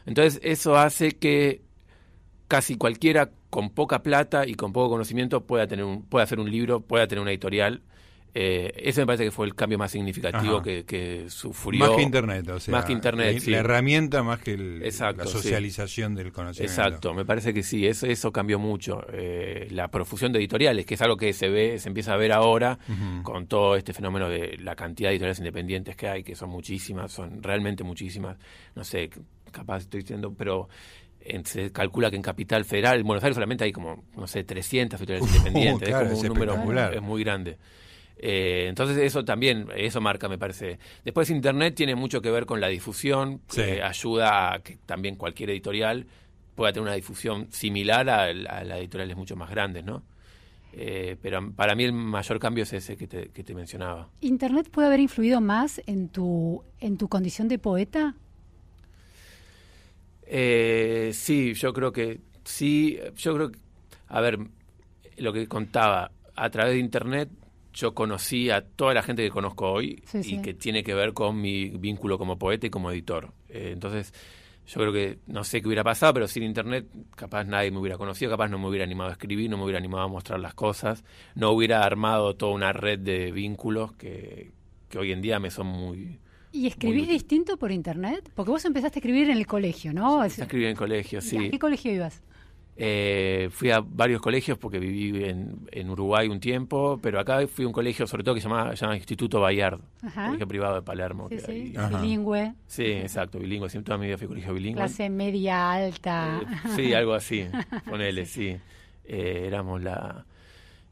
Entonces, 0.06 0.40
eso 0.42 0.76
hace 0.76 1.12
que 1.12 1.62
casi 2.48 2.76
cualquiera 2.76 3.30
con 3.50 3.70
poca 3.70 4.02
plata 4.02 4.46
y 4.46 4.54
con 4.54 4.72
poco 4.72 4.90
conocimiento 4.90 5.44
pueda 5.44 5.66
tener 5.66 5.84
un, 5.84 6.02
pueda 6.02 6.24
hacer 6.24 6.38
un 6.40 6.50
libro, 6.50 6.80
pueda 6.80 7.06
tener 7.06 7.22
una 7.22 7.30
editorial. 7.30 7.82
Eh, 8.38 8.70
ese 8.76 9.00
me 9.00 9.06
parece 9.06 9.24
que 9.24 9.30
fue 9.30 9.46
el 9.46 9.54
cambio 9.54 9.78
más 9.78 9.90
significativo 9.92 10.60
que, 10.60 11.24
sufrió. 11.28 11.86
Más 11.86 11.96
que 11.96 12.02
Internet, 12.02 12.46
o 12.50 12.60
sea. 12.60 12.70
Más 12.70 12.84
que 12.84 12.92
Internet, 12.92 13.42
la, 13.46 13.56
herramienta 13.56 14.22
más 14.22 14.40
que 14.40 14.58
la 14.58 15.24
socialización 15.24 16.14
del 16.14 16.32
conocimiento. 16.32 16.70
Exacto, 16.70 17.14
me 17.14 17.24
parece 17.24 17.54
que 17.54 17.62
sí, 17.62 17.86
eso, 17.86 18.06
eso 18.06 18.30
cambió 18.32 18.58
mucho. 18.58 19.06
Eh, 19.10 19.68
la 19.70 19.88
profusión 19.88 20.32
de 20.32 20.38
editoriales, 20.38 20.84
que 20.84 20.94
es 20.94 21.00
algo 21.00 21.16
que 21.16 21.32
se 21.32 21.48
ve, 21.48 21.78
se 21.78 21.88
empieza 21.88 22.12
a 22.12 22.18
ver 22.18 22.32
ahora 22.32 22.78
con 23.22 23.46
todo 23.46 23.74
este 23.74 23.94
fenómeno 23.94 24.28
de 24.28 24.58
la 24.58 24.76
cantidad 24.76 25.08
de 25.08 25.14
editoriales 25.14 25.38
independientes 25.38 25.96
que 25.96 26.06
hay, 26.06 26.22
que 26.22 26.34
son 26.34 26.50
muchísimas, 26.50 27.12
son 27.12 27.42
realmente 27.42 27.84
muchísimas. 27.84 28.36
No 28.74 28.84
sé, 28.84 29.08
capaz 29.50 29.78
estoy 29.78 30.00
diciendo, 30.00 30.34
pero 30.36 30.68
se 31.44 31.72
calcula 31.72 32.10
que 32.10 32.16
en 32.16 32.22
Capital 32.22 32.64
Federal, 32.64 33.00
en 33.00 33.06
Buenos 33.06 33.24
Aires 33.24 33.34
solamente 33.34 33.64
hay 33.64 33.72
como, 33.72 34.04
no 34.16 34.26
sé, 34.26 34.44
300 34.44 35.00
editoriales 35.00 35.28
independientes, 35.28 35.88
es 35.88 35.94
como 35.94 36.18
un 36.18 36.26
número 36.28 36.92
es 36.92 37.02
muy 37.02 37.24
grande. 37.24 37.58
Eh, 38.18 38.66
entonces 38.68 38.96
eso 38.98 39.24
también, 39.24 39.68
eso 39.76 40.00
marca, 40.00 40.28
me 40.28 40.38
parece. 40.38 40.78
Después 41.04 41.28
Internet 41.30 41.74
tiene 41.74 41.94
mucho 41.94 42.22
que 42.22 42.30
ver 42.30 42.46
con 42.46 42.60
la 42.60 42.68
difusión, 42.68 43.40
que 43.52 43.82
ayuda 43.82 44.54
a 44.54 44.58
que 44.60 44.78
también 44.86 45.16
cualquier 45.16 45.50
editorial 45.50 46.06
pueda 46.54 46.72
tener 46.72 46.84
una 46.84 46.94
difusión 46.94 47.48
similar 47.52 48.08
a, 48.08 48.32
las 48.32 48.78
editoriales 48.78 49.16
mucho 49.16 49.36
más 49.36 49.50
grandes, 49.50 49.84
¿no? 49.84 50.02
Eh, 50.72 51.16
pero 51.22 51.52
para 51.52 51.74
mí 51.74 51.84
el 51.84 51.92
mayor 51.92 52.38
cambio 52.38 52.64
es 52.64 52.72
ese 52.72 52.96
que 52.96 53.06
te, 53.06 53.28
que 53.28 53.44
te 53.44 53.54
mencionaba. 53.54 54.08
¿Internet 54.20 54.68
puede 54.70 54.88
haber 54.88 55.00
influido 55.00 55.40
más 55.40 55.80
en 55.86 56.08
tu, 56.08 56.62
en 56.80 56.98
tu 56.98 57.08
condición 57.08 57.48
de 57.48 57.58
poeta? 57.58 58.14
Eh, 60.26 61.10
sí, 61.14 61.54
yo 61.54 61.72
creo 61.72 61.92
que 61.92 62.20
sí. 62.44 62.98
Yo 63.16 63.34
creo 63.34 63.52
que, 63.52 63.58
a 64.08 64.20
ver, 64.20 64.38
lo 65.18 65.32
que 65.32 65.46
contaba, 65.46 66.10
a 66.34 66.50
través 66.50 66.74
de 66.74 66.80
Internet 66.80 67.30
yo 67.72 67.94
conocí 67.94 68.48
a 68.48 68.62
toda 68.62 68.94
la 68.94 69.02
gente 69.02 69.22
que 69.22 69.30
conozco 69.30 69.70
hoy 69.70 70.02
y 70.14 70.40
que 70.40 70.54
tiene 70.54 70.82
que 70.82 70.94
ver 70.94 71.12
con 71.12 71.38
mi 71.38 71.68
vínculo 71.68 72.18
como 72.18 72.38
poeta 72.38 72.66
y 72.66 72.70
como 72.70 72.90
editor. 72.90 73.32
Eh, 73.50 73.70
entonces, 73.72 74.14
yo 74.66 74.80
creo 74.80 74.92
que 74.92 75.18
no 75.26 75.44
sé 75.44 75.60
qué 75.60 75.68
hubiera 75.68 75.84
pasado, 75.84 76.14
pero 76.14 76.26
sin 76.26 76.42
internet 76.42 76.86
capaz 77.14 77.44
nadie 77.44 77.70
me 77.70 77.78
hubiera 77.78 77.98
conocido, 77.98 78.30
capaz 78.30 78.48
no 78.48 78.58
me 78.58 78.66
hubiera 78.66 78.84
animado 78.84 79.10
a 79.10 79.12
escribir, 79.12 79.50
no 79.50 79.58
me 79.58 79.64
hubiera 79.64 79.78
animado 79.78 80.04
a 80.04 80.08
mostrar 80.08 80.40
las 80.40 80.54
cosas, 80.54 81.04
no 81.34 81.50
hubiera 81.50 81.84
armado 81.84 82.34
toda 82.34 82.52
una 82.52 82.72
red 82.72 82.98
de 82.98 83.30
vínculos 83.30 83.92
que, 83.92 84.52
que 84.88 84.98
hoy 84.98 85.12
en 85.12 85.20
día 85.20 85.38
me 85.38 85.50
son 85.50 85.66
muy, 85.66 86.18
¿Y 86.56 86.66
escribís 86.66 87.08
distinto 87.08 87.58
por 87.58 87.70
internet? 87.70 88.30
Porque 88.34 88.50
vos 88.50 88.64
empezaste 88.64 88.98
a 88.98 89.00
escribir 89.00 89.28
en 89.28 89.36
el 89.36 89.46
colegio, 89.46 89.92
¿no? 89.92 90.28
Sí, 90.30 90.40
escribir 90.40 90.66
en 90.66 90.70
el 90.72 90.78
colegio, 90.78 91.20
sí. 91.20 91.36
¿A 91.36 91.50
qué 91.50 91.58
colegio 91.58 91.92
ibas? 91.92 92.22
Eh, 92.78 93.48
fui 93.52 93.70
a 93.70 93.80
varios 93.80 94.20
colegios 94.20 94.58
porque 94.58 94.78
viví 94.78 95.24
en, 95.24 95.90
Uruguay 95.90 96.28
un 96.28 96.40
tiempo, 96.40 96.98
pero 97.02 97.18
acá 97.18 97.46
fui 97.46 97.64
a 97.64 97.68
un 97.68 97.72
colegio 97.72 98.06
sobre 98.06 98.22
todo 98.22 98.34
que 98.34 98.40
se 98.40 98.48
llama, 98.48 98.94
Instituto 98.94 99.40
Bayard, 99.40 99.80
colegio 100.14 100.48
privado 100.48 100.74
de 100.76 100.82
Palermo. 100.82 101.28
Sí, 101.28 101.38
sí. 101.40 101.74
bilingüe. 101.90 102.54
Sí, 102.66 102.84
exacto, 102.84 103.38
bilingüe. 103.38 103.68
Siempre 103.70 103.86
toda 103.86 103.98
mi 103.98 104.06
vida 104.06 104.18
fui 104.18 104.26
colegio 104.26 104.52
bilingüe. 104.54 104.80
Clase 104.80 105.08
media, 105.08 105.72
alta. 105.72 106.40
Eh, 106.42 106.68
sí, 106.74 106.94
algo 106.94 107.14
así, 107.14 107.46
ponele, 107.88 108.26
sí. 108.26 108.56
Eh, 109.04 109.44
éramos 109.46 109.82
la 109.82 110.26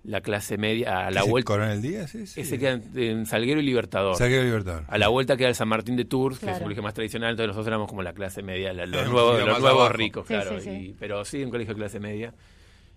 la 0.05 0.21
clase 0.21 0.59
media 0.59 1.07
a 1.07 1.11
la 1.11 1.25
vuelta. 1.25 1.47
Coronel 1.47 1.83
Díaz? 1.83 2.15
Ese 2.15 2.59
queda 2.59 2.81
en, 2.95 3.27
Salguero 3.27 3.61
y 3.61 3.63
Libertador. 3.63 4.17
Salguero 4.17 4.43
y 4.43 4.47
Libertador. 4.47 4.85
A 4.87 4.99
la 4.99 5.09
vuelta 5.09 5.37
queda 5.37 5.49
el 5.49 5.55
San 5.55 5.69
Martín 5.69 5.97
de 5.97 6.05
Tours, 6.05 6.39
que 6.39 6.51
es 6.51 6.59
un 6.59 6.65
colegio 6.65 6.83
más 6.83 6.95
tradicional, 6.95 7.31
entonces 7.31 7.49
nosotros 7.49 7.67
éramos 7.67 7.89
como 7.89 8.03
la 8.03 8.13
clase 8.13 8.43
media, 8.43 8.73
los, 8.73 8.89
nuevos, 9.09 9.45
los 9.45 9.61
nuevos 9.61 9.93
ricos, 9.93 10.27
claro. 10.27 10.57
pero 10.99 11.25
sí, 11.25 11.43
un 11.43 11.51
colegio 11.51 11.75
de 11.75 11.81
clase 11.81 12.01
media. 12.01 12.35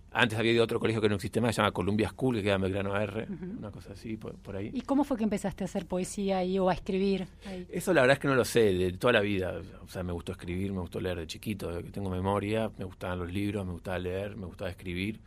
Antes 0.09 0.39
había 0.39 0.63
otro 0.63 0.79
colegio 0.79 1.01
que 1.01 1.09
no 1.09 1.15
existe 1.15 1.41
más, 1.41 1.53
se 1.53 1.61
llama 1.61 1.73
Columbia 1.73 2.09
School, 2.09 2.37
que 2.37 2.43
queda 2.43 2.55
en 2.55 2.61
Belgrano 2.61 2.95
R, 2.95 3.27
una 3.59 3.71
cosa 3.71 3.93
así, 3.93 4.17
por, 4.17 4.55
ahí. 4.55 4.71
¿Y 4.73 4.81
cómo 4.81 5.03
fue 5.03 5.17
que 5.17 5.23
empezaste 5.23 5.63
a 5.63 5.65
hacer 5.65 5.85
poesía 5.85 6.39
ahí 6.39 6.57
o 6.57 6.69
a 6.69 6.73
escribir? 6.73 7.27
Eso 7.69 7.93
la 7.93 8.01
verdad 8.01 8.15
es 8.15 8.19
que 8.19 8.27
no 8.27 8.35
lo 8.35 8.45
sé, 8.45 8.73
de 8.73 8.93
toda 8.93 9.13
la 9.13 9.21
vida. 9.21 9.53
O 9.83 9.87
sea, 9.87 10.03
me 10.03 10.13
gustó 10.13 10.31
escribir, 10.31 10.71
me 10.71 10.79
gustó 10.79 10.99
leer 10.99 11.19
de 11.19 11.27
chiquito, 11.27 11.71
de 11.71 11.83
que 11.83 11.91
tengo 11.91 12.09
memoria, 12.09 12.71
me 12.77 12.85
gustaban 12.85 13.19
los 13.19 13.31
libros, 13.31 13.65
me 13.65 13.73
gustaba 13.73 13.99
leer, 13.99 14.35
me 14.37 14.45
gustaba 14.45 14.71
escribir 14.71 15.19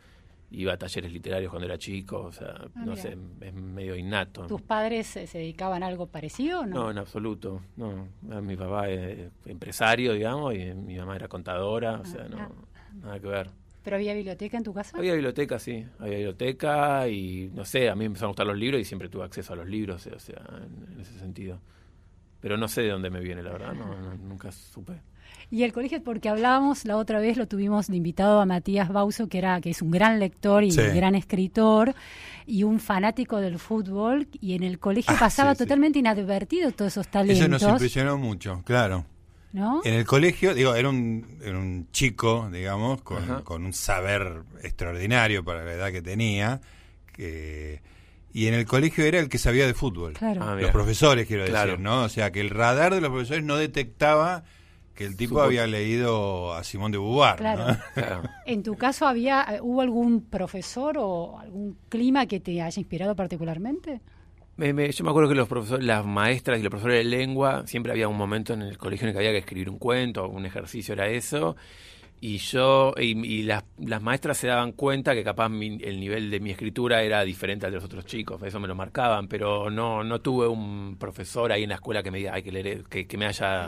iba 0.51 0.73
a 0.73 0.77
talleres 0.77 1.11
literarios 1.11 1.49
cuando 1.49 1.65
era 1.65 1.77
chico, 1.77 2.23
o 2.23 2.31
sea, 2.31 2.53
ah, 2.75 2.85
no 2.85 2.95
sé, 2.95 3.17
es 3.41 3.53
medio 3.53 3.95
innato. 3.95 4.47
¿Tus 4.47 4.61
padres 4.61 5.07
se 5.07 5.37
dedicaban 5.37 5.81
a 5.83 5.87
algo 5.87 6.07
parecido 6.07 6.61
o 6.61 6.65
no? 6.65 6.75
No, 6.75 6.91
en 6.91 6.97
absoluto, 6.97 7.61
no. 7.77 8.09
Mi 8.41 8.57
papá 8.57 8.89
es 8.89 9.31
empresario, 9.45 10.13
digamos, 10.13 10.53
y 10.53 10.73
mi 10.73 10.97
mamá 10.97 11.15
era 11.15 11.27
contadora, 11.27 12.01
o 12.01 12.05
sea, 12.05 12.25
no, 12.25 12.39
ah. 12.39 12.51
nada 13.01 13.19
que 13.19 13.27
ver. 13.27 13.49
¿Pero 13.83 13.95
había 13.95 14.13
biblioteca 14.13 14.57
en 14.57 14.63
tu 14.63 14.73
casa? 14.73 14.97
Había 14.97 15.13
biblioteca, 15.13 15.57
sí, 15.57 15.85
había 15.97 16.17
biblioteca 16.17 17.07
y, 17.07 17.49
no 17.53 17.65
sé, 17.65 17.89
a 17.89 17.95
mí 17.95 17.99
me 17.99 18.05
empezaron 18.05 18.27
a 18.27 18.31
gustar 18.31 18.47
los 18.47 18.57
libros 18.57 18.81
y 18.81 18.85
siempre 18.85 19.09
tuve 19.09 19.23
acceso 19.23 19.53
a 19.53 19.55
los 19.55 19.67
libros, 19.67 20.05
o 20.05 20.19
sea, 20.19 20.43
en, 20.63 20.99
ese 20.99 21.17
sentido. 21.17 21.59
Pero 22.39 22.57
no 22.57 22.67
sé 22.67 22.81
de 22.81 22.89
dónde 22.89 23.09
me 23.09 23.21
viene, 23.21 23.41
la 23.41 23.51
verdad, 23.51 23.73
no 23.73 24.15
nunca 24.17 24.51
supe. 24.51 25.01
Y 25.51 25.63
el 25.63 25.73
colegio, 25.73 26.01
porque 26.01 26.29
hablábamos 26.29 26.85
la 26.85 26.95
otra 26.95 27.19
vez, 27.19 27.35
lo 27.35 27.45
tuvimos 27.45 27.87
de 27.87 27.97
invitado 27.97 28.39
a 28.39 28.45
Matías 28.45 28.87
Bauso, 28.87 29.27
que 29.27 29.37
era 29.37 29.59
que 29.59 29.71
es 29.71 29.81
un 29.81 29.91
gran 29.91 30.17
lector 30.17 30.63
y 30.63 30.71
un 30.71 30.95
gran 30.95 31.13
escritor 31.13 31.93
y 32.47 32.63
un 32.63 32.79
fanático 32.79 33.37
del 33.41 33.59
fútbol, 33.59 34.29
y 34.39 34.55
en 34.55 34.63
el 34.63 34.79
colegio 34.79 35.13
ah, 35.13 35.19
pasaba 35.19 35.53
totalmente 35.53 35.99
inadvertido 35.99 36.71
todos 36.71 36.93
esos 36.93 37.09
talentos. 37.09 37.37
Eso 37.37 37.49
nos 37.49 37.61
impresionó 37.63 38.17
mucho, 38.17 38.61
claro. 38.63 39.05
¿No? 39.51 39.81
En 39.83 39.93
el 39.93 40.05
colegio, 40.05 40.55
digo, 40.55 40.73
era 40.73 40.87
un, 40.87 41.37
era 41.43 41.59
un 41.59 41.89
chico, 41.91 42.49
digamos, 42.49 43.01
con, 43.01 43.41
con, 43.43 43.65
un 43.65 43.73
saber 43.73 44.43
extraordinario 44.63 45.43
para 45.43 45.65
la 45.65 45.73
edad 45.73 45.91
que 45.91 46.01
tenía, 46.01 46.61
que, 47.11 47.81
y 48.31 48.47
en 48.47 48.53
el 48.53 48.65
colegio 48.65 49.03
era 49.03 49.19
el 49.19 49.27
que 49.27 49.37
sabía 49.37 49.67
de 49.67 49.73
fútbol. 49.73 50.13
Claro. 50.13 50.41
Ah, 50.43 50.55
los 50.55 50.71
profesores, 50.71 51.27
quiero 51.27 51.43
decir, 51.43 51.77
¿no? 51.79 52.03
O 52.03 52.09
sea, 52.09 52.31
que 52.31 52.39
el 52.39 52.49
radar 52.49 52.95
de 52.95 53.01
los 53.01 53.09
profesores 53.09 53.43
no 53.43 53.57
detectaba 53.57 54.45
que 54.93 55.05
el 55.05 55.15
tipo 55.15 55.41
había 55.41 55.65
leído 55.67 56.53
a 56.53 56.63
Simón 56.63 56.91
de 56.91 56.97
Beauvoir. 56.97 57.35
Claro. 57.93 58.23
En 58.45 58.63
tu 58.63 58.75
caso, 58.75 59.07
había 59.07 59.45
eh, 59.49 59.59
¿hubo 59.61 59.81
algún 59.81 60.21
profesor 60.21 60.97
o 60.99 61.39
algún 61.39 61.77
clima 61.89 62.25
que 62.25 62.39
te 62.39 62.61
haya 62.61 62.79
inspirado 62.79 63.15
particularmente? 63.15 64.01
yo 64.57 64.73
me 64.75 65.09
acuerdo 65.09 65.29
que 65.29 65.35
los 65.35 65.47
profesores, 65.47 65.83
las 65.83 66.05
maestras 66.05 66.59
y 66.59 66.61
los 66.61 66.69
profesores 66.69 67.03
de 67.03 67.09
lengua, 67.09 67.65
siempre 67.65 67.91
había 67.91 68.07
un 68.07 68.17
momento 68.17 68.53
en 68.53 68.61
el 68.61 68.77
colegio 68.77 69.05
en 69.05 69.09
el 69.09 69.13
que 69.13 69.19
había 69.19 69.31
que 69.31 69.39
escribir 69.39 69.69
un 69.69 69.79
cuento, 69.79 70.27
un 70.27 70.45
ejercicio 70.45 70.93
era 70.93 71.07
eso, 71.07 71.55
y 72.23 72.37
yo 72.37 72.93
y, 72.97 73.41
las, 73.41 73.63
las, 73.79 74.01
maestras 74.01 74.37
se 74.37 74.47
daban 74.47 74.73
cuenta 74.73 75.15
que 75.15 75.23
capaz 75.23 75.47
el 75.47 75.99
nivel 75.99 76.29
de 76.29 76.39
mi 76.39 76.51
escritura 76.51 77.01
era 77.01 77.23
diferente 77.23 77.65
al 77.65 77.71
de 77.71 77.77
los 77.77 77.83
otros 77.83 78.05
chicos 78.05 78.39
eso 78.43 78.59
me 78.59 78.67
lo 78.67 78.75
marcaban 78.75 79.27
pero 79.27 79.71
no 79.71 80.03
no 80.03 80.21
tuve 80.21 80.47
un 80.47 80.97
profesor 80.99 81.51
ahí 81.51 81.63
en 81.63 81.69
la 81.69 81.75
escuela 81.75 82.03
que 82.03 82.11
me 82.11 82.19
diga 82.19 82.35
hay 82.35 82.43
que 82.43 82.51
leer 82.51 82.83
que, 82.83 83.17
me 83.17 83.25
haya 83.25 83.65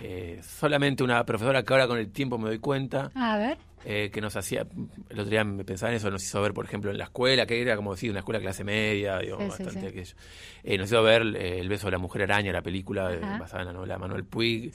eh, 0.00 0.40
solamente 0.42 1.02
una 1.02 1.24
profesora 1.24 1.62
que 1.62 1.72
ahora 1.72 1.86
con 1.86 1.98
el 1.98 2.10
tiempo 2.10 2.38
me 2.38 2.48
doy 2.48 2.58
cuenta. 2.58 3.10
A 3.14 3.38
ver. 3.38 3.58
Eh, 3.86 4.10
que 4.10 4.22
nos 4.22 4.34
hacía, 4.34 4.66
el 5.10 5.20
otro 5.20 5.30
día 5.30 5.44
me 5.44 5.62
pensaba 5.62 5.90
en 5.90 5.96
eso, 5.96 6.10
nos 6.10 6.22
hizo 6.22 6.40
ver, 6.40 6.54
por 6.54 6.64
ejemplo, 6.64 6.90
en 6.90 6.96
la 6.96 7.04
escuela, 7.04 7.44
que 7.44 7.60
era 7.60 7.76
como 7.76 7.92
decir, 7.92 8.10
una 8.10 8.20
escuela 8.20 8.40
clase 8.40 8.64
media, 8.64 9.18
digo, 9.18 9.36
bastante 9.36 9.88
aquello. 9.88 10.14
Eh, 10.62 10.78
nos 10.78 10.88
hizo 10.88 11.02
ver 11.02 11.20
El 11.20 11.68
beso 11.68 11.88
de 11.88 11.92
la 11.92 11.98
mujer 11.98 12.22
araña, 12.22 12.50
la 12.50 12.62
película 12.62 13.10
basada 13.38 13.60
en 13.60 13.66
la 13.66 13.72
novela 13.74 13.94
de 13.94 14.00
Manuel 14.00 14.24
Puig, 14.24 14.72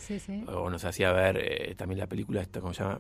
o 0.48 0.70
nos 0.70 0.86
hacía 0.86 1.12
ver 1.12 1.76
también 1.76 1.98
la 2.00 2.06
película 2.08 2.42
esta, 2.42 2.62
¿cómo 2.62 2.74
se 2.74 2.84
llama? 2.84 3.00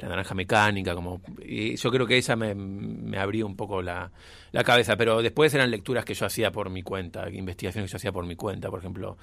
la 0.00 0.08
naranja 0.08 0.34
mecánica, 0.34 0.94
como 0.94 1.20
y 1.42 1.76
yo 1.76 1.90
creo 1.90 2.06
que 2.06 2.16
ella 2.16 2.36
me, 2.36 2.54
me 2.54 3.18
abrió 3.18 3.46
un 3.46 3.56
poco 3.56 3.82
la, 3.82 4.10
la 4.52 4.64
cabeza, 4.64 4.96
pero 4.96 5.22
después 5.22 5.52
eran 5.54 5.70
lecturas 5.70 6.04
que 6.04 6.14
yo 6.14 6.26
hacía 6.26 6.50
por 6.50 6.70
mi 6.70 6.82
cuenta, 6.82 7.28
investigaciones 7.30 7.90
que 7.90 7.92
yo 7.92 7.96
hacía 7.96 8.12
por 8.12 8.26
mi 8.26 8.36
cuenta, 8.36 8.70
por 8.70 8.80
ejemplo, 8.80 9.16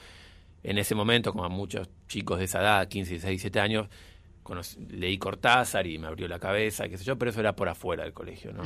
en 0.63 0.77
ese 0.77 0.95
momento, 0.95 1.31
como 1.31 1.45
a 1.45 1.49
muchos 1.49 1.89
chicos 2.07 2.39
de 2.39 2.45
esa 2.45 2.61
edad, 2.61 2.87
15, 2.87 3.11
16, 3.11 3.29
17 3.29 3.59
años, 3.59 3.87
leí 4.89 5.17
Cortázar 5.17 5.87
y 5.87 5.97
me 5.97 6.07
abrió 6.07 6.27
la 6.27 6.39
cabeza, 6.39 6.87
qué 6.87 6.97
sé 6.97 7.03
yo, 7.03 7.17
pero 7.17 7.31
eso 7.31 7.39
era 7.39 7.55
por 7.55 7.67
afuera 7.69 8.03
del 8.03 8.13
colegio, 8.13 8.53
¿no? 8.53 8.63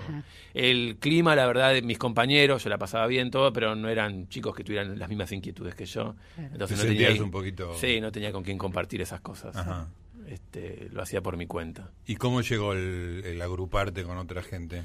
El 0.54 0.98
clima, 1.00 1.36
la 1.36 1.46
verdad, 1.48 1.74
de 1.74 1.82
mis 1.82 1.98
compañeros, 1.98 2.64
yo 2.64 2.70
la 2.70 2.78
pasaba 2.78 3.08
bien 3.08 3.32
todo, 3.32 3.52
pero 3.52 3.76
no 3.76 3.90
eran 3.90 4.28
chicos 4.30 4.56
que 4.56 4.64
tuvieran 4.64 4.98
las 5.00 5.10
mismas 5.10 5.32
inquietudes 5.32 5.76
que 5.76 5.86
yo. 5.86 6.16
Entonces 6.38 6.78
no 6.78 6.84
tenía, 6.86 7.24
un 7.24 7.32
poquito... 7.32 7.74
Sí, 7.76 8.00
no 8.00 8.12
tenía 8.12 8.32
con 8.32 8.44
quién 8.44 8.58
compartir 8.58 9.02
esas 9.02 9.22
cosas. 9.22 9.56
Este, 10.28 10.88
lo 10.92 11.02
hacía 11.02 11.22
por 11.22 11.36
mi 11.36 11.48
cuenta. 11.48 11.90
¿Y 12.06 12.16
cómo 12.16 12.42
llegó 12.42 12.74
el, 12.74 13.42
agruparte 13.42 14.04
con 14.04 14.18
otra 14.18 14.44
gente? 14.44 14.84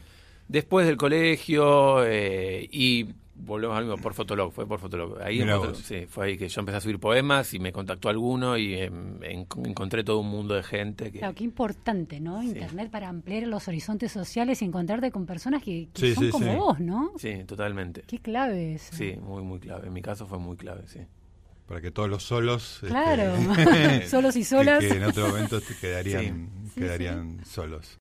Después 0.49 0.87
del 0.87 0.97
colegio 0.97 2.05
eh, 2.05 2.69
y 2.71 3.07
volvemos 3.39 3.77
al 3.77 3.85
mismo, 3.85 3.99
por 3.99 4.15
Fotolog, 4.15 4.53
fue 4.53 4.67
por 4.67 4.79
Fotolog. 4.81 5.21
Ahí 5.23 5.45
sí, 5.83 6.07
fue 6.07 6.27
ahí 6.27 6.39
que 6.39 6.49
yo 6.49 6.61
empecé 6.61 6.79
a 6.79 6.81
subir 6.81 6.99
poemas 6.99 7.53
y 7.55 7.59
me 7.59 7.73
contactó 7.73 8.09
alguno 8.09 8.57
y 8.57 8.75
em, 8.75 9.23
encontré 9.23 10.05
todo 10.05 10.21
un 10.21 10.29
mundo 10.29 10.55
de 10.55 10.63
gente. 10.63 11.11
Que, 11.13 11.19
claro, 11.19 11.35
qué 11.35 11.45
importante, 11.45 12.21
¿no? 12.21 12.43
Internet 12.43 12.91
para 12.91 13.09
ampliar 13.09 13.47
los 13.47 13.69
horizontes 13.69 14.13
sociales 14.13 14.63
y 14.63 14.65
encontrarte 14.65 15.11
con 15.11 15.27
personas 15.27 15.63
que, 15.63 15.89
son 16.15 16.31
como 16.31 16.57
vos, 16.57 16.81
¿no? 16.81 17.13
Sí, 17.19 17.45
totalmente. 17.45 18.03
Qué 18.07 18.19
clave 18.19 18.75
eso. 18.75 18.95
Sí, 18.97 19.17
muy, 19.21 19.43
muy 19.43 19.61
clave. 19.61 19.89
En 19.89 19.93
mi 19.93 20.03
caso 20.03 20.27
fue 20.27 20.39
muy 20.39 20.57
clave, 20.57 20.83
sí. 20.87 21.01
Para 21.67 21.81
que 21.81 21.91
todos 21.91 22.09
los 22.09 22.23
solos... 22.23 22.75
Este, 22.77 22.89
claro, 22.89 23.35
solos 24.07 24.37
y 24.37 24.45
solas. 24.45 24.81
Que, 24.81 24.97
en 24.97 25.05
otro 25.05 25.29
momento 25.29 25.59
quedarían, 25.81 26.51
quedarían 26.75 27.45
solos. 27.45 27.99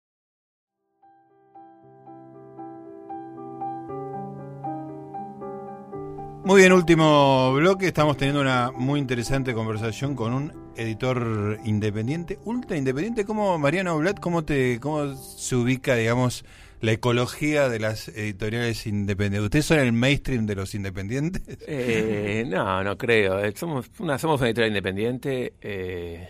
Muy 6.46 6.62
bien, 6.62 6.74
último 6.74 7.56
bloque. 7.56 7.88
Estamos 7.88 8.18
teniendo 8.18 8.40
una 8.40 8.70
muy 8.70 9.00
interesante 9.00 9.56
conversación 9.56 10.16
con 10.16 10.32
un 10.32 10.74
editor 10.76 11.60
independiente, 11.66 12.38
ultra 12.46 12.78
independiente. 12.78 13.26
¿Cómo, 13.26 13.58
Mariano 13.58 13.98
Blatt, 13.98 14.20
cómo, 14.20 14.46
te, 14.46 14.80
cómo 14.80 15.16
se 15.16 15.56
ubica, 15.56 15.96
digamos, 15.96 16.46
la 16.82 16.92
ecología 16.92 17.68
de 17.68 17.80
las 17.80 18.10
editoriales 18.10 18.86
independientes? 18.86 19.46
¿Ustedes 19.46 19.66
son 19.66 19.80
el 19.80 19.92
mainstream 19.92 20.46
de 20.46 20.54
los 20.54 20.76
independientes? 20.76 21.42
Eh, 21.68 22.46
no, 22.48 22.84
no 22.84 22.96
creo. 22.96 23.44
Eh, 23.44 23.52
somos 23.56 23.90
una, 23.98 24.20
somos 24.20 24.40
una 24.40 24.50
editorial 24.50 24.70
independiente. 24.70 25.54
Eh, 25.60 26.30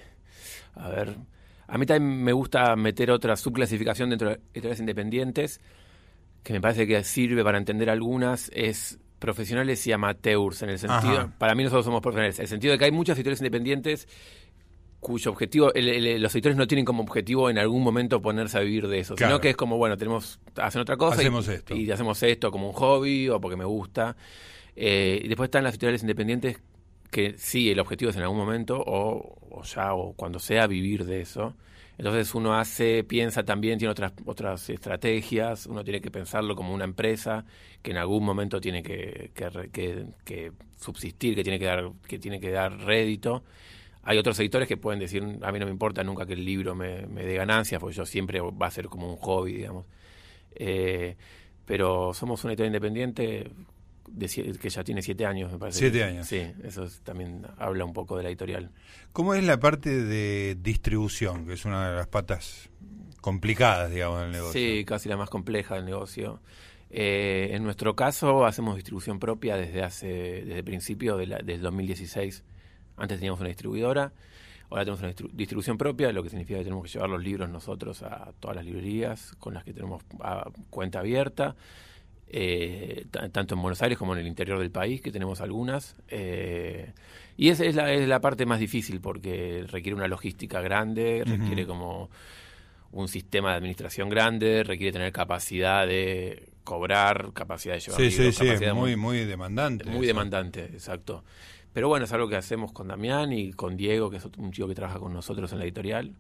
a 0.76 0.88
ver, 0.88 1.18
a 1.68 1.78
mí 1.78 1.86
también 1.86 2.24
me 2.24 2.32
gusta 2.32 2.74
meter 2.78 3.12
otra 3.12 3.36
subclasificación 3.36 4.12
dentro 4.12 4.30
de 4.30 4.36
editoriales 4.54 4.80
independientes, 4.80 5.60
que 6.42 6.54
me 6.54 6.62
parece 6.62 6.88
que 6.88 7.04
sirve 7.04 7.44
para 7.44 7.58
entender 7.58 7.90
algunas. 7.90 8.50
Es 8.56 8.98
profesionales 9.26 9.86
y 9.88 9.92
amateurs, 9.92 10.62
en 10.62 10.70
el 10.70 10.78
sentido, 10.78 11.32
para 11.40 11.56
mí 11.56 11.64
nosotros 11.64 11.86
somos 11.86 12.02
profesionales, 12.02 12.38
en 12.38 12.44
el 12.44 12.48
sentido 12.48 12.74
de 12.74 12.78
que 12.78 12.86
hay 12.86 12.92
muchos 12.92 13.18
editores 13.18 13.40
independientes 13.40 14.08
cuyo 15.00 15.32
objetivo, 15.32 15.72
los 15.76 16.36
editores 16.36 16.58
no 16.58 16.68
tienen 16.68 16.86
como 16.86 17.02
objetivo 17.02 17.50
en 17.50 17.58
algún 17.58 17.84
momento 17.84 18.22
ponerse 18.22 18.58
a 18.58 18.62
vivir 18.62 18.88
de 18.88 19.00
eso, 19.00 19.16
sino 19.18 19.40
que 19.40 19.50
es 19.52 19.56
como, 19.56 19.78
bueno, 19.78 19.98
tenemos, 19.98 20.40
hacen 20.56 20.82
otra 20.82 20.96
cosa 20.96 21.16
hacemos 21.16 21.48
y, 21.48 21.52
esto. 21.52 21.76
y 21.76 21.90
hacemos 21.92 22.22
esto 22.24 22.52
como 22.52 22.68
un 22.70 22.74
hobby 22.74 23.30
o 23.30 23.40
porque 23.40 23.56
me 23.56 23.66
gusta. 23.66 24.16
Eh, 24.76 25.22
y 25.24 25.28
después 25.28 25.48
están 25.48 25.64
las 25.64 25.74
editoriales 25.74 26.02
independientes 26.02 26.60
que 27.12 27.36
sí, 27.38 27.70
el 27.70 27.80
objetivo 27.80 28.12
es 28.12 28.18
en 28.18 28.24
algún 28.24 28.38
momento 28.38 28.78
o, 28.80 29.38
o 29.52 29.64
ya 29.64 29.94
o 29.94 30.14
cuando 30.14 30.40
sea 30.40 30.68
vivir 30.68 31.06
de 31.06 31.22
eso. 31.22 31.56
Entonces 31.98 32.36
uno 32.36 32.58
hace, 32.58 33.04
piensa 33.04 33.44
también, 33.44 33.80
tiene 33.80 33.92
otras, 33.92 34.14
otras 34.26 34.70
estrategias, 34.70 35.66
uno 35.66 35.84
tiene 35.84 36.02
que 36.02 36.12
pensarlo 36.12 36.56
como 36.56 36.74
una 36.74 36.84
empresa 36.84 37.46
que 37.82 37.92
en 37.92 37.98
algún 37.98 38.24
momento 38.26 38.60
tiene 38.60 38.84
que, 38.84 39.32
subsistir, 40.76 41.36
que 41.36 41.44
tiene 41.44 41.58
que, 41.58 41.66
dar, 41.66 41.92
que 42.08 42.20
tiene 42.20 42.40
que 42.40 42.52
dar 42.52 42.78
rédito. 42.80 43.44
Hay 44.04 44.18
otros 44.18 44.40
editores 44.40 44.68
que 44.68 44.78
pueden 44.78 45.00
decir, 45.00 45.24
a 45.42 45.52
mí 45.52 45.60
no 45.60 45.66
me 45.66 45.72
importa 45.72 46.04
nunca 46.04 46.26
que 46.26 46.34
el 46.34 46.44
libro 46.44 46.76
me, 46.76 47.06
dé 47.08 47.36
ganancias, 47.36 47.80
porque 47.80 47.96
yo 47.96 48.06
siempre 48.06 48.40
va 48.42 48.68
a 48.68 48.72
ser 48.72 48.88
como 48.88 49.10
un 49.10 49.18
hobby, 49.18 49.54
digamos. 49.54 49.86
Eh, 50.56 51.16
pero 51.66 52.14
somos 52.14 52.44
una 52.44 52.54
editorial 52.54 52.76
independiente 52.76 53.52
que 54.18 54.70
ya 54.70 54.84
tiene 54.84 55.02
siete 55.02 55.26
años, 55.26 55.52
me 55.52 55.58
parece. 55.58 55.80
Siete 55.80 56.04
años. 56.04 56.28
Sí, 56.28 56.42
eso 56.64 56.88
también 57.04 57.46
habla 57.58 57.86
un 57.86 57.94
poco 57.94 58.18
de 58.18 58.24
la 58.24 58.30
editorial. 58.30 58.72
¿Cómo 59.12 59.34
es 59.34 59.44
la 59.44 59.60
parte 59.60 60.04
de 60.04 60.58
distribución, 60.62 61.46
que 61.46 61.54
es 61.54 61.66
una 61.66 61.90
de 61.90 61.96
las 61.96 62.08
patas 62.08 62.70
complicadas, 63.22 63.92
digamos, 63.92 64.22
del 64.22 64.32
negocio? 64.32 64.62
Sí, 64.62 64.86
casi 64.86 65.10
la 65.10 65.18
más 65.18 65.30
compleja 65.30 65.76
del 65.76 65.86
negocio. 65.86 66.42
Eh, 66.90 67.50
en 67.52 67.64
nuestro 67.64 67.96
caso, 67.96 68.46
hacemos 68.46 68.76
distribución 68.76 69.20
propia 69.20 69.58
desde 69.58 69.84
hace 69.84 70.08
desde 70.46 70.64
principio 70.64 71.18
de 71.18 71.28
la, 71.28 71.38
del 71.40 71.62
2016. 71.62 72.44
Antes 72.98 73.18
teníamos 73.18 73.40
una 73.42 73.50
distribuidora, 73.50 74.14
ahora 74.70 74.86
tenemos 74.86 75.02
una 75.02 75.14
distribución 75.34 75.78
propia, 75.78 76.12
lo 76.14 76.24
que 76.24 76.30
significa 76.30 76.60
que 76.60 76.64
tenemos 76.64 76.86
que 76.86 76.92
llevar 76.92 77.10
los 77.10 77.22
libros 77.22 77.50
nosotros 77.50 78.04
a 78.04 78.32
todas 78.40 78.56
las 78.56 78.66
librerías 78.66 79.36
con 79.40 79.54
las 79.54 79.64
que 79.66 79.74
tenemos 79.74 80.04
cuenta 80.70 81.00
abierta 81.00 81.56
eh, 82.28 83.06
tanto 83.12 83.56
en 83.56 83.62
Buenos 83.62 83.82
Aires 83.82 83.98
como 83.98 84.14
en 84.14 84.20
el 84.20 84.28
interior 84.28 84.60
del 84.60 84.72
país, 84.72 85.02
que 85.02 85.12
tenemos 85.12 85.42
algunas. 85.42 85.96
Eh, 86.08 86.92
y 87.38 87.50
esa 87.50 87.66
es 87.66 87.76
la, 87.76 87.92
es 87.94 88.08
la 88.08 88.22
parte 88.22 88.46
más 88.46 88.60
difícil 88.60 89.02
porque 89.02 89.66
requiere 89.68 89.96
una 89.96 90.08
logística 90.08 90.62
grande, 90.62 91.24
requiere 91.26 91.66
como 91.66 92.10
un 92.92 93.08
sistema 93.08 93.52
de 93.52 93.58
administración 93.58 94.10
grande, 94.10 94.64
requiere 94.64 94.94
tener 94.94 95.12
capacidad 95.12 95.86
de 95.86 96.50
cobrar, 96.64 97.32
capacidad 97.34 97.76
de 97.76 97.82
llevar 97.82 98.02
sí, 98.02 98.12
sí, 98.12 98.32
sí, 98.32 98.66
muy, 98.74 98.96
muy 98.96 99.26
demandante. 99.26 99.86
Muy 99.86 100.08
demandante, 100.08 100.64
exacto. 100.64 101.24
Pero 101.74 101.90
bueno, 101.90 102.06
es 102.06 102.14
algo 102.14 102.30
que 102.30 102.38
hacemos 102.38 102.72
con 102.72 102.88
Damián 102.88 103.34
y 103.34 103.52
con 103.52 103.76
Diego, 103.76 104.10
que 104.10 104.18
es 104.18 104.26
un 104.38 104.52
chico 104.54 104.68
que 104.70 104.76
trabaja 104.76 104.98
con 104.98 105.14
nosotros 105.14 105.52
en 105.52 105.60
la 105.60 105.66
editorial. 105.66 106.16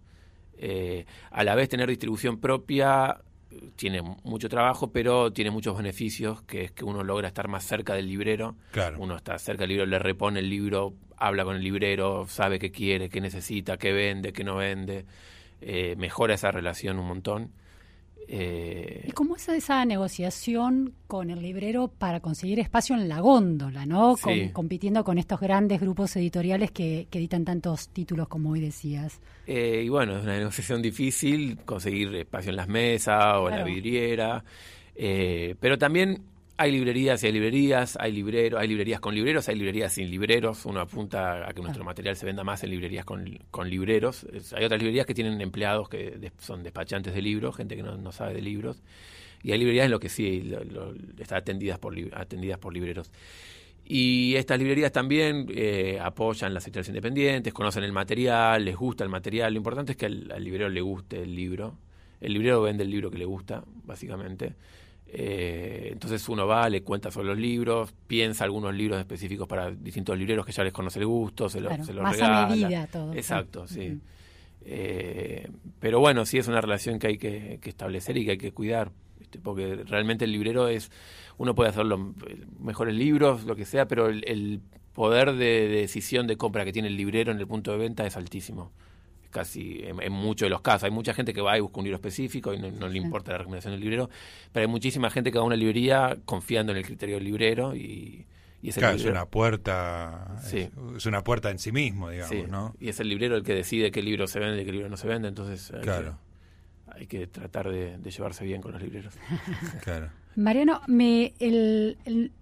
Eh, 0.58 1.06
a 1.32 1.44
la 1.46 1.56
vez 1.56 1.70
tener 1.70 1.88
distribución 1.90 2.40
propia 2.40 3.22
tiene 3.76 4.02
mucho 4.02 4.50
trabajo, 4.50 4.92
pero 4.92 5.32
tiene 5.32 5.52
muchos 5.52 5.78
beneficios, 5.78 6.42
que 6.44 6.66
es 6.66 6.72
que 6.72 6.86
uno 6.86 7.04
logra 7.04 7.28
estar 7.28 7.48
más 7.48 7.64
cerca 7.64 7.94
del 7.94 8.08
librero. 8.08 8.56
Claro. 8.72 8.98
Uno 9.00 9.16
está 9.16 9.38
cerca 9.40 9.62
del 9.62 9.70
libro, 9.70 9.86
le 9.86 10.00
repone 10.00 10.40
el 10.40 10.50
libro, 10.50 10.94
habla 11.18 11.44
con 11.44 11.56
el 11.56 11.64
librero, 11.64 12.26
sabe 12.28 12.60
qué 12.60 12.72
quiere, 12.72 13.10
qué 13.10 13.22
necesita, 13.22 13.78
qué 13.78 13.92
vende, 13.94 14.34
qué 14.34 14.44
no 14.44 14.58
vende. 14.58 15.06
Eh, 15.62 15.96
mejora 15.98 16.34
esa 16.34 16.52
relación 16.52 17.00
un 17.00 17.08
montón. 17.08 17.52
Eh, 18.28 19.06
¿Y 19.08 19.12
cómo 19.12 19.36
es 19.36 19.48
esa 19.50 19.86
negociación 19.86 20.94
con 21.08 21.30
el 21.30 21.42
librero 21.42 21.88
para 21.88 22.20
conseguir 22.20 22.60
espacio 22.60 22.96
en 22.96 23.08
la 23.08 23.20
góndola, 23.20 23.86
¿no? 23.86 24.16
compitiendo 24.54 25.04
con 25.04 25.18
estos 25.18 25.40
grandes 25.40 25.80
grupos 25.80 26.16
editoriales 26.16 26.72
que, 26.72 27.08
editan 27.12 27.46
tantos 27.46 27.90
títulos 27.90 28.28
como 28.28 28.52
hoy 28.52 28.60
decías. 28.60 29.22
Eh, 29.48 29.84
y 29.86 29.90
bueno, 29.90 30.18
es 30.18 30.24
una 30.24 30.38
negociación 30.38 30.82
difícil 30.82 31.58
conseguir 31.64 32.14
espacio 32.16 32.50
en 32.50 32.58
las 32.58 32.68
mesas 32.68 33.36
o 33.38 33.50
en 33.50 33.58
la 33.58 33.64
vidriera, 33.64 34.44
eh, 34.96 35.56
pero 35.60 35.78
también 35.78 36.24
hay 36.58 36.72
librerías 36.72 37.22
y 37.24 37.28
hay 37.28 37.34
librerías, 37.34 37.98
hay 38.00 38.12
libreros, 38.14 38.62
hay 38.62 38.68
librerías 38.68 39.02
con 39.02 39.14
libreros, 39.14 39.50
hay 39.50 39.56
librerías 39.56 39.94
sin 39.94 40.10
libreros. 40.10 40.66
Uno 40.66 40.80
apunta 40.80 41.48
a 41.48 41.54
que 41.54 41.62
nuestro 41.62 41.84
material 41.84 42.16
se 42.16 42.26
venda 42.26 42.44
más 42.46 42.64
en 42.64 42.70
librerías 42.70 43.04
con, 43.04 43.26
con 43.52 43.70
libreros. 43.70 44.26
hay 44.56 44.64
otras 44.64 44.80
librerías 44.80 45.06
que 45.06 45.14
tienen 45.14 45.42
empleados 45.42 45.90
que 45.90 46.32
son 46.38 46.64
despachantes 46.64 47.14
de 47.14 47.22
libros, 47.22 47.58
gente 47.58 47.76
que 47.76 47.84
no, 47.84 48.12
sabe 48.14 48.36
de 48.36 48.42
libros. 48.42 48.82
Y 49.44 49.52
hay 49.52 49.60
librerías 49.60 49.86
en 49.86 49.92
lo 49.92 50.00
que 50.00 50.08
sí 50.08 50.54
están 51.20 51.40
atendidas 51.40 51.78
por, 51.78 51.94
atendidas 52.14 52.58
por 52.58 52.74
libreros. 52.74 53.12
Y 53.84 54.36
estas 54.36 54.58
librerías 54.58 54.92
también 54.92 55.48
eh, 55.54 56.00
apoyan 56.02 56.54
las 56.54 56.64
sectores 56.64 56.88
independientes, 56.88 57.54
conocen 57.54 57.84
el 57.84 57.92
material, 57.92 58.64
les 58.64 58.76
gusta 58.76 59.04
el 59.04 59.10
material. 59.10 59.54
Lo 59.54 59.58
importante 59.58 59.92
es 59.92 59.98
que 59.98 60.06
al, 60.06 60.32
al 60.32 60.44
librero 60.44 60.70
le 60.70 60.82
guste 60.82 61.22
el 61.22 61.36
libro. 61.36 61.78
El 62.22 62.34
librero 62.34 62.62
vende 62.62 62.84
el 62.84 62.90
libro 62.90 63.12
que 63.12 63.18
le 63.18 63.26
gusta, 63.26 63.64
básicamente. 63.84 64.56
Eh, 65.08 65.90
entonces 65.92 66.28
uno 66.28 66.48
va, 66.48 66.68
le 66.70 66.84
cuenta 66.84 67.12
sobre 67.12 67.28
los 67.28 67.38
libros, 67.38 67.94
piensa 68.08 68.44
algunos 68.44 68.74
libros 68.74 69.00
específicos 69.00 69.48
para 69.48 69.72
distintos 69.72 70.18
libreros 70.18 70.46
que 70.46 70.52
ya 70.52 70.64
les 70.64 70.74
conoce 70.74 71.00
el 71.00 71.06
gusto, 71.06 71.48
se, 71.48 71.62
los 71.62 71.72
más 72.02 72.22
a 72.22 72.48
medida 72.48 72.88
todo. 72.88 73.14
Exacto, 73.14 73.68
sí. 73.68 74.00
Eh, 74.66 75.48
pero 75.80 76.00
bueno, 76.00 76.26
sí 76.26 76.38
es 76.38 76.48
una 76.48 76.60
relación 76.60 76.98
que 76.98 77.08
hay 77.08 77.18
que, 77.18 77.60
establecer 77.64 78.18
y 78.18 78.26
que 78.26 78.32
hay 78.32 78.38
que 78.38 78.52
cuidar, 78.52 78.92
porque 79.44 79.76
realmente 79.86 80.26
el 80.26 80.32
librero 80.32 80.68
es, 80.68 80.92
uno 81.38 81.54
puede 81.54 81.70
hacer 81.70 81.86
los 81.86 82.00
mejores 82.60 82.96
libros, 82.96 83.46
lo 83.46 83.56
que 83.56 83.66
sea, 83.66 83.88
pero 83.88 84.08
el, 84.08 84.62
poder 84.94 85.34
de, 85.34 85.68
decisión 85.68 86.26
de 86.26 86.38
compra 86.38 86.66
que 86.66 86.72
tiene 86.74 86.88
el 86.88 86.98
librero 86.98 87.32
en 87.32 87.40
el 87.40 87.48
punto 87.48 87.72
de 87.72 87.78
venta 87.78 88.06
es 88.06 88.18
altísimo. 88.18 88.72
Casi 89.36 89.84
en, 89.84 90.14
muchos 90.14 90.46
de 90.46 90.50
los 90.50 90.62
casos. 90.62 90.86
Hay 90.86 90.92
mucha 90.92 91.14
gente 91.14 91.34
que 91.34 91.42
va 91.42 91.58
y 91.58 91.60
busca 91.60 91.80
un 91.80 91.84
libro 91.84 91.98
específico 91.98 92.54
y 92.54 92.58
no, 92.58 92.88
le 92.88 92.98
importa 92.98 93.34
la 93.34 93.40
recomendación 93.40 93.74
del 93.74 93.82
librero, 93.82 94.10
pero 94.54 94.66
hay 94.66 94.72
muchísima 94.72 95.10
gente 95.10 95.30
que 95.30 95.38
va 95.38 95.44
a 95.44 95.46
una 95.46 95.58
librería 95.58 96.18
confiando 96.24 96.72
en 96.72 96.78
el 96.78 96.86
criterio 96.86 97.16
del 97.16 97.26
librero 97.26 97.76
y, 97.76 98.26
es, 98.64 98.76
claro, 98.76 98.96
es 98.96 99.04
una 99.04 99.26
puerta 99.26 100.38
es, 100.96 101.06
una 101.06 101.22
puerta 101.22 101.52
en 101.52 101.60
sí 101.60 101.74
mismo, 101.74 102.12
digamos, 102.12 102.48
¿no? 102.48 102.76
Y 102.80 102.88
es 102.88 103.02
el 103.02 103.10
librero 103.10 103.36
el 103.36 103.44
que 103.44 103.54
decide 103.54 103.92
qué 103.92 104.02
libro 104.02 104.26
se 104.26 104.40
vende 104.40 104.62
y 104.62 104.66
qué 104.66 104.72
libro 104.72 104.88
no 104.88 104.96
se 104.96 105.10
vende, 105.10 105.28
entonces 105.28 105.74
claro. 105.82 106.18
hay, 106.88 107.06
que, 107.06 107.28
tratar 107.28 107.70
de, 107.70 108.00
llevarse 108.10 108.46
bien 108.46 108.62
con 108.62 108.72
los 108.72 108.82
libreros. 108.82 109.16
claro. 109.84 110.12
Mariano, 110.38 110.80
me, 110.88 111.34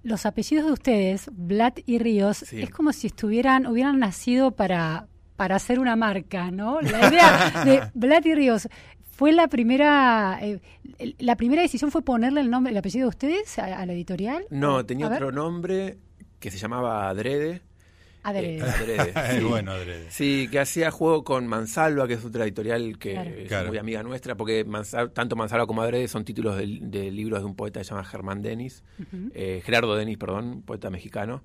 los 0.03 0.27
apellidos 0.27 0.67
de 0.67 0.71
ustedes, 0.71 1.31
Blatt 1.33 1.79
y 1.87 1.97
Ríos, 1.97 2.53
es 2.53 2.69
como 2.69 2.93
si 2.93 3.07
estuvieran, 3.07 3.65
hubieran 3.65 3.97
nacido 3.97 4.51
para, 4.51 5.07
para 5.35 5.55
hacer 5.55 5.79
una 5.79 5.95
marca, 5.95 6.51
¿no? 6.51 6.81
La 6.81 7.09
idea 7.09 7.63
de 7.65 7.81
Blatt 7.93 8.25
y 8.25 8.35
Ríos 8.35 8.67
fue 9.11 9.31
la 9.31 9.47
primera, 9.47 10.39
eh, 10.41 10.59
la 11.19 11.35
primera 11.35 11.61
decisión 11.61 11.91
fue 11.91 12.01
ponerle 12.01 12.41
el 12.41 12.49
nombre, 12.49 12.71
el 12.71 12.77
apellido 12.77 13.05
de 13.05 13.09
ustedes 13.09 13.59
a, 13.59 13.85
la 13.85 13.93
editorial. 13.93 14.45
No, 14.49 14.85
tenía 14.85 15.07
otro 15.07 15.31
nombre 15.31 15.97
que 16.39 16.51
se 16.51 16.57
llamaba 16.57 17.09
Adrede 17.09 17.61
Adrede. 18.23 19.13
sí. 19.37 19.43
bueno, 19.43 19.71
Adrede. 19.71 20.09
Sí, 20.09 20.47
que 20.49 20.59
hacía 20.59 20.91
juego 20.91 21.23
con 21.23 21.45
Mansalva, 21.45 22.07
que 22.07 22.13
es 22.13 22.25
otra 22.25 22.45
editorial 22.45 22.97
que 22.97 23.45
es 23.45 23.67
muy 23.67 23.77
amiga 23.77 24.01
nuestra, 24.01 24.35
porque 24.35 24.65
tanto 25.13 25.35
Mansalva 25.35 25.67
como 25.67 25.81
Adrede 25.81 26.07
son 26.07 26.23
títulos 26.23 26.57
de, 26.57 26.65
libros 27.11 27.41
de 27.41 27.45
un 27.45 27.55
poeta 27.55 27.81
que 27.81 27.83
se 27.83 27.91
llama 27.91 28.05
Germán 28.05 28.41
Denis, 28.41 28.83
eh, 29.33 29.61
Gerardo 29.63 29.95
Denis, 29.95 30.17
perdón, 30.17 30.63
poeta 30.65 30.89
mexicano. 30.89 31.43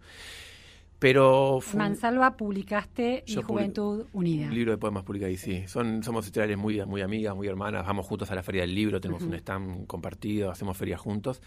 Pero 0.99 1.61
Mansalva 1.75 2.37
publicaste 2.37 3.23
y 3.25 3.37
Juventud 3.37 4.07
Unida. 4.13 4.47
Un 4.47 4.55
libro 4.55 4.73
de 4.73 4.79
poemas 4.79 5.05
publica 5.05 5.27
ahí, 5.27 5.37
sí. 5.37 5.63
Son, 5.69 6.03
somos 6.03 6.25
editoriales 6.27 6.59
muy, 6.59 6.85
muy 6.87 7.03
amigas, 7.03 7.37
muy 7.37 7.47
hermanas. 7.47 7.87
Vamos 7.87 8.05
juntos 8.07 8.31
a 8.33 8.35
la 8.35 8.43
Feria 8.43 8.63
del 8.63 8.75
Libro, 8.75 9.01
tenemos 9.01 9.23
un 9.23 9.35
stand 9.35 9.87
compartido, 9.87 10.51
hacemos 10.51 10.77
ferias 10.77 11.01
juntos. 11.01 11.41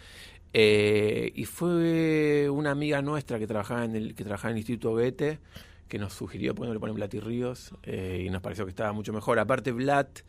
Eh, 0.54 1.32
y 1.36 1.46
fue 1.46 2.50
una 2.50 2.72
amiga 2.72 3.02
nuestra 3.02 3.40
que 3.40 3.48
trabajaba 3.48 3.84
en 3.84 3.96
el, 3.96 4.16
que 4.16 4.24
trabajaba 4.24 4.52
en 4.52 4.56
el 4.56 4.60
Instituto 4.60 4.92
Goethe 4.92 5.40
que 5.88 6.00
nos 6.00 6.14
sugirió 6.14 6.56
ponerle 6.56 6.80
poner 6.80 6.96
Blatt 6.96 7.14
y 7.16 7.20
Ríos 7.20 7.74
eh, 7.84 8.24
y 8.26 8.30
nos 8.30 8.42
pareció 8.42 8.64
que 8.64 8.70
estaba 8.70 8.94
mucho 8.94 9.12
mejor. 9.12 9.40
Aparte, 9.40 9.74
Blatt 9.74 10.22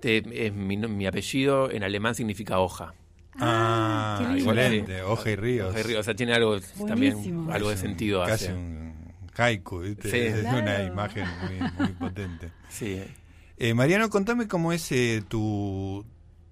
es 0.00 0.54
mi 0.54 1.06
apellido, 1.06 1.70
en 1.70 1.82
alemán 1.82 2.14
significa 2.14 2.58
hoja. 2.60 2.94
Ah, 3.38 4.18
ah 4.20 4.34
excelente. 4.36 5.02
Hoja 5.02 5.30
y 5.30 5.36
ríos. 5.36 5.70
Hoja 5.70 5.80
y 5.80 5.82
ríos. 5.82 6.00
O 6.00 6.02
sea, 6.02 6.14
tiene 6.14 6.34
algo 6.34 6.58
también 6.86 7.48
algo 7.50 7.70
de 7.70 7.76
sentido. 7.76 8.24
Casi 8.24 8.52
un 8.52 8.94
haiku, 9.36 9.80
¿viste? 9.80 10.28
Es 10.28 10.44
una 10.44 10.82
imagen 10.82 11.26
muy, 11.78 11.88
potente. 11.92 12.52
Sí. 12.68 13.02
Eh, 13.58 13.74
Mariano, 13.74 14.10
contame 14.10 14.48
cómo 14.48 14.72
es 14.72 14.90
eh, 14.92 15.22
tu, 15.26 16.04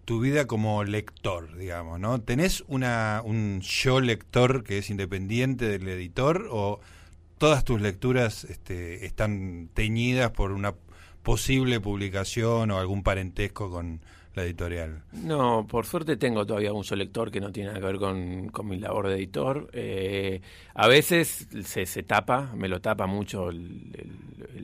tu 0.04 0.20
vida 0.20 0.46
como 0.46 0.84
lector, 0.84 1.56
digamos, 1.56 2.00
¿no? 2.00 2.20
¿Tenés 2.20 2.64
una, 2.68 3.22
un 3.24 3.60
yo 3.60 4.00
lector 4.00 4.64
que 4.64 4.78
es 4.78 4.90
independiente 4.90 5.66
del 5.66 5.88
editor 5.88 6.48
o 6.50 6.80
todas 7.38 7.64
tus 7.64 7.80
lecturas 7.80 8.44
este, 8.44 9.06
están 9.06 9.68
teñidas 9.74 10.30
por 10.30 10.52
una 10.52 10.74
posible 11.22 11.80
publicación 11.80 12.70
o 12.70 12.78
algún 12.78 13.02
parentesco 13.02 13.70
con 13.70 14.00
la 14.34 14.44
editorial? 14.44 15.02
No, 15.12 15.66
por 15.66 15.86
suerte 15.86 16.16
tengo 16.16 16.44
todavía 16.44 16.72
un 16.72 16.84
lector 16.96 17.30
que 17.30 17.40
no 17.40 17.52
tiene 17.52 17.68
nada 17.68 17.80
que 17.80 17.86
ver 17.86 17.98
con, 17.98 18.68
mi 18.68 18.78
labor 18.78 19.08
de 19.08 19.16
editor. 19.16 19.70
Eh, 19.72 20.40
a 20.74 20.88
veces 20.88 21.48
se, 21.64 21.86
se, 21.86 22.02
tapa, 22.02 22.52
me 22.54 22.68
lo 22.68 22.80
tapa 22.80 23.06
mucho 23.06 23.50
el, 23.50 23.92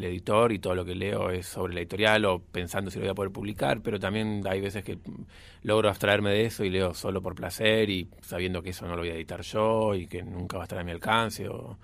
editor 0.01 0.51
y 0.53 0.59
todo 0.59 0.75
lo 0.75 0.85
que 0.85 0.95
leo 0.95 1.31
es 1.31 1.47
sobre 1.47 1.75
la 1.75 1.81
editorial 1.81 2.25
o 2.25 2.39
pensando 2.41 2.91
si 2.91 2.99
lo 2.99 3.05
voy 3.05 3.11
a 3.11 3.15
poder 3.15 3.33
publicar, 3.33 3.83
pero 3.83 4.01
también 4.01 4.43
hay 4.49 4.61
veces 4.61 4.83
que 4.83 4.99
logro 5.63 5.89
abstraerme 5.89 6.31
de 6.31 6.47
eso 6.47 6.65
y 6.65 6.71
leo 6.71 6.95
solo 6.95 7.21
por 7.21 7.35
placer 7.35 7.91
y 7.91 8.09
sabiendo 8.23 8.63
que 8.63 8.71
eso 8.71 8.87
no 8.87 8.93
lo 8.97 9.03
voy 9.03 9.11
a 9.11 9.15
editar 9.15 9.43
yo 9.43 9.95
y 9.95 10.07
que 10.07 10.23
nunca 10.23 10.57
va 10.57 10.63
a 10.63 10.67
estar 10.67 10.79
a 10.79 10.85
mi 10.85 10.91
alcance 10.91 11.49
o 11.49 11.77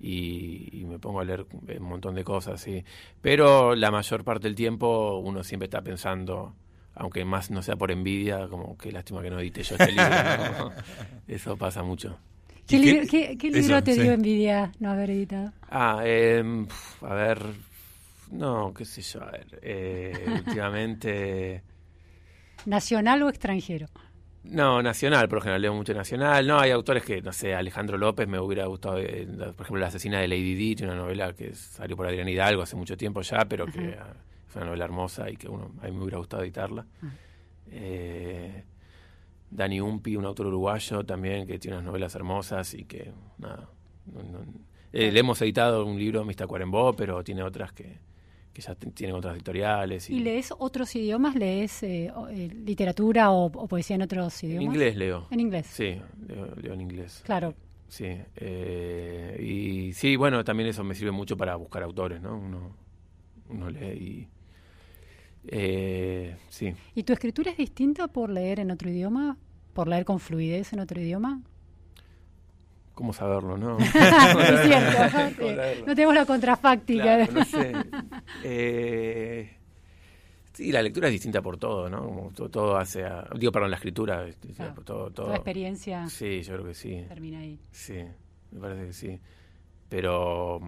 y, 0.00 0.84
me 0.86 0.98
pongo 0.98 1.20
a 1.20 1.24
leer 1.24 1.46
un 1.78 1.88
montón 1.88 2.14
de 2.14 2.24
cosas, 2.24 2.60
sí. 2.60 2.84
Pero 3.20 3.74
la 3.74 3.90
mayor 3.90 4.24
parte 4.24 4.48
del 4.48 4.54
tiempo 4.54 5.18
uno 5.18 5.42
siempre 5.42 5.64
está 5.66 5.80
pensando 5.82 6.54
aunque 6.94 7.24
más 7.24 7.50
no 7.50 7.62
sea 7.62 7.76
por 7.76 7.90
envidia, 7.90 8.48
como 8.48 8.76
qué 8.76 8.92
lástima 8.92 9.22
que 9.22 9.30
no 9.30 9.40
edite 9.40 9.62
yo 9.62 9.76
este 9.76 9.92
libro. 9.92 10.72
Eso 11.28 11.56
pasa 11.56 11.82
mucho. 11.82 12.18
¿Qué, 12.66 12.78
libro, 12.78 13.82
te 13.82 13.94
dio 13.94 14.12
envidia 14.12 14.72
no 14.80 14.90
haber 14.90 15.10
editado? 15.10 15.52
Ah, 15.70 16.00
eh, 16.02 16.42
a 17.02 17.14
ver, 17.14 17.38
no, 18.30 18.72
qué 18.72 18.84
sé 18.84 19.02
yo, 19.02 19.22
a 19.22 19.30
ver, 19.30 19.58
eh, 19.62 20.24
últimamente... 20.46 21.62
¿Nacional 22.64 23.22
o 23.22 23.28
extranjero? 23.28 23.86
No, 24.44 24.82
nacional, 24.82 25.28
por 25.28 25.36
lo 25.36 25.42
general 25.42 25.62
leo 25.62 25.74
mucho 25.74 25.94
nacional. 25.94 26.46
No, 26.46 26.58
hay 26.58 26.70
autores 26.70 27.02
que, 27.02 27.20
no 27.20 27.32
sé, 27.32 27.54
Alejandro 27.54 27.98
López 27.98 28.28
me 28.28 28.38
hubiera 28.38 28.66
gustado, 28.66 28.98
eh, 28.98 29.26
por 29.26 29.62
ejemplo, 29.62 29.78
La 29.78 29.86
asesina 29.88 30.20
de 30.20 30.28
Lady 30.28 30.54
Di, 30.54 30.84
una 30.84 30.94
novela 30.94 31.34
que 31.34 31.54
salió 31.54 31.96
por 31.96 32.06
Adrián 32.06 32.28
Hidalgo 32.28 32.62
hace 32.62 32.76
mucho 32.76 32.96
tiempo 32.96 33.22
ya, 33.22 33.44
pero 33.46 33.66
que 33.66 33.96
una 34.56 34.66
novela 34.66 34.84
hermosa 34.84 35.30
y 35.30 35.36
que 35.36 35.48
uno, 35.48 35.72
a 35.80 35.86
mí 35.86 35.92
me 35.92 36.02
hubiera 36.02 36.18
gustado 36.18 36.42
editarla. 36.42 36.86
Eh, 37.70 38.64
Dani 39.50 39.80
Umpi, 39.80 40.16
un 40.16 40.24
autor 40.24 40.46
uruguayo 40.46 41.04
también 41.04 41.46
que 41.46 41.58
tiene 41.58 41.76
unas 41.76 41.86
novelas 41.86 42.14
hermosas 42.14 42.74
y 42.74 42.84
que, 42.84 43.12
nada, 43.38 43.68
eh, 44.92 45.12
le 45.12 45.20
hemos 45.20 45.40
editado 45.42 45.86
un 45.86 45.98
libro, 45.98 46.24
Mista 46.24 46.46
Cuarembó, 46.46 46.92
pero 46.94 47.22
tiene 47.22 47.42
otras 47.42 47.72
que, 47.72 47.98
ya 48.54 48.74
tienen 48.74 49.16
otras 49.16 49.36
editoriales. 49.36 50.10
Y, 50.10 50.20
lees 50.20 50.52
otros 50.58 50.94
idiomas? 50.96 51.34
¿Lees 51.34 51.82
eh, 51.82 52.12
literatura 52.64 53.30
o, 53.30 53.50
poesía 53.50 53.96
en 53.96 54.02
otros 54.02 54.42
idiomas? 54.42 54.64
En 54.64 54.72
inglés 54.72 54.96
leo. 54.96 55.26
¿En 55.30 55.40
inglés? 55.40 55.66
Sí, 55.66 56.00
leo, 56.26 56.72
en 56.74 56.80
inglés. 56.80 57.22
Claro. 57.24 57.54
Sí, 57.88 58.08
y 59.38 59.92
sí, 59.92 60.16
bueno, 60.16 60.42
también 60.42 60.68
eso 60.68 60.82
me 60.82 60.96
sirve 60.96 61.12
mucho 61.12 61.36
para 61.36 61.54
buscar 61.54 61.84
autores, 61.84 62.20
¿no? 62.20 62.36
Uno, 62.36 62.74
uno 63.50 63.70
lee 63.70 63.92
y 63.92 64.28
eh, 65.48 66.36
sí. 66.48 66.74
¿Y 66.94 67.02
tu 67.02 67.12
escritura 67.12 67.50
es 67.50 67.56
distinta 67.56 68.08
por 68.08 68.30
leer 68.30 68.60
en 68.60 68.70
otro 68.70 68.90
idioma? 68.90 69.36
¿Por 69.72 69.88
leer 69.88 70.04
con 70.04 70.20
fluidez 70.20 70.72
en 70.72 70.80
otro 70.80 71.00
idioma? 71.00 71.42
¿Cómo 72.94 73.12
saberlo, 73.12 73.56
no? 73.58 73.76
es 73.78 73.90
cierto, 73.90 75.44
no, 75.86 75.94
tenemos 75.94 76.14
la 76.14 76.24
contrafáctica. 76.26 77.26
no 77.26 77.44
sé. 77.44 77.72
Eh, 78.46 79.56
sí, 80.52 80.70
la 80.70 80.82
lectura 80.82 81.08
es 81.08 81.12
distinta 81.12 81.40
por 81.42 81.56
todo, 81.56 81.88
¿no? 81.88 82.04
Como 82.04 82.30
todo, 82.30 82.76
hace 82.76 83.04
Digo, 83.38 83.50
perdón, 83.52 83.70
la 83.70 83.76
escritura. 83.76 84.26
todo, 84.84 85.10
todo, 85.10 85.28
la 85.28 85.36
experiencia. 85.36 86.06
Sí, 86.08 86.42
yo 86.42 86.54
creo 86.54 86.66
que 86.66 86.74
sí. 86.74 87.04
Termina 87.08 87.40
ahí. 87.40 87.58
Sí, 87.70 88.04
me 88.52 88.60
parece 88.60 88.86
que 88.86 88.92
sí. 88.92 89.20
Pero 89.88 90.60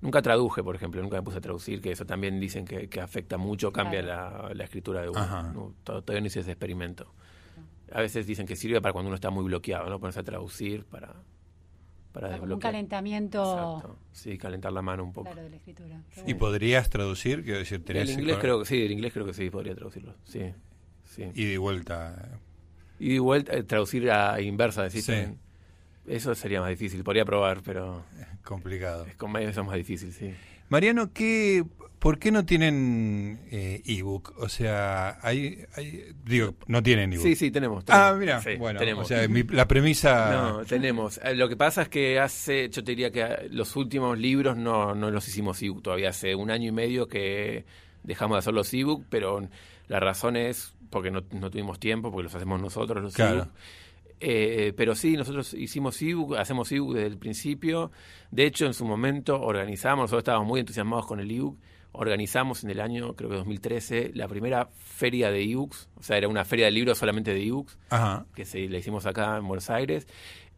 Nunca 0.00 0.20
traduje, 0.20 0.62
por 0.62 0.76
ejemplo, 0.76 1.00
nunca 1.02 1.16
me 1.16 1.22
puse 1.22 1.38
a 1.38 1.40
traducir, 1.40 1.80
que 1.80 1.90
eso 1.90 2.04
también 2.04 2.38
dicen 2.38 2.64
que, 2.64 3.00
afecta 3.00 3.38
mucho, 3.38 3.72
cambia 3.72 4.02
la, 4.02 4.64
escritura 4.64 5.02
de 5.02 5.08
uno. 5.08 5.74
todavía 5.84 6.20
no 6.20 6.26
hice 6.26 6.40
ese 6.40 6.52
experimento. 6.52 7.12
A 7.92 8.00
veces 8.00 8.26
dicen 8.26 8.46
que 8.46 8.56
sirve 8.56 8.80
para 8.80 8.92
cuando 8.92 9.08
uno 9.08 9.14
está 9.14 9.30
muy 9.30 9.44
bloqueado, 9.44 9.88
¿no? 9.88 10.00
Ponerse 10.00 10.20
a 10.20 10.24
traducir 10.24 10.84
para, 10.84 11.14
para 12.12 12.28
desbloquear. 12.30 12.54
un 12.54 12.60
calentamiento. 12.60 13.98
Sí, 14.12 14.36
calentar 14.36 14.72
la 14.72 14.82
mano 14.82 15.04
un 15.04 15.12
poco. 15.12 15.30
Claro, 15.30 15.42
de 15.42 15.50
la 15.50 15.56
escritura. 15.56 16.02
¿Y 16.26 16.34
podrías 16.34 16.90
traducir? 16.90 17.44
Quiero 17.44 17.60
decir, 17.60 17.82
el 17.86 18.10
inglés 18.10 18.38
creo 18.40 18.58
que 18.58 18.64
sí, 18.66 18.82
el 18.82 18.92
inglés 18.92 19.12
creo 19.12 19.24
que 19.24 19.34
sí, 19.34 19.50
podría 19.50 19.74
traducirlo. 19.74 20.14
Sí, 20.24 20.52
sí. 21.04 21.30
Y 21.34 21.44
de 21.44 21.58
vuelta. 21.58 22.40
Y 22.98 23.14
de 23.14 23.20
vuelta, 23.20 23.54
eh, 23.54 23.62
traducir 23.62 24.10
a 24.10 24.40
inversa, 24.40 24.82
decís. 24.82 25.04
Sí. 25.04 25.12
Eso 26.08 26.34
sería 26.34 26.60
más 26.60 26.70
difícil, 26.70 27.02
podría 27.02 27.24
probar, 27.24 27.62
pero... 27.64 28.04
Complicado. 28.44 29.06
Es, 29.06 29.16
con 29.16 29.36
eso 29.36 29.60
es 29.60 29.66
más 29.66 29.76
difícil, 29.76 30.12
sí. 30.12 30.32
Mariano, 30.68 31.12
¿qué, 31.12 31.64
¿por 31.98 32.18
qué 32.18 32.30
no 32.30 32.44
tienen 32.44 33.40
eh, 33.50 33.82
ebook? 33.84 34.34
O 34.38 34.48
sea, 34.48 35.18
hay, 35.20 35.64
digo, 36.24 36.54
no 36.66 36.82
tienen 36.82 37.12
ebook. 37.12 37.26
Sí, 37.26 37.34
sí, 37.34 37.50
tenemos. 37.50 37.84
ah, 37.88 38.14
mira, 38.18 38.40
bueno, 38.58 38.80
o 39.00 39.04
sea, 39.04 39.26
la 39.50 39.68
premisa... 39.68 40.30
No, 40.58 40.64
tenemos. 40.64 41.20
Eh, 41.24 41.34
lo 41.34 41.48
que 41.48 41.56
pasa 41.56 41.82
es 41.82 41.88
que 41.88 42.20
hace, 42.20 42.68
yo 42.68 42.84
te 42.84 42.92
diría 42.92 43.10
que 43.10 43.48
los 43.50 43.74
últimos 43.76 44.18
libros 44.18 44.56
no, 44.56 44.94
no 44.94 45.10
los 45.10 45.26
hicimos 45.26 45.60
ebook, 45.62 45.82
todavía 45.82 46.10
hace 46.10 46.34
un 46.34 46.50
año 46.50 46.68
y 46.68 46.72
medio 46.72 47.08
que 47.08 47.64
dejamos 48.02 48.36
de 48.36 48.38
hacer 48.38 48.54
los 48.54 48.72
ebook, 48.72 49.04
pero 49.08 49.48
la 49.88 50.00
razón 50.00 50.36
es 50.36 50.74
porque 50.90 51.10
no, 51.10 51.22
no 51.32 51.50
tuvimos 51.50 51.78
tiempo, 51.78 52.10
porque 52.10 52.24
los 52.24 52.34
hacemos 52.34 52.60
nosotros 52.60 53.02
los 53.02 53.14
claro. 53.14 53.48
Eh, 54.18 54.72
pero 54.76 54.94
sí, 54.94 55.16
nosotros 55.16 55.52
hicimos 55.54 56.00
ebook, 56.00 56.36
hacemos 56.36 56.70
ebook 56.72 56.94
desde 56.94 57.08
el 57.08 57.18
principio. 57.18 57.90
De 58.30 58.46
hecho, 58.46 58.66
en 58.66 58.74
su 58.74 58.84
momento 58.84 59.40
organizamos, 59.40 60.04
nosotros 60.04 60.20
estábamos 60.20 60.48
muy 60.48 60.60
entusiasmados 60.60 61.06
con 61.06 61.20
el 61.20 61.30
ebook. 61.30 61.58
Organizamos 61.98 62.62
en 62.62 62.70
el 62.70 62.80
año, 62.80 63.16
creo 63.16 63.30
que 63.30 63.36
2013, 63.36 64.10
la 64.14 64.28
primera 64.28 64.68
feria 64.74 65.30
de 65.30 65.42
ebooks. 65.42 65.88
O 65.96 66.02
sea, 66.02 66.18
era 66.18 66.28
una 66.28 66.44
feria 66.44 66.66
de 66.66 66.72
libros 66.72 66.98
solamente 66.98 67.32
de 67.32 67.42
ebooks, 67.42 67.78
que 68.34 68.44
se, 68.44 68.68
la 68.68 68.76
hicimos 68.76 69.06
acá 69.06 69.38
en 69.38 69.48
Buenos 69.48 69.70
Aires. 69.70 70.06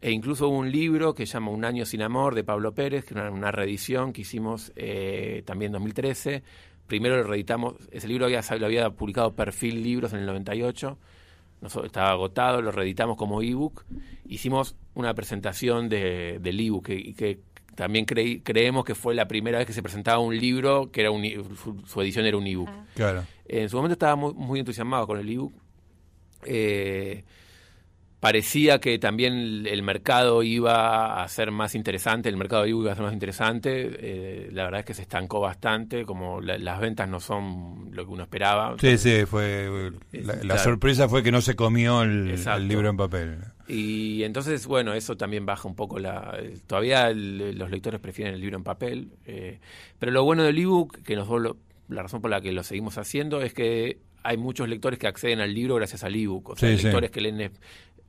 E 0.01 0.11
incluso 0.11 0.49
hubo 0.49 0.57
un 0.57 0.71
libro 0.71 1.13
que 1.13 1.25
se 1.25 1.33
llama 1.33 1.51
Un 1.51 1.63
año 1.63 1.85
sin 1.85 2.01
amor 2.01 2.35
de 2.35 2.43
Pablo 2.43 2.73
Pérez, 2.73 3.05
que 3.05 3.13
era 3.13 3.31
una 3.31 3.51
reedición 3.51 4.11
que 4.11 4.21
hicimos 4.21 4.73
eh, 4.75 5.43
también 5.45 5.69
en 5.69 5.73
2013. 5.73 6.43
Primero 6.87 7.15
lo 7.15 7.23
reeditamos, 7.23 7.75
ese 7.91 8.07
libro 8.07 8.25
había, 8.25 8.41
lo 8.57 8.65
había 8.65 8.89
publicado 8.89 9.33
Perfil 9.33 9.81
Libros 9.81 10.11
en 10.11 10.19
el 10.19 10.25
98, 10.25 10.97
estaba 11.61 12.11
agotado, 12.11 12.61
lo 12.61 12.71
reeditamos 12.71 13.17
como 13.17 13.41
ebook. 13.41 13.83
Hicimos 14.25 14.75
una 14.93 15.13
presentación 15.13 15.89
de, 15.89 16.39
del 16.39 16.59
ebook 16.59 16.89
y 16.89 17.13
que, 17.13 17.39
también 17.75 18.05
creemos 18.05 18.83
que 18.83 18.93
fue 18.93 19.15
la 19.15 19.29
primera 19.29 19.57
vez 19.57 19.65
que 19.65 19.71
se 19.71 19.81
presentaba 19.81 20.19
un 20.19 20.37
libro 20.37 20.91
que 20.91 20.99
era 20.99 21.11
un, 21.11 21.23
su, 21.85 22.01
edición 22.01 22.25
era 22.25 22.35
un 22.35 22.45
ebook. 22.45 22.67
Ah. 22.69 22.85
Claro. 22.93 23.23
En 23.45 23.69
su 23.69 23.77
momento 23.77 23.93
estaba 23.93 24.17
muy, 24.17 24.33
muy 24.33 24.59
entusiasmado 24.59 25.07
con 25.07 25.17
el 25.17 25.29
ebook. 25.29 25.53
Eh, 26.43 27.23
parecía 28.19 28.79
que 28.79 28.99
también 28.99 29.65
el 29.65 29.81
mercado 29.81 30.43
iba 30.43 31.23
a 31.23 31.27
ser 31.27 31.51
más 31.51 31.73
interesante, 31.75 32.27
el 32.29 32.37
mercado 32.37 32.65
iba 32.65 32.91
a 32.91 32.95
ser 32.95 33.03
más 33.03 33.13
interesante, 33.13 33.89
eh, 33.99 34.49
la 34.51 34.65
verdad 34.65 34.81
es 34.81 34.85
que 34.85 34.93
se 34.93 35.03
estancó 35.03 35.39
bastante, 35.39 36.05
como 36.05 36.41
las 36.41 36.79
ventas 36.79 37.07
no 37.07 37.19
son 37.19 37.89
lo 37.93 38.05
que 38.05 38.11
uno 38.11 38.23
esperaba. 38.23 38.75
Sí, 38.79 38.97
sí, 38.97 39.25
fue 39.25 39.91
la, 40.11 40.57
sorpresa 40.57 41.07
fue 41.07 41.23
que 41.23 41.31
no 41.31 41.41
se 41.41 41.55
comió 41.55 42.01
el, 42.03 42.35
libro 42.67 42.89
en 42.89 42.97
papel. 42.97 43.37
Y 43.67 44.23
entonces, 44.23 44.65
bueno, 44.65 44.93
eso 44.93 45.15
también 45.15 45.45
baja 45.45 45.67
un 45.67 45.75
poco 45.75 45.99
la... 45.99 46.37
Todavía 46.65 47.11
los 47.11 47.69
lectores 47.69 47.99
prefieren 47.99 48.33
el 48.33 48.41
libro 48.41 48.57
en 48.57 48.63
papel, 48.63 49.11
eh, 49.25 49.59
pero 49.97 50.11
lo 50.11 50.23
bueno 50.23 50.43
del 50.43 50.57
ebook, 50.57 51.03
que 51.03 51.15
nos 51.15 51.29
la 51.87 52.03
razón 52.03 52.21
por 52.21 52.31
la 52.31 52.41
que 52.41 52.51
lo 52.51 52.63
seguimos 52.63 52.97
haciendo, 52.97 53.41
es 53.41 53.53
que 53.53 53.99
hay 54.23 54.37
muchos 54.37 54.67
lectores 54.67 54.99
que 54.99 55.07
acceden 55.07 55.39
al 55.39 55.53
libro 55.53 55.75
gracias 55.75 56.03
al 56.03 56.15
ebook, 56.15 56.49
o 56.49 56.55
sea, 56.55 56.69
lectores 56.69 57.11
que 57.11 57.21
leen 57.21 57.51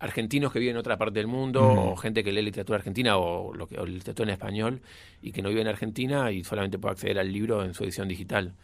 argentinos 0.01 0.53
que 0.53 0.59
viven 0.59 0.75
en 0.75 0.79
otra 0.79 0.97
parte 0.97 1.21
del 1.21 1.29
mundo, 1.29 1.63
o 1.63 1.97
gente 1.97 2.25
que 2.25 2.33
lee 2.33 2.43
literatura 2.43 2.79
argentina 2.79 3.19
o, 3.19 3.55
lo 3.55 3.69
que, 3.69 3.79
o 3.79 3.87
literatura 3.87 4.31
en 4.31 4.33
español 4.33 4.83
y 5.23 5.31
que 5.31 5.43
no 5.43 5.51
vive 5.51 5.61
en 5.61 5.69
Argentina 5.69 6.33
y 6.33 6.43
solamente 6.43 6.79
puede 6.79 6.93
acceder 6.93 7.19
al 7.19 7.31
libro 7.31 7.63
en 7.65 7.75
su 7.75 7.85
edición 7.85 8.09
digital. 8.09 8.55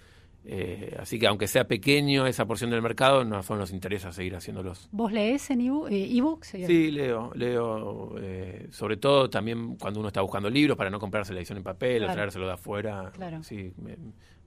Eh, 0.48 0.96
así 1.00 1.18
que 1.18 1.26
aunque 1.26 1.48
sea 1.48 1.66
pequeño 1.66 2.24
esa 2.26 2.46
porción 2.46 2.70
del 2.70 2.80
mercado, 2.80 3.24
no 3.24 3.42
nos 3.42 3.72
interesa 3.72 4.12
seguir 4.12 4.36
haciéndolos. 4.36 4.88
¿Vos 4.92 5.12
lees 5.12 5.50
en 5.50 5.60
eh, 5.60 6.16
ebook? 6.16 6.44
sí, 6.44 6.90
leo, 6.92 7.32
leo. 7.34 8.14
Eh, 8.20 8.68
sobre 8.70 8.96
todo 8.96 9.28
también 9.28 9.76
cuando 9.76 9.98
uno 9.98 10.08
está 10.08 10.20
buscando 10.20 10.48
libros 10.48 10.76
para 10.76 10.88
no 10.88 11.00
comprarse 11.00 11.32
la 11.32 11.40
edición 11.40 11.58
en 11.58 11.64
papel 11.64 12.04
o 12.04 12.12
traérselo 12.12 12.46
de 12.46 12.52
afuera. 12.52 13.10
Claro. 13.12 13.42
Sí, 13.42 13.72
me 13.76 13.96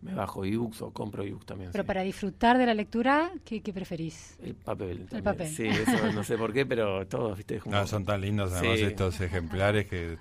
bajo 0.01 0.45
ebooks 0.45 0.81
o 0.81 0.91
compro 0.91 1.23
ebooks 1.23 1.45
también. 1.45 1.71
Pero 1.71 1.85
para 1.85 2.01
disfrutar 2.03 2.57
de 2.57 2.65
la 2.65 2.73
lectura, 2.73 3.31
¿qué, 3.43 3.61
preferís? 3.73 4.37
El 4.41 4.55
papel. 4.55 5.07
El 5.11 5.23
papel. 5.23 5.47
Sí, 5.47 5.67
eso 5.67 6.11
no 6.13 6.23
sé 6.23 6.37
por 6.37 6.53
qué, 6.53 6.65
pero 6.65 7.05
todos, 7.07 7.37
viste, 7.37 7.61
no, 7.65 7.85
son 7.87 8.05
tan 8.05 8.21
lindos 8.21 8.53
además 8.53 8.79
estos 8.79 9.19
ejemplares 9.21 9.87
que 9.87 10.17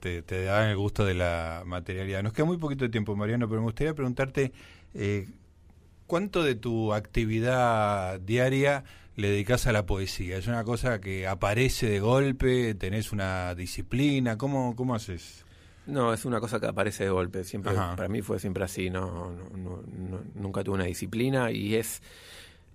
te, 0.00 0.22
te, 0.22 0.44
dan 0.44 0.70
el 0.70 0.76
gusto 0.76 1.04
de 1.04 1.14
la 1.14 1.62
materialidad. 1.64 2.22
Nos 2.22 2.32
queda 2.32 2.46
muy 2.46 2.58
poquito 2.58 2.84
de 2.84 2.90
tiempo, 2.90 3.14
Mariano, 3.14 3.48
pero 3.48 3.60
me 3.60 3.66
gustaría 3.66 3.94
preguntarte, 3.94 4.52
eh, 4.94 5.28
¿cuánto 6.06 6.42
de 6.42 6.56
tu 6.56 6.92
actividad 6.92 8.18
diaria 8.20 8.84
le 9.14 9.28
dedicas 9.28 9.66
a 9.66 9.72
la 9.72 9.86
poesía? 9.86 10.36
¿Es 10.36 10.48
una 10.48 10.64
cosa 10.64 11.00
que 11.00 11.28
aparece 11.28 11.88
de 11.88 12.00
golpe? 12.00 12.74
¿Tenés 12.74 13.12
una 13.12 13.54
disciplina? 13.54 14.36
¿Cómo, 14.36 14.74
cómo 14.74 14.94
haces? 14.94 15.44
No, 15.86 16.12
es 16.12 16.24
una 16.24 16.40
cosa 16.40 16.60
que 16.60 16.66
aparece 16.66 17.04
de 17.04 17.10
golpe. 17.10 17.44
Siempre, 17.44 17.74
para 17.74 18.08
mí 18.08 18.22
fue 18.22 18.38
siempre 18.38 18.64
así. 18.64 18.90
No, 18.90 19.32
nunca 20.34 20.62
tuve 20.62 20.76
una 20.76 20.84
disciplina 20.84 21.50
y 21.50 21.74
es, 21.74 22.02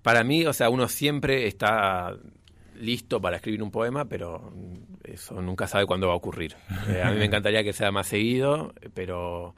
para 0.01 0.23
mí, 0.23 0.45
o 0.45 0.53
sea, 0.53 0.69
uno 0.69 0.87
siempre 0.87 1.47
está 1.47 2.15
listo 2.79 3.21
para 3.21 3.37
escribir 3.37 3.63
un 3.63 3.71
poema, 3.71 4.05
pero 4.05 4.53
eso 5.03 5.41
nunca 5.41 5.67
sabe 5.67 5.85
cuándo 5.85 6.07
va 6.07 6.13
a 6.13 6.17
ocurrir. 6.17 6.55
Eh, 6.89 7.01
a 7.01 7.11
mí 7.11 7.17
me 7.17 7.25
encantaría 7.25 7.63
que 7.63 7.73
sea 7.73 7.91
más 7.91 8.07
seguido, 8.07 8.73
pero 8.93 9.55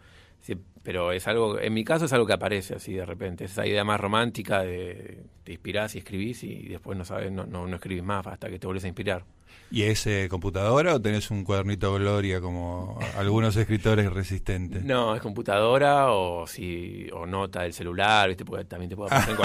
pero 0.90 1.12
es 1.12 1.28
algo, 1.28 1.60
en 1.60 1.72
mi 1.72 1.84
caso 1.84 2.06
es 2.06 2.14
algo 2.14 2.26
que 2.26 2.34
aparece 2.34 2.74
así 2.74 2.94
de 2.94 3.06
repente, 3.06 3.46
esa 3.46 3.64
idea 3.64 3.84
más 3.84 4.00
romántica 4.00 4.64
de 4.64 5.20
te 5.44 5.52
inspirás 5.52 5.94
y 5.94 6.00
escribís 6.00 6.44
y 6.44 6.68
después 6.68 6.98
no 6.98 7.06
sabes, 7.06 7.32
no, 7.32 7.46
no, 7.46 7.68
escribís 7.76 8.02
más 8.02 8.26
hasta 8.26 8.50
que 8.50 8.58
te 8.58 8.66
volvés 8.66 8.86
a 8.86 8.88
inspirar. 8.88 9.24
¿Y 9.70 9.84
es 9.84 10.08
eh, 10.08 10.26
computadora 10.32 10.96
o 10.96 11.00
tenés 11.00 11.30
un 11.30 11.44
cuadernito 11.44 11.94
Gloria 11.94 12.42
como 12.42 12.98
algunos 13.16 13.56
escritores 13.56 14.12
resistentes? 14.12 14.84
No, 14.84 15.16
es 15.16 15.22
computadora 15.22 16.12
o 16.12 16.48
si 16.48 17.08
o 17.14 17.28
nota 17.28 17.62
del 17.62 17.74
celular, 17.74 18.28
¿viste? 18.28 18.44
Porque 18.44 18.66
también 18.66 18.90
te 18.90 18.96
puede 18.96 19.12
pasar 19.12 19.30
en 19.30 19.36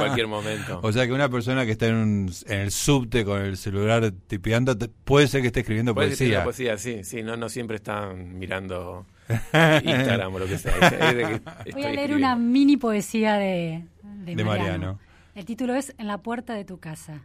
cualquier, 0.00 0.26
momento. 0.26 0.80
O 0.82 0.90
sea 0.90 1.06
que 1.06 1.12
una 1.12 1.28
persona 1.28 1.64
que 1.64 1.70
está 1.70 1.86
en, 1.86 2.28
en 2.48 2.58
el 2.58 2.72
subte 2.72 3.24
con 3.24 3.40
el 3.42 3.56
celular 3.56 4.10
tipeando, 4.26 4.76
puede 5.04 5.28
ser 5.28 5.40
que 5.40 5.46
esté 5.46 5.60
escribiendo 5.60 5.94
puede 5.94 6.08
poesía. 6.08 6.42
poesía, 6.42 6.76
sí, 6.78 7.04
sí, 7.04 7.22
no, 7.22 7.36
no 7.36 7.48
siempre 7.48 7.76
están 7.76 8.40
mirando 8.40 9.06
Instagram 9.84 10.34
o 10.34 10.38
lo 10.38 10.46
que 10.46 10.58
sea. 10.58 10.72
Voy 11.72 11.84
a 11.84 11.92
leer 11.92 12.14
una 12.14 12.36
mini 12.36 12.76
poesía 12.76 13.34
de, 13.34 13.84
Mariano. 14.44 14.98
El 15.34 15.44
título 15.44 15.74
es 15.74 15.94
En 15.98 16.06
la 16.06 16.18
puerta 16.18 16.54
de 16.54 16.64
tu 16.64 16.78
casa. 16.78 17.22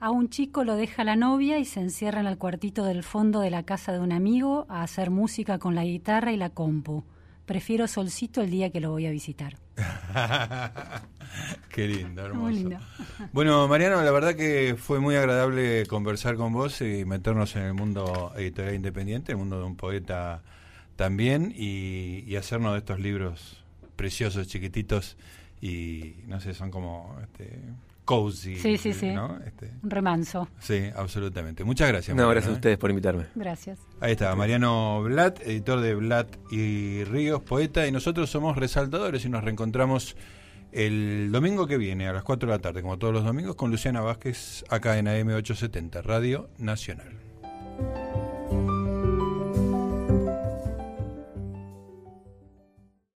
A 0.00 0.10
un 0.10 0.30
chico 0.30 0.64
lo 0.64 0.74
deja 0.74 1.04
la 1.04 1.14
novia 1.14 1.58
y 1.58 1.64
se 1.64 1.80
encierra 1.80 2.20
en 2.20 2.26
el 2.26 2.36
cuartito 2.36 2.84
del 2.84 3.04
fondo 3.04 3.40
de 3.40 3.50
la 3.50 3.62
casa 3.62 3.92
de 3.92 4.00
un 4.00 4.10
amigo 4.10 4.66
a 4.68 4.82
hacer 4.82 5.10
música 5.10 5.58
con 5.58 5.76
la 5.76 5.84
guitarra 5.84 6.32
y 6.32 6.36
la 6.36 6.50
compu. 6.50 7.04
Prefiero 7.46 7.86
solcito 7.86 8.40
el 8.40 8.50
día 8.50 8.70
que 8.70 8.80
lo 8.80 8.90
voy 8.90 9.06
a 9.06 9.10
visitar. 9.10 9.54
Qué 11.70 11.88
lindo, 11.88 12.22
hermoso. 12.22 12.42
Muy 12.42 12.54
lindo. 12.54 12.78
Bueno, 13.32 13.68
Mariano, 13.68 14.02
la 14.02 14.10
verdad 14.10 14.34
que 14.34 14.74
fue 14.76 15.00
muy 15.00 15.14
agradable 15.16 15.86
conversar 15.86 16.36
con 16.36 16.52
vos 16.52 16.80
y 16.80 17.04
meternos 17.04 17.54
en 17.56 17.62
el 17.62 17.74
mundo 17.74 18.32
editorial 18.36 18.74
independiente, 18.74 19.32
el 19.32 19.38
mundo 19.38 19.58
de 19.58 19.64
un 19.64 19.76
poeta 19.76 20.42
también 20.96 21.52
y, 21.56 22.34
hacernos 22.36 22.72
de 22.72 22.78
estos 22.78 23.00
libros 23.00 23.64
preciosos, 23.96 24.46
chiquititos 24.48 25.16
y 25.60 26.16
no 26.26 26.40
sé, 26.40 26.54
son 26.54 26.70
como 26.70 27.16
este, 27.22 27.60
cozy. 28.04 28.56
Sí, 28.56 28.78
sí, 28.78 28.92
sí. 28.92 29.14
Este, 29.46 29.70
un 29.82 29.90
remanso. 29.90 30.48
Sí, 30.58 30.90
absolutamente. 30.94 31.64
Muchas 31.64 31.88
gracias. 31.88 32.16
No, 32.16 32.28
gracias 32.28 32.50
a 32.50 32.52
¿eh? 32.52 32.56
ustedes 32.56 32.78
por 32.78 32.90
invitarme. 32.90 33.26
Gracias. 33.34 33.78
Ahí 34.00 34.12
está, 34.12 34.34
Mariano 34.34 35.02
Blatt, 35.02 35.40
editor 35.42 35.80
de 35.80 35.94
Blatt 35.94 36.36
y 36.50 37.04
Ríos, 37.04 37.42
poeta, 37.42 37.86
y 37.86 37.92
nosotros 37.92 38.30
somos 38.30 38.56
resaltadores 38.56 39.24
y 39.24 39.28
nos 39.28 39.44
reencontramos 39.44 40.16
el 40.72 41.30
domingo 41.30 41.66
que 41.66 41.76
viene 41.76 42.08
a 42.08 42.12
las 42.12 42.24
4 42.24 42.48
de 42.48 42.56
la 42.56 42.60
tarde, 42.60 42.82
como 42.82 42.98
todos 42.98 43.12
los 43.12 43.24
domingos, 43.24 43.56
con 43.56 43.70
Luciana 43.70 44.00
Vázquez 44.00 44.64
acá 44.68 44.98
en 44.98 45.06
AM870, 45.06 46.02
Radio 46.02 46.48
Nacional. 46.58 47.21